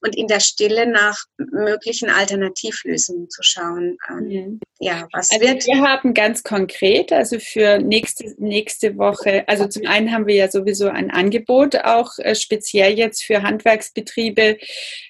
und 0.00 0.16
in 0.16 0.26
der 0.26 0.40
Stille 0.40 0.86
nach 0.86 1.18
möglichen 1.36 2.10
Alternativlösungen 2.10 3.28
zu 3.30 3.42
schauen. 3.42 3.96
Mhm. 4.08 4.60
Ja, 4.80 5.06
was 5.12 5.30
also 5.30 5.46
wird? 5.46 5.66
Wir 5.66 5.80
haben 5.80 6.14
ganz 6.14 6.42
konkret, 6.42 7.12
also 7.12 7.38
für 7.38 7.78
nächste, 7.78 8.34
nächste 8.38 8.98
Woche, 8.98 9.44
also 9.48 9.66
zum 9.66 9.86
einen 9.86 10.12
haben 10.12 10.26
wir 10.26 10.34
ja 10.34 10.50
sowieso 10.50 10.88
ein 10.88 11.10
Angebot 11.10 11.76
auch 11.76 12.18
äh, 12.18 12.34
speziell 12.34 12.98
jetzt 12.98 13.24
für 13.24 13.42
Handwerksbetriebe 13.42 14.58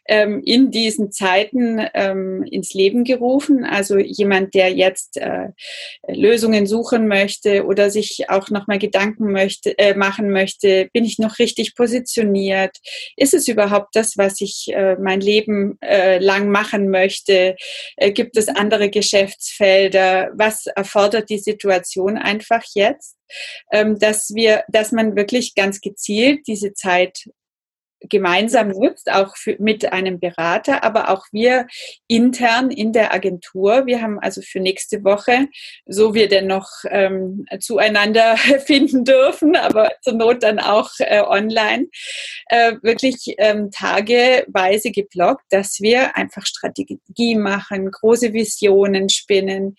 ähm, 0.07 0.42
in 0.44 0.70
diesen 0.70 1.12
Zeiten 1.12 1.84
ähm, 1.94 2.42
ins 2.42 2.74
Leben 2.74 3.05
gerufen. 3.05 3.64
Also 3.64 3.98
jemand, 3.98 4.55
der 4.55 4.72
jetzt 4.72 5.16
äh, 5.16 5.48
Lösungen 6.09 6.66
suchen 6.66 7.09
möchte 7.09 7.64
oder 7.64 7.90
sich 7.90 8.26
auch 8.28 8.50
nochmal 8.50 8.78
Gedanken 8.78 9.32
möchte, 9.32 9.78
äh, 9.78 9.94
machen 9.94 10.30
möchte? 10.30 10.88
Bin 10.92 11.05
ich 11.05 11.18
noch 11.18 11.38
richtig 11.38 11.74
positioniert? 11.74 12.78
Ist 13.16 13.34
es 13.34 13.48
überhaupt 13.48 13.96
das, 13.96 14.16
was 14.16 14.40
ich 14.40 14.66
äh, 14.72 14.96
mein 14.96 15.20
Leben 15.20 15.78
äh, 15.80 16.18
lang 16.18 16.50
machen 16.50 16.90
möchte? 16.90 17.57
Äh, 17.96 18.12
gibt 18.12 18.36
es 18.36 18.48
andere 18.48 18.90
Geschäftsfelder? 18.90 20.30
Was 20.34 20.66
erfordert 20.66 21.30
die 21.30 21.38
Situation 21.38 22.18
einfach 22.18 22.62
jetzt? 22.74 23.16
Ähm, 23.72 23.98
dass 23.98 24.34
wir, 24.34 24.64
dass 24.68 24.92
man 24.92 25.16
wirklich 25.16 25.55
ganz 25.55 25.80
gezielt 25.80 26.46
diese 26.46 26.74
Zeit 26.74 27.24
gemeinsam 28.09 28.68
nutzt, 28.68 29.11
auch 29.11 29.36
für, 29.36 29.57
mit 29.59 29.92
einem 29.92 30.20
Berater, 30.20 30.84
aber 30.84 31.11
auch 31.11 31.26
wir 31.32 31.66
intern 32.07 32.70
in 32.70 32.92
der 32.92 33.12
Agentur. 33.12 33.86
Wir 33.86 34.02
haben 34.02 34.18
also 34.18 34.40
für 34.42 34.61
nächste 34.61 35.05
Woche, 35.05 35.48
so 35.86 36.14
wir 36.14 36.28
denn 36.28 36.46
noch 36.46 36.68
ähm, 36.90 37.46
zueinander 37.61 38.36
finden 38.66 39.05
dürfen, 39.05 39.57
aber 39.57 39.90
zur 40.02 40.14
Not 40.14 40.42
dann 40.42 40.59
auch 40.59 40.90
äh, 40.98 41.22
online, 41.22 41.86
äh, 42.46 42.74
wirklich 42.82 43.34
ähm, 43.38 43.70
tageweise 43.70 44.90
geblockt, 44.90 45.44
dass 45.50 45.80
wir 45.80 46.16
einfach 46.16 46.46
Strategie 46.46 47.36
machen, 47.36 47.90
große 47.90 48.32
Visionen 48.32 49.09
spinnen, 49.09 49.76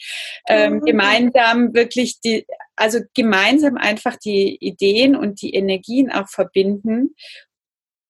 ähm, 0.47 0.75
mhm. 0.75 0.81
gemeinsam 0.81 1.73
wirklich 1.73 2.19
die, 2.21 2.45
also 2.75 2.99
gemeinsam 3.13 3.77
einfach 3.77 4.15
die 4.17 4.57
Ideen 4.59 5.15
und 5.15 5.41
die 5.41 5.53
Energien 5.53 6.11
auch 6.11 6.27
verbinden 6.27 7.15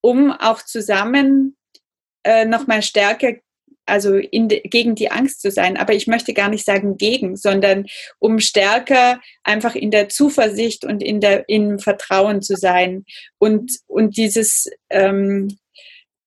um 0.06 0.32
auch 0.32 0.62
zusammen 0.62 1.58
äh, 2.24 2.46
nochmal 2.46 2.84
stärker 2.84 3.34
also 3.88 4.16
in, 4.16 4.48
gegen 4.48 4.94
die 4.94 5.10
Angst 5.10 5.42
zu 5.42 5.50
sein. 5.50 5.78
Aber 5.78 5.94
ich 5.94 6.06
möchte 6.06 6.34
gar 6.34 6.50
nicht 6.50 6.66
sagen 6.66 6.98
gegen, 6.98 7.36
sondern 7.36 7.86
um 8.20 8.40
stärker 8.40 9.20
einfach 9.44 9.74
in 9.76 9.90
der 9.90 10.10
Zuversicht 10.10 10.86
und 10.86 11.02
in 11.02 11.22
der, 11.22 11.50
im 11.50 11.80
Vertrauen 11.80 12.42
zu 12.44 12.56
sein 12.56 13.06
und, 13.40 13.80
und 13.88 14.18
dieses, 14.18 14.70
ähm, 14.92 15.58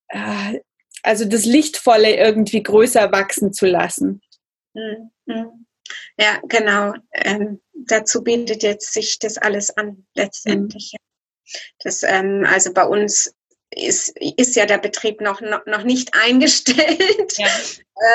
äh, 0.09 0.61
also 1.03 1.25
das 1.25 1.45
Lichtvolle 1.45 2.17
irgendwie 2.17 2.63
größer 2.63 3.13
wachsen 3.13 3.53
zu 3.53 3.67
lassen. 3.67 4.23
Mhm. 4.75 5.67
Ja, 6.19 6.41
genau. 6.49 6.95
Ähm, 7.13 7.61
dazu 7.75 8.23
bietet 8.25 8.65
jetzt 8.65 8.93
sich 8.93 9.21
das 9.21 9.39
alles 9.39 9.77
an, 9.77 10.05
letztendlich. 10.15 10.95
Mhm. 10.95 11.09
Das, 11.83 12.03
ähm, 12.03 12.45
also 12.47 12.73
bei 12.73 12.85
uns 12.85 13.35
ist, 13.71 14.17
ist 14.19 14.57
ja 14.57 14.67
der 14.67 14.79
Betrieb 14.79 15.21
noch, 15.21 15.41
noch, 15.41 15.65
noch 15.67 15.83
nicht 15.83 16.15
eingestellt. 16.25 17.37
Ja. 17.37 17.49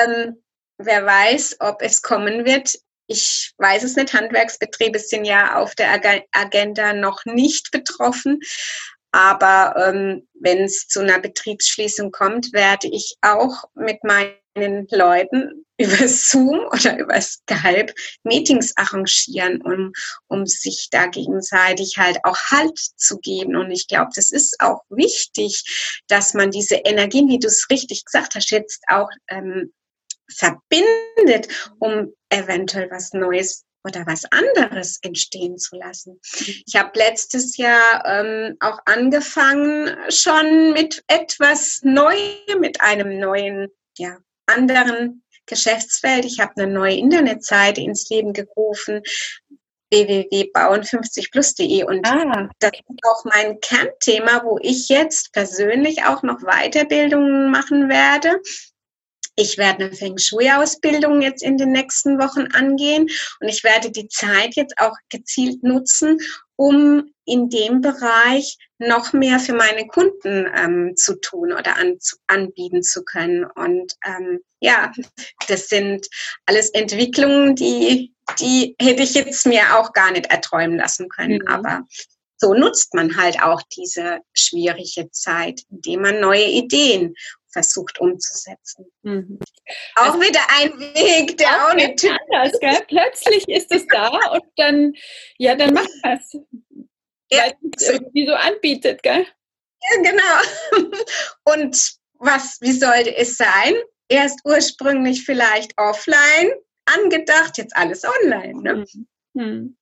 ähm, 0.04 0.42
wer 0.78 1.04
weiß, 1.04 1.56
ob 1.60 1.82
es 1.82 2.02
kommen 2.02 2.44
wird. 2.44 2.78
Ich 3.06 3.52
weiß 3.58 3.82
es 3.82 3.96
nicht. 3.96 4.14
Handwerksbetriebe 4.14 4.98
sind 4.98 5.26
ja 5.26 5.56
auf 5.56 5.74
der 5.74 5.92
Agenda 6.32 6.94
noch 6.94 7.24
nicht 7.26 7.70
betroffen. 7.70 8.40
Aber 9.14 9.76
ähm, 9.76 10.26
wenn 10.40 10.64
es 10.64 10.88
zu 10.88 10.98
einer 10.98 11.20
Betriebsschließung 11.20 12.10
kommt, 12.10 12.52
werde 12.52 12.88
ich 12.88 13.14
auch 13.22 13.62
mit 13.74 14.02
meinen 14.02 14.88
Leuten 14.90 15.64
über 15.78 16.08
Zoom 16.08 16.66
oder 16.72 16.98
über 16.98 17.20
Skype 17.20 17.94
Meetings 18.24 18.72
arrangieren, 18.74 19.62
um, 19.62 19.92
um 20.26 20.46
sich 20.46 20.88
da 20.90 21.06
gegenseitig 21.06 21.96
halt 21.96 22.18
auch 22.24 22.36
Halt 22.50 22.76
zu 22.76 23.18
geben. 23.20 23.54
Und 23.54 23.70
ich 23.70 23.86
glaube, 23.86 24.10
das 24.16 24.32
ist 24.32 24.56
auch 24.58 24.80
wichtig, 24.88 25.62
dass 26.08 26.34
man 26.34 26.50
diese 26.50 26.74
Energien, 26.74 27.28
wie 27.28 27.38
du 27.38 27.46
es 27.46 27.70
richtig 27.70 28.04
gesagt 28.06 28.34
hast, 28.34 28.50
jetzt 28.50 28.82
auch 28.88 29.10
ähm, 29.28 29.72
verbindet, 30.28 31.46
um 31.78 32.12
eventuell 32.30 32.90
was 32.90 33.12
Neues 33.12 33.64
oder 33.84 34.06
was 34.06 34.24
anderes 34.30 34.98
entstehen 35.02 35.58
zu 35.58 35.76
lassen. 35.76 36.18
Ich 36.66 36.74
habe 36.74 36.98
letztes 36.98 37.56
Jahr 37.56 38.04
ähm, 38.06 38.56
auch 38.60 38.78
angefangen 38.86 39.94
schon 40.08 40.72
mit 40.72 41.04
etwas 41.06 41.80
Neuem, 41.82 42.60
mit 42.60 42.80
einem 42.80 43.18
neuen, 43.18 43.68
ja, 43.98 44.16
anderen 44.46 45.22
Geschäftsfeld. 45.46 46.24
Ich 46.24 46.40
habe 46.40 46.52
eine 46.56 46.72
neue 46.72 46.96
Internetseite 46.96 47.82
ins 47.82 48.08
Leben 48.08 48.32
gerufen, 48.32 49.02
www.bauen50plus.de 49.90 51.84
und 51.84 52.06
ah. 52.06 52.48
das 52.58 52.72
ist 52.72 53.00
auch 53.06 53.24
mein 53.24 53.60
Kernthema, 53.60 54.42
wo 54.44 54.58
ich 54.60 54.88
jetzt 54.88 55.32
persönlich 55.32 56.04
auch 56.04 56.22
noch 56.22 56.40
Weiterbildungen 56.40 57.50
machen 57.50 57.88
werde. 57.88 58.40
Ich 59.36 59.58
werde 59.58 59.86
eine 59.86 59.94
Feng 59.94 60.16
Shui-Ausbildung 60.16 61.20
jetzt 61.20 61.42
in 61.42 61.56
den 61.56 61.72
nächsten 61.72 62.18
Wochen 62.18 62.46
angehen 62.52 63.08
und 63.40 63.48
ich 63.48 63.64
werde 63.64 63.90
die 63.90 64.08
Zeit 64.08 64.54
jetzt 64.54 64.78
auch 64.78 64.94
gezielt 65.08 65.62
nutzen, 65.62 66.18
um 66.56 67.10
in 67.24 67.48
dem 67.48 67.80
Bereich 67.80 68.56
noch 68.78 69.12
mehr 69.12 69.40
für 69.40 69.54
meine 69.54 69.86
Kunden 69.86 70.46
ähm, 70.54 70.94
zu 70.96 71.20
tun 71.20 71.52
oder 71.52 71.76
an, 71.76 71.98
zu, 71.98 72.16
anbieten 72.26 72.82
zu 72.82 73.02
können. 73.04 73.44
Und 73.44 73.92
ähm, 74.06 74.40
ja, 74.60 74.92
das 75.48 75.68
sind 75.68 76.06
alles 76.46 76.70
Entwicklungen, 76.70 77.56
die, 77.56 78.14
die 78.38 78.76
hätte 78.80 79.02
ich 79.02 79.14
jetzt 79.14 79.46
mir 79.46 79.78
auch 79.78 79.92
gar 79.92 80.12
nicht 80.12 80.26
erträumen 80.26 80.76
lassen 80.76 81.08
können. 81.08 81.40
Mhm. 81.40 81.48
Aber 81.48 81.82
so 82.36 82.52
nutzt 82.54 82.94
man 82.94 83.16
halt 83.16 83.42
auch 83.42 83.62
diese 83.76 84.18
schwierige 84.34 85.10
Zeit, 85.10 85.62
indem 85.70 86.02
man 86.02 86.20
neue 86.20 86.46
Ideen 86.46 87.14
versucht 87.54 87.98
umzusetzen. 88.00 88.84
Mhm. 89.02 89.38
Auch 89.94 90.14
also, 90.14 90.20
wieder 90.20 90.40
ein 90.58 90.78
Weg, 90.78 91.38
der 91.38 91.66
auch, 91.66 91.74
nicht 91.74 92.04
anders, 92.04 92.60
gell? 92.60 92.80
Plötzlich 92.88 93.48
ist 93.48 93.72
es 93.72 93.86
da 93.86 94.08
und 94.32 94.44
dann, 94.56 94.92
ja, 95.38 95.54
dann 95.54 95.72
macht 95.72 95.88
das. 96.02 96.34
Ja. 97.30 97.44
Weil 97.44 97.54
es 97.76 97.88
irgendwie 97.88 98.26
so 98.26 98.34
anbietet, 98.34 99.02
gell? 99.02 99.26
Ja, 99.82 100.02
genau. 100.02 100.96
Und 101.44 101.94
was, 102.14 102.58
wie 102.60 102.72
sollte 102.72 103.16
es 103.16 103.36
sein? 103.36 103.74
Erst 104.08 104.40
ursprünglich 104.44 105.24
vielleicht 105.24 105.72
offline 105.78 106.52
angedacht, 106.86 107.58
jetzt 107.58 107.76
alles 107.76 108.04
online. 108.04 108.62
Ne? 108.62 108.84
Mhm. 109.34 109.76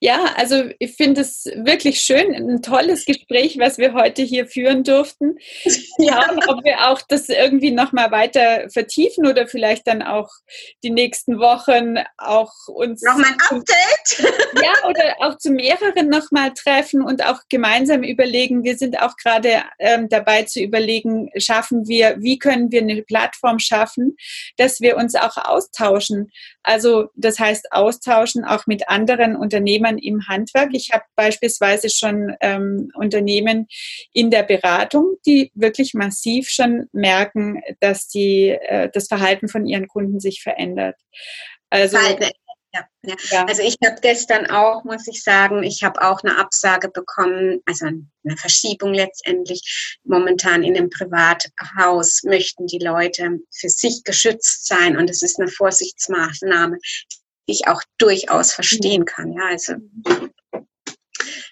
Ja, 0.00 0.34
also 0.36 0.64
ich 0.78 0.94
finde 0.94 1.20
es 1.20 1.44
wirklich 1.54 2.00
schön, 2.00 2.34
ein 2.34 2.62
tolles 2.62 3.04
Gespräch, 3.04 3.58
was 3.58 3.78
wir 3.78 3.92
heute 3.94 4.22
hier 4.22 4.46
führen 4.46 4.84
durften. 4.84 5.36
Ja, 5.98 6.30
ob 6.48 6.64
wir 6.64 6.88
auch 6.88 7.00
das 7.08 7.28
irgendwie 7.28 7.70
nochmal 7.70 8.10
weiter 8.10 8.68
vertiefen 8.70 9.26
oder 9.26 9.46
vielleicht 9.46 9.86
dann 9.86 10.02
auch 10.02 10.28
die 10.82 10.90
nächsten 10.90 11.38
Wochen 11.38 11.96
auch 12.18 12.52
uns. 12.66 13.02
Nochmal 13.02 13.30
ein 13.30 13.58
Update? 13.58 14.32
Ja, 14.62 14.88
oder 14.88 15.16
auch 15.18 15.38
zu 15.38 15.50
mehreren 15.50 16.08
nochmal 16.08 16.52
treffen 16.52 17.02
und 17.02 17.24
auch 17.24 17.40
gemeinsam 17.48 18.02
überlegen. 18.02 18.64
Wir 18.64 18.76
sind 18.76 19.00
auch 19.00 19.16
gerade 19.16 19.62
ähm, 19.78 20.08
dabei 20.08 20.42
zu 20.42 20.60
überlegen, 20.60 21.30
schaffen 21.36 21.88
wir, 21.88 22.16
wie 22.20 22.38
können 22.38 22.70
wir 22.70 22.82
eine 22.82 23.02
Plattform 23.02 23.58
schaffen, 23.58 24.16
dass 24.56 24.80
wir 24.80 24.96
uns 24.96 25.14
auch 25.14 25.36
austauschen. 25.36 26.30
Also 26.62 27.08
das 27.16 27.38
heißt 27.38 27.72
austauschen 27.72 28.44
auch 28.44 28.66
mit 28.66 28.88
anderen 28.88 29.36
Unternehmern 29.52 29.98
im 29.98 30.26
Handwerk. 30.28 30.70
Ich 30.72 30.90
habe 30.92 31.04
beispielsweise 31.14 31.90
schon 31.90 32.34
ähm, 32.40 32.90
Unternehmen 32.94 33.66
in 34.12 34.30
der 34.30 34.42
Beratung, 34.42 35.16
die 35.26 35.50
wirklich 35.54 35.94
massiv 35.94 36.48
schon 36.48 36.88
merken, 36.92 37.62
dass 37.80 38.08
die, 38.08 38.48
äh, 38.48 38.88
das 38.92 39.08
Verhalten 39.08 39.48
von 39.48 39.66
ihren 39.66 39.88
Kunden 39.88 40.20
sich 40.20 40.42
verändert. 40.42 40.96
Also 41.70 41.98
ja, 42.74 42.84
ja. 43.02 43.14
ja. 43.30 43.44
Also 43.44 43.62
ich 43.62 43.76
habe 43.84 44.00
gestern 44.00 44.46
auch, 44.46 44.84
muss 44.84 45.06
ich 45.06 45.22
sagen, 45.22 45.62
ich 45.62 45.82
habe 45.82 46.00
auch 46.00 46.22
eine 46.22 46.38
Absage 46.38 46.88
bekommen, 46.88 47.60
also 47.66 47.86
eine 47.86 48.36
Verschiebung 48.36 48.94
letztendlich. 48.94 49.98
Momentan 50.04 50.62
in 50.62 50.76
einem 50.76 50.88
Privathaus 50.88 52.22
möchten 52.24 52.66
die 52.66 52.78
Leute 52.78 53.40
für 53.54 53.68
sich 53.68 54.04
geschützt 54.04 54.66
sein 54.66 54.96
und 54.96 55.10
es 55.10 55.20
ist 55.20 55.38
eine 55.38 55.50
Vorsichtsmaßnahme, 55.50 56.78
ich 57.46 57.66
auch 57.66 57.82
durchaus 57.98 58.52
verstehen 58.52 59.04
kann. 59.04 59.32
Ja, 59.32 59.46
also 59.48 59.74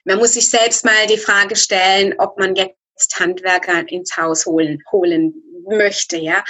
man 0.05 0.19
muss 0.19 0.35
sich 0.35 0.49
selbst 0.49 0.85
mal 0.85 1.07
die 1.09 1.19
Frage 1.19 1.57
stellen, 1.57 2.15
ob 2.19 2.39
man 2.39 2.55
jetzt 2.57 3.19
Handwerker 3.19 3.89
ins 3.89 4.17
Haus 4.17 4.47
holen, 4.47 4.83
holen 4.91 5.35
möchte, 5.67 6.17
ja 6.17 6.45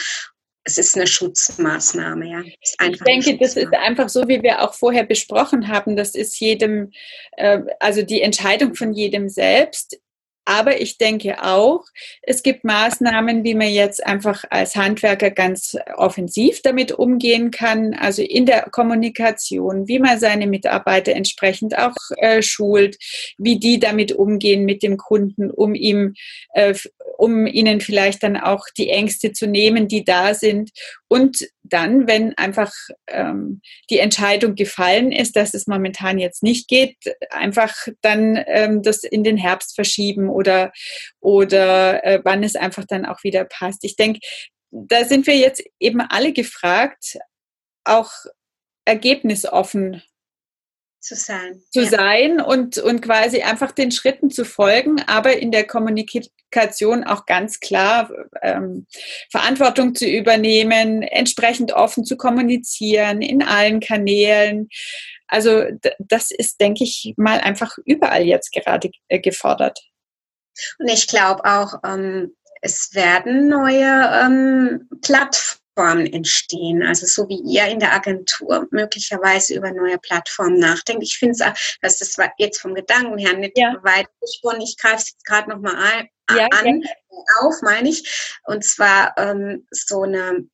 es 0.64 0.78
ist 0.78 0.96
eine 0.96 1.06
Schutzmaßnahme, 1.06 2.30
ja. 2.30 2.42
ich 2.42 3.00
denke, 3.00 3.36
das 3.38 3.56
ist 3.56 3.72
einfach 3.72 4.08
so, 4.08 4.28
wie 4.28 4.42
wir 4.42 4.62
auch 4.62 4.74
vorher 4.74 5.04
besprochen 5.04 5.68
haben. 5.68 5.96
Das 5.96 6.14
ist 6.14 6.38
jedem, 6.38 6.92
äh, 7.32 7.60
also 7.78 8.02
die 8.02 8.20
Entscheidung 8.20 8.74
von 8.74 8.92
jedem 8.92 9.28
selbst. 9.28 9.98
Aber 10.44 10.80
ich 10.80 10.98
denke 10.98 11.42
auch, 11.44 11.84
es 12.22 12.42
gibt 12.42 12.64
Maßnahmen, 12.64 13.44
wie 13.44 13.54
man 13.54 13.68
jetzt 13.68 14.04
einfach 14.04 14.44
als 14.50 14.74
Handwerker 14.74 15.30
ganz 15.30 15.76
offensiv 15.96 16.62
damit 16.62 16.92
umgehen 16.92 17.50
kann, 17.50 17.94
also 17.94 18.22
in 18.22 18.46
der 18.46 18.62
Kommunikation, 18.70 19.86
wie 19.86 19.98
man 19.98 20.18
seine 20.18 20.46
Mitarbeiter 20.46 21.12
entsprechend 21.12 21.78
auch 21.78 21.94
äh, 22.16 22.42
schult, 22.42 22.96
wie 23.38 23.58
die 23.58 23.78
damit 23.78 24.12
umgehen 24.12 24.64
mit 24.64 24.82
dem 24.82 24.96
Kunden, 24.96 25.50
um 25.50 25.74
ihm, 25.74 26.14
äh, 26.54 26.74
um 27.18 27.46
ihnen 27.46 27.80
vielleicht 27.80 28.22
dann 28.22 28.36
auch 28.36 28.64
die 28.76 28.88
Ängste 28.88 29.32
zu 29.32 29.46
nehmen, 29.46 29.88
die 29.88 30.04
da 30.04 30.34
sind. 30.34 30.70
Und 31.08 31.46
dann, 31.62 32.06
wenn 32.06 32.36
einfach 32.36 32.72
ähm, 33.06 33.60
die 33.90 33.98
Entscheidung 33.98 34.54
gefallen 34.54 35.12
ist, 35.12 35.36
dass 35.36 35.54
es 35.54 35.66
momentan 35.66 36.18
jetzt 36.18 36.42
nicht 36.42 36.68
geht, 36.68 36.96
einfach 37.30 37.74
dann 38.00 38.42
ähm, 38.46 38.82
das 38.82 39.04
in 39.04 39.24
den 39.24 39.36
Herbst 39.36 39.74
verschieben 39.74 40.29
oder, 40.30 40.72
oder 41.20 42.04
äh, 42.04 42.20
wann 42.24 42.42
es 42.42 42.56
einfach 42.56 42.84
dann 42.86 43.06
auch 43.06 43.22
wieder 43.22 43.44
passt. 43.44 43.84
Ich 43.84 43.96
denke, 43.96 44.20
da 44.70 45.04
sind 45.04 45.26
wir 45.26 45.36
jetzt 45.36 45.62
eben 45.78 46.00
alle 46.00 46.32
gefragt, 46.32 47.18
auch 47.84 48.10
ergebnisoffen 48.84 50.02
zu 51.00 51.14
sein. 51.14 51.62
Zu 51.70 51.82
ja. 51.82 51.88
sein 51.88 52.40
und, 52.40 52.78
und 52.78 53.00
quasi 53.00 53.40
einfach 53.42 53.72
den 53.72 53.90
Schritten 53.90 54.30
zu 54.30 54.44
folgen, 54.44 55.00
aber 55.06 55.38
in 55.38 55.50
der 55.50 55.66
Kommunikation 55.66 57.04
auch 57.04 57.24
ganz 57.24 57.60
klar 57.60 58.10
ähm, 58.42 58.86
Verantwortung 59.30 59.94
zu 59.94 60.06
übernehmen, 60.06 61.02
entsprechend 61.02 61.72
offen 61.72 62.04
zu 62.04 62.16
kommunizieren 62.16 63.22
in 63.22 63.42
allen 63.42 63.80
Kanälen. 63.80 64.68
Also 65.26 65.64
das 65.98 66.30
ist, 66.30 66.60
denke 66.60 66.84
ich, 66.84 67.14
mal 67.16 67.40
einfach 67.40 67.78
überall 67.86 68.24
jetzt 68.24 68.52
gerade 68.52 68.90
äh, 69.08 69.20
gefordert. 69.20 69.78
Und 70.78 70.88
ich 70.88 71.06
glaube 71.06 71.44
auch, 71.44 71.74
ähm, 71.84 72.34
es 72.62 72.94
werden 72.94 73.48
neue 73.48 74.10
ähm, 74.12 74.88
Plattformen 75.02 76.06
entstehen. 76.12 76.82
Also 76.82 77.06
so 77.06 77.28
wie 77.28 77.40
ihr 77.40 77.66
in 77.66 77.80
der 77.80 77.94
Agentur 77.94 78.66
möglicherweise 78.70 79.54
über 79.54 79.72
neue 79.72 79.98
Plattformen 79.98 80.58
nachdenkt. 80.58 81.02
Ich 81.02 81.18
finde 81.18 81.32
es, 81.32 81.78
dass 81.80 81.98
das 81.98 82.16
jetzt 82.38 82.60
vom 82.60 82.74
Gedanken 82.74 83.18
her 83.18 83.34
nicht 83.34 83.56
ja. 83.56 83.76
weit 83.82 84.08
gesponnen. 84.20 84.60
Ich 84.60 84.76
greife 84.76 84.96
es 84.96 85.10
jetzt 85.12 85.24
gerade 85.24 85.50
nochmal 85.50 86.08
ja, 86.30 86.46
an, 86.50 86.82
ja. 86.82 86.90
auf, 87.40 87.62
meine 87.62 87.88
ich. 87.88 88.38
Und 88.44 88.64
zwar 88.64 89.14
ähm, 89.16 89.66
so 89.70 90.02
eine 90.02 90.46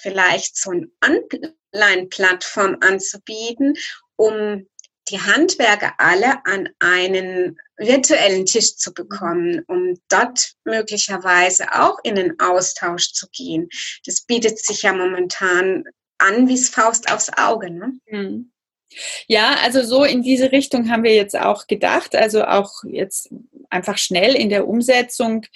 vielleicht 0.00 0.56
so 0.56 0.70
eine 0.70 0.88
Online-Plattform 1.04 2.78
anzubieten, 2.80 3.76
um 4.16 4.66
die 5.10 5.20
Handwerker 5.20 5.94
alle 5.98 6.44
an 6.44 6.68
einen 6.78 7.58
virtuellen 7.76 8.46
Tisch 8.46 8.76
zu 8.76 8.92
bekommen, 8.92 9.62
um 9.66 9.98
dort 10.08 10.54
möglicherweise 10.64 11.72
auch 11.72 11.98
in 12.02 12.14
den 12.14 12.38
Austausch 12.40 13.12
zu 13.12 13.26
gehen. 13.30 13.68
Das 14.06 14.22
bietet 14.22 14.58
sich 14.58 14.82
ja 14.82 14.92
momentan 14.92 15.84
an 16.18 16.48
wie 16.48 16.58
Faust 16.58 17.12
aufs 17.12 17.30
Auge. 17.36 17.70
Ne? 17.70 17.98
Mhm. 18.06 18.52
Ja, 19.28 19.56
also 19.62 19.82
so 19.82 20.04
in 20.04 20.22
diese 20.22 20.52
Richtung 20.52 20.90
haben 20.90 21.04
wir 21.04 21.14
jetzt 21.14 21.38
auch 21.38 21.66
gedacht. 21.66 22.16
Also 22.16 22.44
auch 22.44 22.82
jetzt 22.84 23.30
einfach 23.70 23.98
schnell 23.98 24.34
in 24.34 24.50
der 24.50 24.68
Umsetzung 24.68 25.46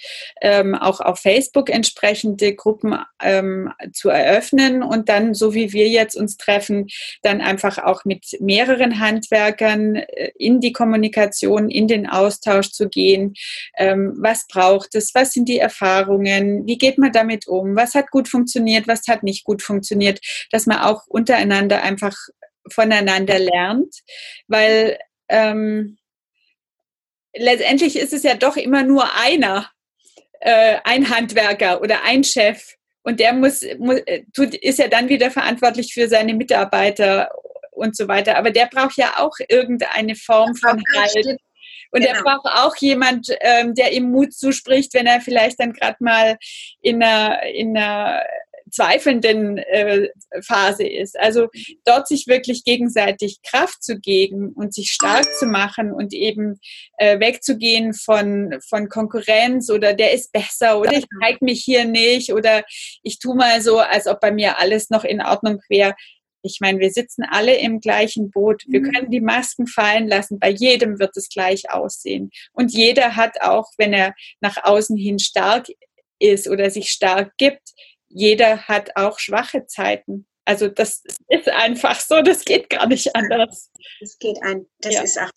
ähm, 0.41 0.73
auch 0.73 1.01
auf 1.01 1.19
Facebook 1.19 1.69
entsprechende 1.69 2.55
Gruppen 2.55 2.97
ähm, 3.21 3.71
zu 3.93 4.09
eröffnen 4.09 4.83
und 4.83 5.09
dann, 5.09 5.33
so 5.33 5.53
wie 5.53 5.73
wir 5.73 5.89
jetzt 5.89 6.15
uns 6.15 6.37
treffen, 6.37 6.87
dann 7.21 7.41
einfach 7.41 7.77
auch 7.77 8.05
mit 8.05 8.37
mehreren 8.39 8.99
Handwerkern 8.99 9.95
äh, 9.95 10.31
in 10.37 10.61
die 10.61 10.71
Kommunikation, 10.71 11.69
in 11.69 11.87
den 11.87 12.07
Austausch 12.07 12.71
zu 12.71 12.87
gehen. 12.87 13.33
Ähm, 13.77 14.15
was 14.17 14.47
braucht 14.47 14.95
es? 14.95 15.13
Was 15.13 15.33
sind 15.33 15.49
die 15.49 15.59
Erfahrungen? 15.59 16.65
Wie 16.65 16.77
geht 16.77 16.97
man 16.97 17.11
damit 17.11 17.47
um? 17.47 17.75
Was 17.75 17.95
hat 17.95 18.11
gut 18.11 18.29
funktioniert? 18.29 18.87
Was 18.87 19.07
hat 19.07 19.23
nicht 19.23 19.43
gut 19.43 19.61
funktioniert? 19.61 20.19
Dass 20.51 20.65
man 20.65 20.79
auch 20.79 21.05
untereinander 21.07 21.83
einfach 21.83 22.15
voneinander 22.69 23.39
lernt, 23.39 23.95
weil 24.47 24.97
ähm, 25.29 25.97
letztendlich 27.35 27.95
ist 27.97 28.13
es 28.13 28.23
ja 28.23 28.35
doch 28.35 28.57
immer 28.57 28.83
nur 28.83 29.13
einer, 29.15 29.69
äh, 30.39 30.77
ein 30.83 31.09
Handwerker 31.09 31.81
oder 31.81 32.03
ein 32.03 32.23
Chef. 32.23 32.75
Und 33.03 33.19
der 33.19 33.33
muss, 33.33 33.61
muss, 33.77 34.01
tut, 34.33 34.55
ist 34.55 34.79
ja 34.79 34.87
dann 34.87 35.09
wieder 35.09 35.29
verantwortlich 35.29 35.93
für 35.93 36.07
seine 36.07 36.33
Mitarbeiter 36.33 37.29
und 37.71 37.95
so 37.95 38.07
weiter. 38.07 38.37
Aber 38.37 38.51
der 38.51 38.65
braucht 38.65 38.97
ja 38.97 39.15
auch 39.17 39.35
irgendeine 39.47 40.15
Form 40.15 40.55
von 40.55 40.81
Halt. 40.95 41.37
Und 41.91 42.01
genau. 42.01 42.13
er 42.13 42.23
braucht 42.23 42.45
auch 42.45 42.75
jemand, 42.77 43.27
ähm, 43.41 43.73
der 43.73 43.93
ihm 43.93 44.11
Mut 44.11 44.33
zuspricht, 44.33 44.93
wenn 44.93 45.05
er 45.05 45.21
vielleicht 45.21 45.59
dann 45.59 45.71
gerade 45.71 45.97
mal 45.99 46.37
in 46.81 47.01
einer, 47.01 47.43
in 47.43 47.77
einer 47.77 48.21
zweifelnden 48.71 49.57
äh, 49.57 50.09
Phase 50.41 50.87
ist. 50.87 51.19
Also 51.19 51.47
dort 51.85 52.07
sich 52.07 52.27
wirklich 52.27 52.63
gegenseitig 52.63 53.39
Kraft 53.43 53.83
zu 53.83 53.99
geben 53.99 54.53
und 54.55 54.73
sich 54.73 54.91
stark 54.91 55.25
zu 55.39 55.45
machen 55.45 55.91
und 55.91 56.13
eben 56.13 56.59
äh, 56.97 57.19
wegzugehen 57.19 57.93
von, 57.93 58.59
von 58.67 58.89
Konkurrenz 58.89 59.69
oder 59.69 59.93
der 59.93 60.13
ist 60.13 60.31
besser 60.31 60.79
oder 60.79 60.93
ich 60.93 61.05
zeige 61.21 61.43
mich 61.43 61.63
hier 61.63 61.85
nicht 61.85 62.33
oder 62.33 62.63
ich 63.03 63.19
tue 63.19 63.35
mal 63.35 63.61
so, 63.61 63.79
als 63.79 64.07
ob 64.07 64.19
bei 64.19 64.31
mir 64.31 64.59
alles 64.59 64.89
noch 64.89 65.03
in 65.03 65.21
Ordnung 65.21 65.59
wäre. 65.69 65.95
Ich 66.41 66.59
meine, 66.61 66.79
wir 66.79 66.91
sitzen 66.91 67.23
alle 67.23 67.57
im 67.57 67.79
gleichen 67.79 68.29
Boot. 68.29 68.63
Wir 68.67 68.81
mhm. 68.81 68.91
können 68.91 69.11
die 69.11 69.21
Masken 69.21 69.65
fallen 69.65 70.07
lassen. 70.07 70.37
Bei 70.39 70.49
jedem 70.51 70.99
wird 70.99 71.17
es 71.17 71.29
gleich 71.29 71.71
aussehen. 71.71 72.29
Und 72.53 72.71
jeder 72.71 73.15
hat 73.15 73.41
auch, 73.41 73.65
wenn 73.77 73.93
er 73.93 74.13
nach 74.41 74.63
außen 74.63 74.95
hin 74.95 75.17
stark 75.17 75.67
ist 76.19 76.47
oder 76.47 76.69
sich 76.69 76.89
stark 76.91 77.33
gibt, 77.37 77.73
jeder 78.15 78.67
hat 78.67 78.95
auch 78.95 79.19
schwache 79.19 79.67
Zeiten. 79.67 80.25
Also 80.45 80.69
das 80.69 81.03
ist 81.27 81.49
einfach 81.49 81.99
so, 81.99 82.21
das 82.21 82.45
geht 82.45 82.69
gar 82.69 82.87
nicht 82.87 83.15
anders. 83.15 83.71
Das 83.99 84.17
geht 84.19 84.41
ein, 84.41 84.65
das 84.79 84.93
ja. 84.93 85.01
ist 85.03 85.19
auch. 85.19 85.31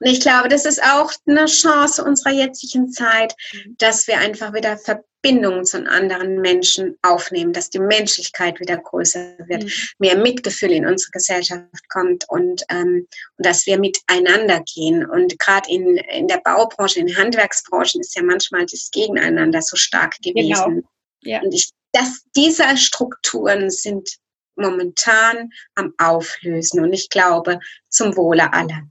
Und 0.00 0.10
ich 0.10 0.20
glaube, 0.20 0.48
das 0.48 0.64
ist 0.64 0.82
auch 0.82 1.12
eine 1.26 1.44
Chance 1.44 2.02
unserer 2.02 2.32
jetzigen 2.32 2.90
Zeit, 2.90 3.34
mhm. 3.52 3.76
dass 3.78 4.08
wir 4.08 4.18
einfach 4.18 4.54
wieder 4.54 4.78
Verbindungen 4.78 5.66
zu 5.66 5.86
anderen 5.86 6.40
Menschen 6.40 6.96
aufnehmen, 7.02 7.52
dass 7.52 7.68
die 7.68 7.78
Menschlichkeit 7.78 8.58
wieder 8.60 8.78
größer 8.78 9.36
wird, 9.46 9.64
mhm. 9.64 9.70
mehr 9.98 10.16
Mitgefühl 10.16 10.72
in 10.72 10.86
unsere 10.86 11.10
Gesellschaft 11.12 11.88
kommt 11.90 12.24
und, 12.28 12.64
ähm, 12.70 13.06
und 13.36 13.46
dass 13.46 13.66
wir 13.66 13.78
miteinander 13.78 14.64
gehen. 14.74 15.08
Und 15.08 15.38
gerade 15.38 15.70
in, 15.70 15.98
in 15.98 16.26
der 16.26 16.40
Baubranche, 16.42 17.00
in 17.00 17.16
Handwerksbranchen 17.16 18.00
ist 18.00 18.16
ja 18.16 18.22
manchmal 18.22 18.64
das 18.64 18.90
Gegeneinander 18.90 19.60
so 19.60 19.76
stark 19.76 20.16
gewesen. 20.22 20.64
Genau. 20.64 20.88
Ja. 21.22 21.42
Und 21.42 21.52
ich 21.52 21.70
dass 21.94 22.24
diese 22.36 22.76
Strukturen 22.76 23.70
sind 23.70 24.18
momentan 24.56 25.50
am 25.74 25.94
Auflösen 25.98 26.84
und 26.84 26.92
ich 26.92 27.08
glaube 27.08 27.60
zum 27.88 28.16
Wohle 28.16 28.52
aller. 28.52 28.82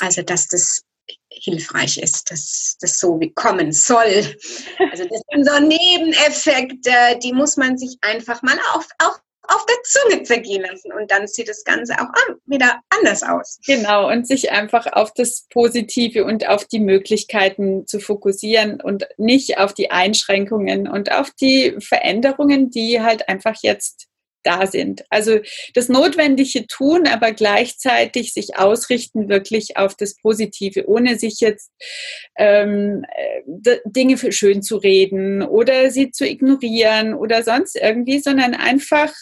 Also 0.00 0.22
dass 0.22 0.48
das 0.48 0.82
hilfreich 1.30 1.98
ist, 1.98 2.30
dass 2.30 2.76
das 2.80 2.98
so 2.98 3.20
wie 3.20 3.32
kommen 3.32 3.72
soll. 3.72 4.36
Also 4.90 5.04
das 5.04 5.22
sind 5.30 5.46
so 5.46 5.58
Nebeneffekte, 5.60 7.18
die 7.22 7.32
muss 7.32 7.56
man 7.56 7.78
sich 7.78 7.96
einfach 8.00 8.42
mal 8.42 8.58
auf, 8.74 8.88
auch 8.98 9.18
auf 9.48 9.66
der 9.66 9.76
Zunge 9.84 10.22
zergehen 10.22 10.62
lassen 10.62 10.92
und 10.92 11.10
dann 11.10 11.26
sieht 11.26 11.48
das 11.48 11.64
Ganze 11.64 11.94
auch 11.94 12.08
wieder 12.46 12.80
anders 12.90 13.22
aus. 13.22 13.58
Genau, 13.66 14.10
und 14.10 14.26
sich 14.26 14.50
einfach 14.50 14.86
auf 14.92 15.12
das 15.14 15.46
Positive 15.50 16.24
und 16.24 16.48
auf 16.48 16.64
die 16.66 16.80
Möglichkeiten 16.80 17.86
zu 17.86 18.00
fokussieren 18.00 18.80
und 18.80 19.06
nicht 19.16 19.58
auf 19.58 19.74
die 19.74 19.90
Einschränkungen 19.90 20.88
und 20.88 21.12
auf 21.12 21.30
die 21.30 21.76
Veränderungen, 21.80 22.70
die 22.70 23.00
halt 23.00 23.28
einfach 23.28 23.56
jetzt 23.62 24.08
da 24.46 24.66
sind. 24.66 25.04
Also 25.10 25.40
das 25.74 25.88
Notwendige 25.88 26.66
tun, 26.66 27.06
aber 27.06 27.32
gleichzeitig 27.32 28.32
sich 28.32 28.56
ausrichten 28.56 29.28
wirklich 29.28 29.76
auf 29.76 29.94
das 29.96 30.14
Positive, 30.16 30.88
ohne 30.88 31.18
sich 31.18 31.40
jetzt 31.40 31.72
ähm, 32.36 33.04
Dinge 33.84 34.16
für 34.16 34.32
schön 34.32 34.62
zu 34.62 34.76
reden 34.76 35.42
oder 35.42 35.90
sie 35.90 36.10
zu 36.12 36.26
ignorieren 36.26 37.14
oder 37.14 37.42
sonst 37.42 37.76
irgendwie, 37.76 38.20
sondern 38.20 38.54
einfach 38.54 39.12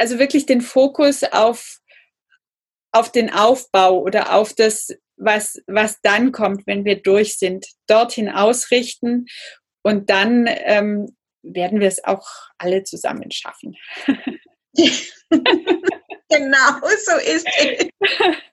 also 0.00 0.18
wirklich 0.18 0.46
den 0.46 0.62
Fokus 0.62 1.22
auf, 1.24 1.78
auf 2.90 3.12
den 3.12 3.30
Aufbau 3.30 4.00
oder 4.00 4.34
auf 4.34 4.54
das, 4.54 4.88
was, 5.16 5.62
was 5.66 6.00
dann 6.00 6.32
kommt, 6.32 6.66
wenn 6.66 6.86
wir 6.86 7.02
durch 7.02 7.36
sind, 7.38 7.66
dorthin 7.86 8.30
ausrichten 8.30 9.26
und 9.82 10.08
dann 10.08 10.46
ähm, 10.48 11.14
werden 11.42 11.80
wir 11.80 11.88
es 11.88 12.02
auch 12.02 12.26
alle 12.56 12.82
zusammen 12.82 13.30
schaffen. 13.30 13.76
genau, 14.06 14.22
so 17.04 17.16
ist 17.18 17.46
es. 17.58 17.88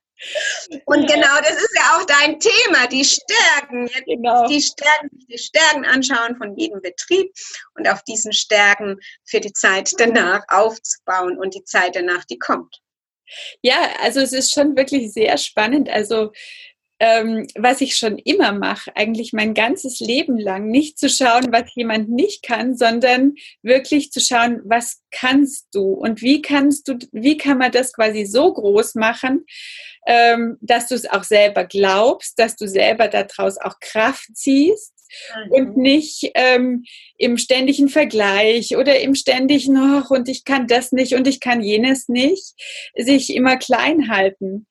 Und 0.86 1.08
genau, 1.08 1.38
das 1.42 1.58
ist 1.58 1.76
ja 1.76 1.98
auch 1.98 2.06
dein 2.06 2.40
Thema, 2.40 2.88
die 2.88 3.06
Stärken. 3.06 3.90
Genau. 4.06 4.48
Die 4.48 4.62
Stärken, 4.62 5.10
die 5.30 5.38
Stärken 5.38 5.86
anschauen 5.86 6.36
von 6.38 6.56
jedem 6.58 6.82
Betrieb 6.82 7.32
und 7.76 7.88
auf 7.88 8.04
diesen 8.04 8.34
Stärken 8.34 8.98
für 9.26 9.40
die 9.40 9.54
Zeit 9.54 9.92
danach 9.98 10.44
aufzubauen 10.48 11.38
und 11.38 11.54
die 11.54 11.64
Zeit 11.64 11.96
danach, 11.96 12.26
die 12.26 12.40
kommt. 12.40 12.82
Ja, 13.62 13.90
also 14.02 14.22
es 14.22 14.34
ist 14.34 14.54
schon 14.54 14.76
wirklich 14.76 15.14
sehr 15.14 15.38
spannend. 15.38 15.90
Also 15.90 16.32
ähm, 17.00 17.46
was 17.56 17.82
ich 17.82 17.96
schon 17.96 18.18
immer 18.18 18.52
mache, 18.52 18.96
eigentlich 18.96 19.32
mein 19.32 19.54
ganzes 19.54 20.00
Leben 20.00 20.40
lang, 20.40 20.70
nicht 20.70 20.98
zu 20.98 21.10
schauen, 21.10 21.52
was 21.52 21.74
jemand 21.76 22.10
nicht 22.10 22.44
kann, 22.44 22.76
sondern 22.76 23.36
wirklich 23.62 24.12
zu 24.12 24.20
schauen, 24.20 24.62
was 24.66 25.02
kannst 25.12 25.68
du 25.74 25.92
und 25.92 26.22
wie 26.22 26.42
kannst 26.42 26.88
du, 26.88 26.98
wie 27.12 27.38
kann 27.38 27.60
man 27.60 27.72
das 27.72 27.94
quasi 27.94 28.26
so 28.26 28.52
groß 28.52 28.96
machen, 28.96 29.46
ähm, 30.08 30.58
dass 30.62 30.88
du 30.88 30.96
es 30.96 31.08
auch 31.08 31.24
selber 31.24 31.66
glaubst, 31.66 32.40
dass 32.40 32.56
du 32.56 32.68
selber 32.68 33.10
daraus 33.10 33.58
auch 33.58 33.80
Kraft 33.82 34.30
ziehst 34.34 34.94
mhm. 35.46 35.52
und 35.52 35.78
nicht 35.78 36.32
ähm, 36.34 36.86
im 37.18 37.38
ständigen 37.38 37.90
Vergleich 37.90 38.78
oder 38.78 39.00
im 39.02 39.16
ständigen, 39.16 39.78
oh, 39.78 40.14
und 40.14 40.30
ich 40.30 40.46
kann 40.46 40.66
das 40.66 40.94
nicht 40.94 41.14
und 41.14 41.28
ich 41.28 41.42
kann 41.42 41.62
jenes 41.62 42.08
nicht, 42.08 42.54
sich 42.96 43.36
immer 43.36 43.58
klein 43.58 44.10
halten. 44.10 44.66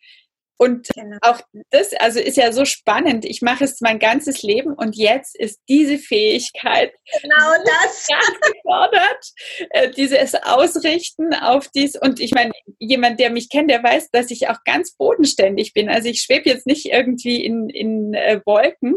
Und 0.59 0.89
genau. 0.95 1.19
auch 1.21 1.41
das, 1.71 1.93
also 1.95 2.19
ist 2.19 2.37
ja 2.37 2.51
so 2.53 2.65
spannend. 2.65 3.25
Ich 3.25 3.43
mache 3.43 3.65
es 3.65 3.81
mein 3.81 3.99
ganzes 3.99 4.43
Leben 4.43 4.73
und 4.73 4.97
jetzt 4.97 5.37
ist 5.39 5.61
diese 5.69 5.99
Fähigkeit 5.99 6.93
genau 7.23 7.53
das 7.65 8.07
gefordert, 8.53 9.31
äh, 9.71 9.91
dieses 9.91 10.35
Ausrichten 10.35 11.35
auf 11.35 11.69
dies. 11.69 11.97
Und 11.97 12.21
ich 12.21 12.33
meine, 12.33 12.53
jemand, 12.79 13.21
der 13.21 13.31
mich 13.31 13.51
kennt, 13.51 13.71
der 13.71 13.83
weiß, 13.83 14.11
dass 14.11 14.31
ich 14.31 14.49
auch 14.49 14.65
ganz 14.65 14.97
bodenständig 14.97 15.75
bin. 15.75 15.89
Also 15.89 16.09
ich 16.09 16.23
schwebe 16.23 16.49
jetzt 16.49 16.67
nicht 16.67 16.87
irgendwie 16.87 17.45
in, 17.45 17.69
in 17.69 18.15
äh, 18.15 18.41
Wolken 18.47 18.97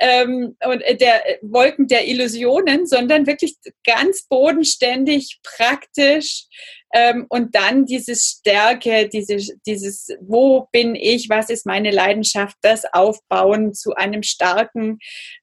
ähm, 0.00 0.56
und 0.64 0.80
äh, 0.82 0.96
der 0.96 1.22
Wolken 1.42 1.86
der 1.86 2.08
Illusionen, 2.08 2.86
sondern 2.86 3.26
wirklich 3.26 3.56
ganz 3.84 4.26
bodenständig, 4.28 5.38
praktisch 5.42 6.46
ähm, 6.92 7.26
und 7.28 7.54
dann 7.54 7.84
diese 7.84 8.14
Stärke, 8.14 9.08
diese, 9.08 9.36
dieses, 9.66 10.08
wo 10.20 10.68
bin 10.72 10.94
ich, 10.94 11.28
was 11.28 11.50
ist 11.50 11.66
meine 11.66 11.90
Leidenschaft, 11.90 12.56
das 12.62 12.84
aufbauen 12.92 13.74
zu 13.74 13.94
einem 13.94 14.22
starken, 14.22 14.98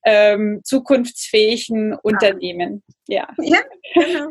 ähm, 0.05 0.61
zukunftsfähigen 0.63 1.95
Unternehmen. 2.01 2.83
Ja, 3.07 3.27
ja 3.39 3.59
genau. 3.93 4.29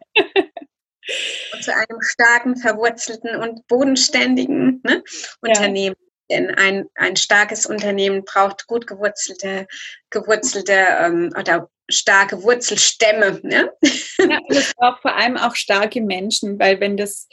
und 1.53 1.63
zu 1.63 1.75
einem 1.75 2.01
starken, 2.01 2.57
verwurzelten 2.57 3.37
und 3.37 3.67
bodenständigen 3.67 4.81
ne, 4.85 5.03
Unternehmen. 5.41 5.97
Denn 6.33 6.51
ein, 6.51 6.87
ein 6.95 7.17
starkes 7.17 7.67
Unternehmen 7.67 8.25
braucht 8.25 8.67
gut 8.67 8.87
gewurzelte, 8.87 9.67
gewurzelte 10.09 10.73
ähm, 10.73 11.31
oder 11.39 11.69
starke 11.91 12.43
Wurzelstämme. 12.43 13.41
Ne? 13.43 13.71
Ja, 14.19 14.39
und 14.39 14.57
es 14.57 14.73
braucht 14.75 15.03
vor 15.03 15.15
allem 15.15 15.37
auch 15.37 15.55
starke 15.55 16.01
Menschen, 16.01 16.59
weil 16.59 16.81
wenn 16.81 16.97
das, 16.97 17.29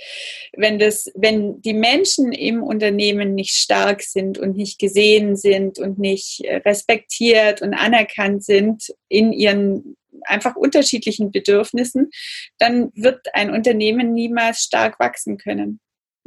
wenn 0.54 0.80
das, 0.80 1.10
wenn 1.16 1.62
die 1.62 1.74
Menschen 1.74 2.34
im 2.34 2.62
Unternehmen 2.62 3.36
nicht 3.36 3.56
stark 3.56 4.02
sind 4.02 4.38
und 4.38 4.58
nicht 4.58 4.80
gesehen 4.80 5.38
sind 5.38 5.80
und 5.80 5.98
nicht 5.98 6.42
respektiert 6.66 7.62
und 7.62 7.74
anerkannt 7.74 8.44
sind 8.44 8.94
in 9.08 9.32
ihren 9.32 9.96
einfach 10.24 10.58
unterschiedlichen 10.58 11.32
Bedürfnissen, 11.32 12.10
dann 12.58 12.92
wird 12.96 13.28
ein 13.34 13.52
Unternehmen 13.52 14.14
niemals 14.14 14.64
stark 14.64 15.00
wachsen 15.00 15.38
können 15.38 15.80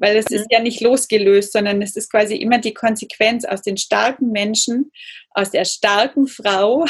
weil 0.03 0.16
es 0.16 0.26
ist 0.26 0.46
mhm. 0.46 0.48
ja 0.50 0.61
nicht 0.61 0.80
losgelöst, 0.80 1.53
sondern 1.53 1.80
es 1.80 1.94
ist 1.94 2.11
quasi 2.11 2.34
immer 2.34 2.59
die 2.59 2.74
Konsequenz 2.74 3.44
aus 3.44 3.62
den 3.62 3.76
starken 3.76 4.32
Menschen, 4.32 4.90
aus 5.30 5.53
der 5.53 5.64
starken 5.64 6.26
Frau 6.26 6.84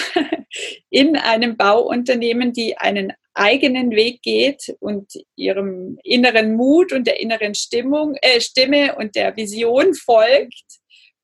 in 0.90 1.16
einem 1.16 1.58
Bauunternehmen, 1.58 2.54
die 2.54 2.78
einen 2.78 3.12
eigenen 3.34 3.90
Weg 3.90 4.22
geht 4.22 4.74
und 4.80 5.12
ihrem 5.36 5.98
inneren 6.02 6.56
Mut 6.56 6.92
und 6.92 7.06
der 7.06 7.20
inneren 7.20 7.54
Stimmung, 7.54 8.16
äh, 8.22 8.40
Stimme 8.40 8.96
und 8.96 9.14
der 9.14 9.36
Vision 9.36 9.92
folgt, 9.92 10.64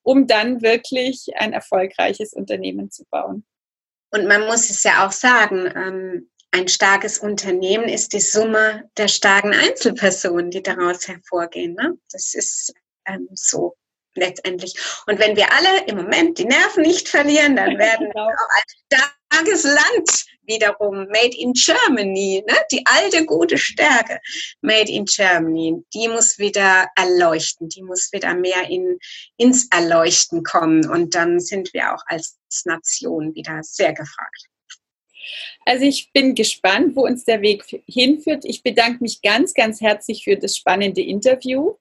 um 0.03 0.27
dann 0.27 0.61
wirklich 0.61 1.29
ein 1.39 1.55
erfolgreiches 1.55 2.35
Unternehmen 2.35 2.91
zu 2.91 3.05
bauen. 3.11 3.47
Und 4.11 4.27
man 4.27 4.47
muss 4.47 4.69
es 4.69 4.83
ja 4.83 5.07
auch 5.07 5.13
sagen, 5.13 5.73
ähm, 5.75 6.31
ein 6.51 6.69
starkes 6.69 7.19
Unternehmen 7.19 7.89
ist 7.89 8.13
die 8.13 8.21
Summe 8.21 8.91
der 8.97 9.09
starken 9.09 9.55
Einzelpersonen, 9.55 10.51
die 10.51 10.63
daraus 10.63 11.07
hervorgehen. 11.07 11.75
Ne? 11.75 11.99
Das 12.11 12.35
ist 12.35 12.73
ähm, 13.07 13.29
so 13.33 13.77
letztendlich. 14.15 14.75
Und 15.07 15.19
wenn 15.19 15.37
wir 15.37 15.53
alle 15.53 15.85
im 15.87 15.97
Moment 15.97 16.39
die 16.39 16.47
Nerven 16.47 16.83
nicht 16.83 17.09
verlieren, 17.09 17.57
dann 17.57 17.79
werden 17.79 18.09
wir 18.13 18.23
auch 18.23 18.29
ein 18.29 19.09
starkes 19.31 19.65
Land 19.65 20.27
wiederum, 20.43 21.07
made 21.09 21.37
in 21.37 21.53
Germany, 21.53 22.43
ne? 22.49 22.57
die 22.73 22.85
alte 22.87 23.27
gute 23.27 23.59
Stärke, 23.59 24.19
made 24.63 24.91
in 24.91 25.05
Germany, 25.05 25.85
die 25.93 26.09
muss 26.09 26.39
wieder 26.39 26.89
erleuchten, 26.97 27.69
die 27.69 27.83
muss 27.83 28.09
wieder 28.13 28.35
mehr 28.35 28.69
in, 28.69 28.99
ins 29.37 29.69
Erleuchten 29.71 30.43
kommen 30.43 30.89
und 30.89 31.15
dann 31.15 31.39
sind 31.39 31.73
wir 31.75 31.95
auch 31.95 32.03
als 32.07 32.39
Nation 32.65 33.35
wieder 33.35 33.61
sehr 33.63 33.93
gefragt. 33.93 34.48
Also 35.65 35.85
ich 35.85 36.11
bin 36.13 36.35
gespannt, 36.35 36.97
wo 36.97 37.05
uns 37.05 37.25
der 37.25 37.43
Weg 37.43 37.65
hinführt. 37.87 38.45
Ich 38.45 38.63
bedanke 38.63 39.03
mich 39.03 39.23
ganz, 39.23 39.55
ganz 39.55 39.81
herzlich 39.81 40.25
für 40.25 40.37
das 40.37 40.57
spannende 40.57 41.03
Interview. 41.03 41.75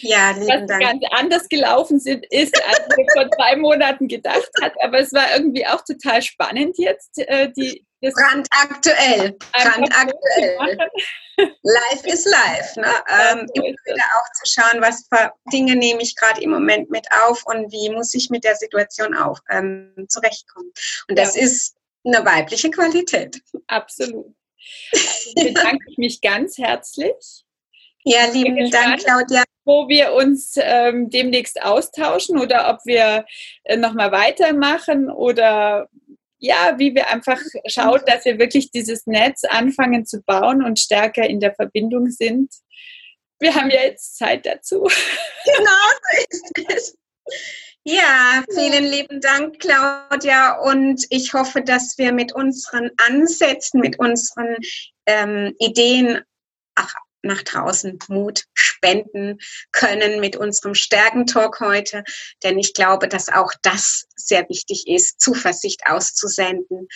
Ja, 0.00 0.30
lieben 0.30 0.48
was 0.48 0.66
Dank. 0.66 0.82
ganz 0.82 1.02
anders 1.10 1.48
gelaufen 1.48 1.98
sind, 2.00 2.24
ist, 2.30 2.54
als 2.64 2.88
wir 2.96 3.06
vor 3.12 3.24
drei 3.36 3.56
Monaten 3.56 4.08
gedacht 4.08 4.50
hat. 4.62 4.72
Aber 4.82 5.00
es 5.00 5.12
war 5.12 5.36
irgendwie 5.36 5.66
auch 5.66 5.84
total 5.84 6.22
spannend 6.22 6.78
jetzt. 6.78 7.18
Äh, 7.18 7.50
die, 7.56 7.84
das 8.00 8.14
Brandaktuell. 8.14 9.36
Brandaktuell. 9.52 10.78
Life 11.62 12.06
is 12.06 12.24
life. 12.26 12.78
Ne? 12.78 12.86
Ähm, 12.86 13.46
immer 13.54 13.64
wieder 13.64 14.04
auch 14.16 14.32
zu 14.42 14.52
schauen, 14.52 14.80
was 14.80 15.06
für 15.12 15.32
Dinge 15.52 15.74
nehme 15.74 16.02
ich 16.02 16.14
gerade 16.14 16.40
im 16.42 16.50
Moment 16.50 16.90
mit 16.90 17.06
auf 17.24 17.42
und 17.46 17.72
wie 17.72 17.90
muss 17.90 18.14
ich 18.14 18.30
mit 18.30 18.44
der 18.44 18.56
Situation 18.56 19.16
auch 19.16 19.40
ähm, 19.50 20.06
zurechtkommen. 20.08 20.70
Und 21.08 21.18
das 21.18 21.34
ja. 21.34 21.42
ist 21.42 21.76
eine 22.04 22.24
weibliche 22.24 22.70
Qualität. 22.70 23.40
Absolut. 23.66 24.34
Also 24.92 25.34
bedanke 25.34 25.84
ich 25.90 25.98
mich 25.98 26.20
ganz 26.20 26.58
herzlich. 26.58 27.44
Ja, 28.04 28.26
lieben 28.26 28.70
Dank, 28.70 29.00
Claudia. 29.00 29.44
Wo 29.64 29.88
wir 29.88 30.12
uns 30.12 30.56
ähm, 30.58 31.08
demnächst 31.08 31.62
austauschen 31.62 32.38
oder 32.38 32.68
ob 32.68 32.84
wir 32.84 33.24
äh, 33.64 33.78
nochmal 33.78 34.12
weitermachen 34.12 35.10
oder 35.10 35.88
ja, 36.38 36.74
wie 36.76 36.94
wir 36.94 37.08
einfach 37.08 37.40
schauen, 37.66 38.02
dass 38.06 38.26
wir 38.26 38.38
wirklich 38.38 38.70
dieses 38.70 39.06
Netz 39.06 39.44
anfangen 39.44 40.04
zu 40.04 40.20
bauen 40.20 40.62
und 40.62 40.78
stärker 40.78 41.24
in 41.26 41.40
der 41.40 41.54
Verbindung 41.54 42.10
sind. 42.10 42.52
Wir 43.40 43.54
haben 43.54 43.70
ja 43.70 43.80
jetzt 43.80 44.18
Zeit 44.18 44.44
dazu. 44.44 44.82
Genau 45.44 45.90
so 46.02 46.24
ist 46.28 46.52
es. 46.68 46.98
Ja, 47.86 48.42
vielen 48.50 48.84
lieben 48.84 49.20
Dank, 49.20 49.60
Claudia. 49.60 50.58
Und 50.58 51.04
ich 51.10 51.34
hoffe, 51.34 51.60
dass 51.60 51.98
wir 51.98 52.12
mit 52.12 52.32
unseren 52.34 52.90
Ansätzen, 52.96 53.80
mit 53.80 53.98
unseren 53.98 54.56
ähm, 55.04 55.54
Ideen 55.58 56.22
ach, 56.76 56.94
nach 57.20 57.42
draußen 57.42 57.98
Mut 58.08 58.44
spenden 58.54 59.38
können 59.72 60.20
mit 60.20 60.36
unserem 60.36 60.74
Stärkentalk 60.74 61.60
heute. 61.60 62.04
Denn 62.42 62.58
ich 62.58 62.72
glaube, 62.72 63.06
dass 63.06 63.28
auch 63.28 63.52
das 63.60 64.06
sehr 64.16 64.48
wichtig 64.48 64.84
ist, 64.86 65.20
Zuversicht 65.20 65.82
auszusenden, 65.86 66.88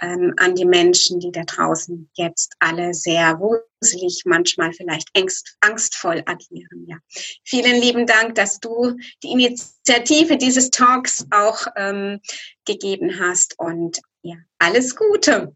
ähm, 0.00 0.34
an 0.36 0.54
die 0.54 0.64
Menschen, 0.64 1.20
die 1.20 1.30
da 1.30 1.42
draußen 1.44 2.10
jetzt 2.14 2.54
alle 2.58 2.94
sehr 2.94 3.38
wuselig, 3.40 4.22
manchmal 4.24 4.72
vielleicht 4.72 5.08
ängst, 5.14 5.56
angstvoll 5.60 6.22
agieren. 6.26 6.86
Ja. 6.86 6.96
Vielen 7.44 7.80
lieben 7.80 8.06
Dank, 8.06 8.34
dass 8.34 8.60
du 8.60 8.96
die 9.22 9.32
Initiative 9.32 10.36
dieses 10.36 10.70
Talks 10.70 11.26
auch 11.30 11.66
ähm, 11.76 12.20
gegeben 12.64 13.20
hast 13.20 13.58
und 13.58 14.00
ja, 14.22 14.36
alles 14.58 14.96
Gute. 14.96 15.54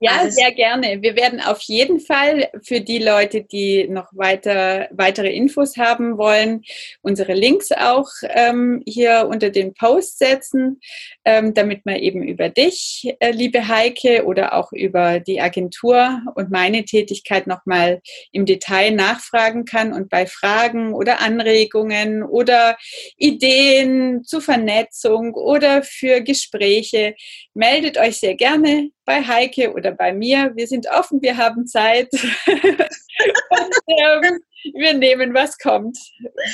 Ja, 0.00 0.18
Alles. 0.20 0.34
sehr 0.34 0.52
gerne. 0.52 1.00
Wir 1.00 1.16
werden 1.16 1.40
auf 1.40 1.60
jeden 1.62 2.00
Fall 2.00 2.48
für 2.62 2.80
die 2.80 2.98
Leute, 2.98 3.42
die 3.42 3.88
noch 3.88 4.08
weiter, 4.12 4.88
weitere 4.90 5.32
Infos 5.32 5.76
haben 5.76 6.18
wollen, 6.18 6.62
unsere 7.02 7.34
Links 7.34 7.70
auch 7.72 8.08
ähm, 8.22 8.82
hier 8.86 9.28
unter 9.30 9.50
den 9.50 9.74
Post 9.74 10.18
setzen, 10.18 10.80
ähm, 11.24 11.54
damit 11.54 11.86
man 11.86 11.96
eben 11.96 12.22
über 12.22 12.48
dich, 12.48 13.14
äh, 13.20 13.30
liebe 13.30 13.68
Heike, 13.68 14.24
oder 14.24 14.54
auch 14.54 14.72
über 14.72 15.20
die 15.20 15.40
Agentur 15.40 16.20
und 16.34 16.50
meine 16.50 16.84
Tätigkeit 16.84 17.46
nochmal 17.46 18.00
im 18.32 18.46
Detail 18.46 18.90
nachfragen 18.90 19.64
kann 19.64 19.92
und 19.92 20.08
bei 20.08 20.26
Fragen 20.26 20.94
oder 20.94 21.20
Anregungen 21.20 22.22
oder 22.22 22.76
Ideen 23.16 24.24
zur 24.24 24.40
Vernetzung 24.40 25.34
oder 25.34 25.82
für 25.82 26.20
Gespräche 26.20 27.14
meldet 27.54 27.98
euch 27.98 28.18
sehr 28.18 28.34
gerne 28.34 28.90
bei 29.04 29.22
Heike 29.22 29.61
oder 29.70 29.92
bei 29.92 30.12
mir. 30.12 30.52
Wir 30.54 30.66
sind 30.66 30.88
offen, 30.88 31.22
wir 31.22 31.36
haben 31.36 31.66
Zeit. 31.66 32.08
Und, 32.46 33.74
ähm, 33.86 34.40
wir 34.74 34.94
nehmen, 34.94 35.34
was 35.34 35.58
kommt. 35.58 35.98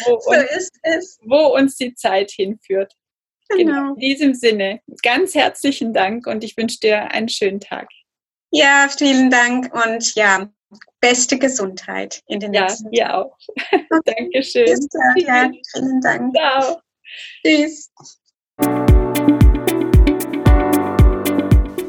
Wo, 0.05 0.19
so 0.21 0.31
uns, 0.31 1.19
wo 1.23 1.55
uns 1.57 1.77
die 1.77 1.95
Zeit 1.95 2.31
hinführt. 2.31 2.95
Genau. 3.49 3.65
genau. 3.65 3.95
In 3.95 4.01
diesem 4.01 4.35
Sinne, 4.35 4.81
ganz 5.03 5.35
herzlichen 5.35 5.93
Dank 5.93 6.27
und 6.27 6.45
ich 6.45 6.57
wünsche 6.57 6.81
dir 6.81 7.11
einen 7.13 7.29
schönen 7.29 7.61
Tag. 7.61 7.89
Ja, 8.51 8.89
vielen 8.95 9.31
Dank 9.31 9.73
und 9.75 10.15
ja, 10.15 10.49
beste 11.01 11.39
Gesundheit 11.39 12.23
in 12.27 12.41
den 12.41 12.53
nächsten 12.53 12.93
Ja, 12.93 13.09
dir 13.09 13.17
auch. 13.17 13.39
Dankeschön. 14.05 14.65
Bis 14.65 14.89
dann, 14.89 15.17
ja, 15.17 15.51
vielen 15.73 16.01
Dank. 16.01 16.35
Ciao. 16.35 16.81
Tschüss. 17.45 17.91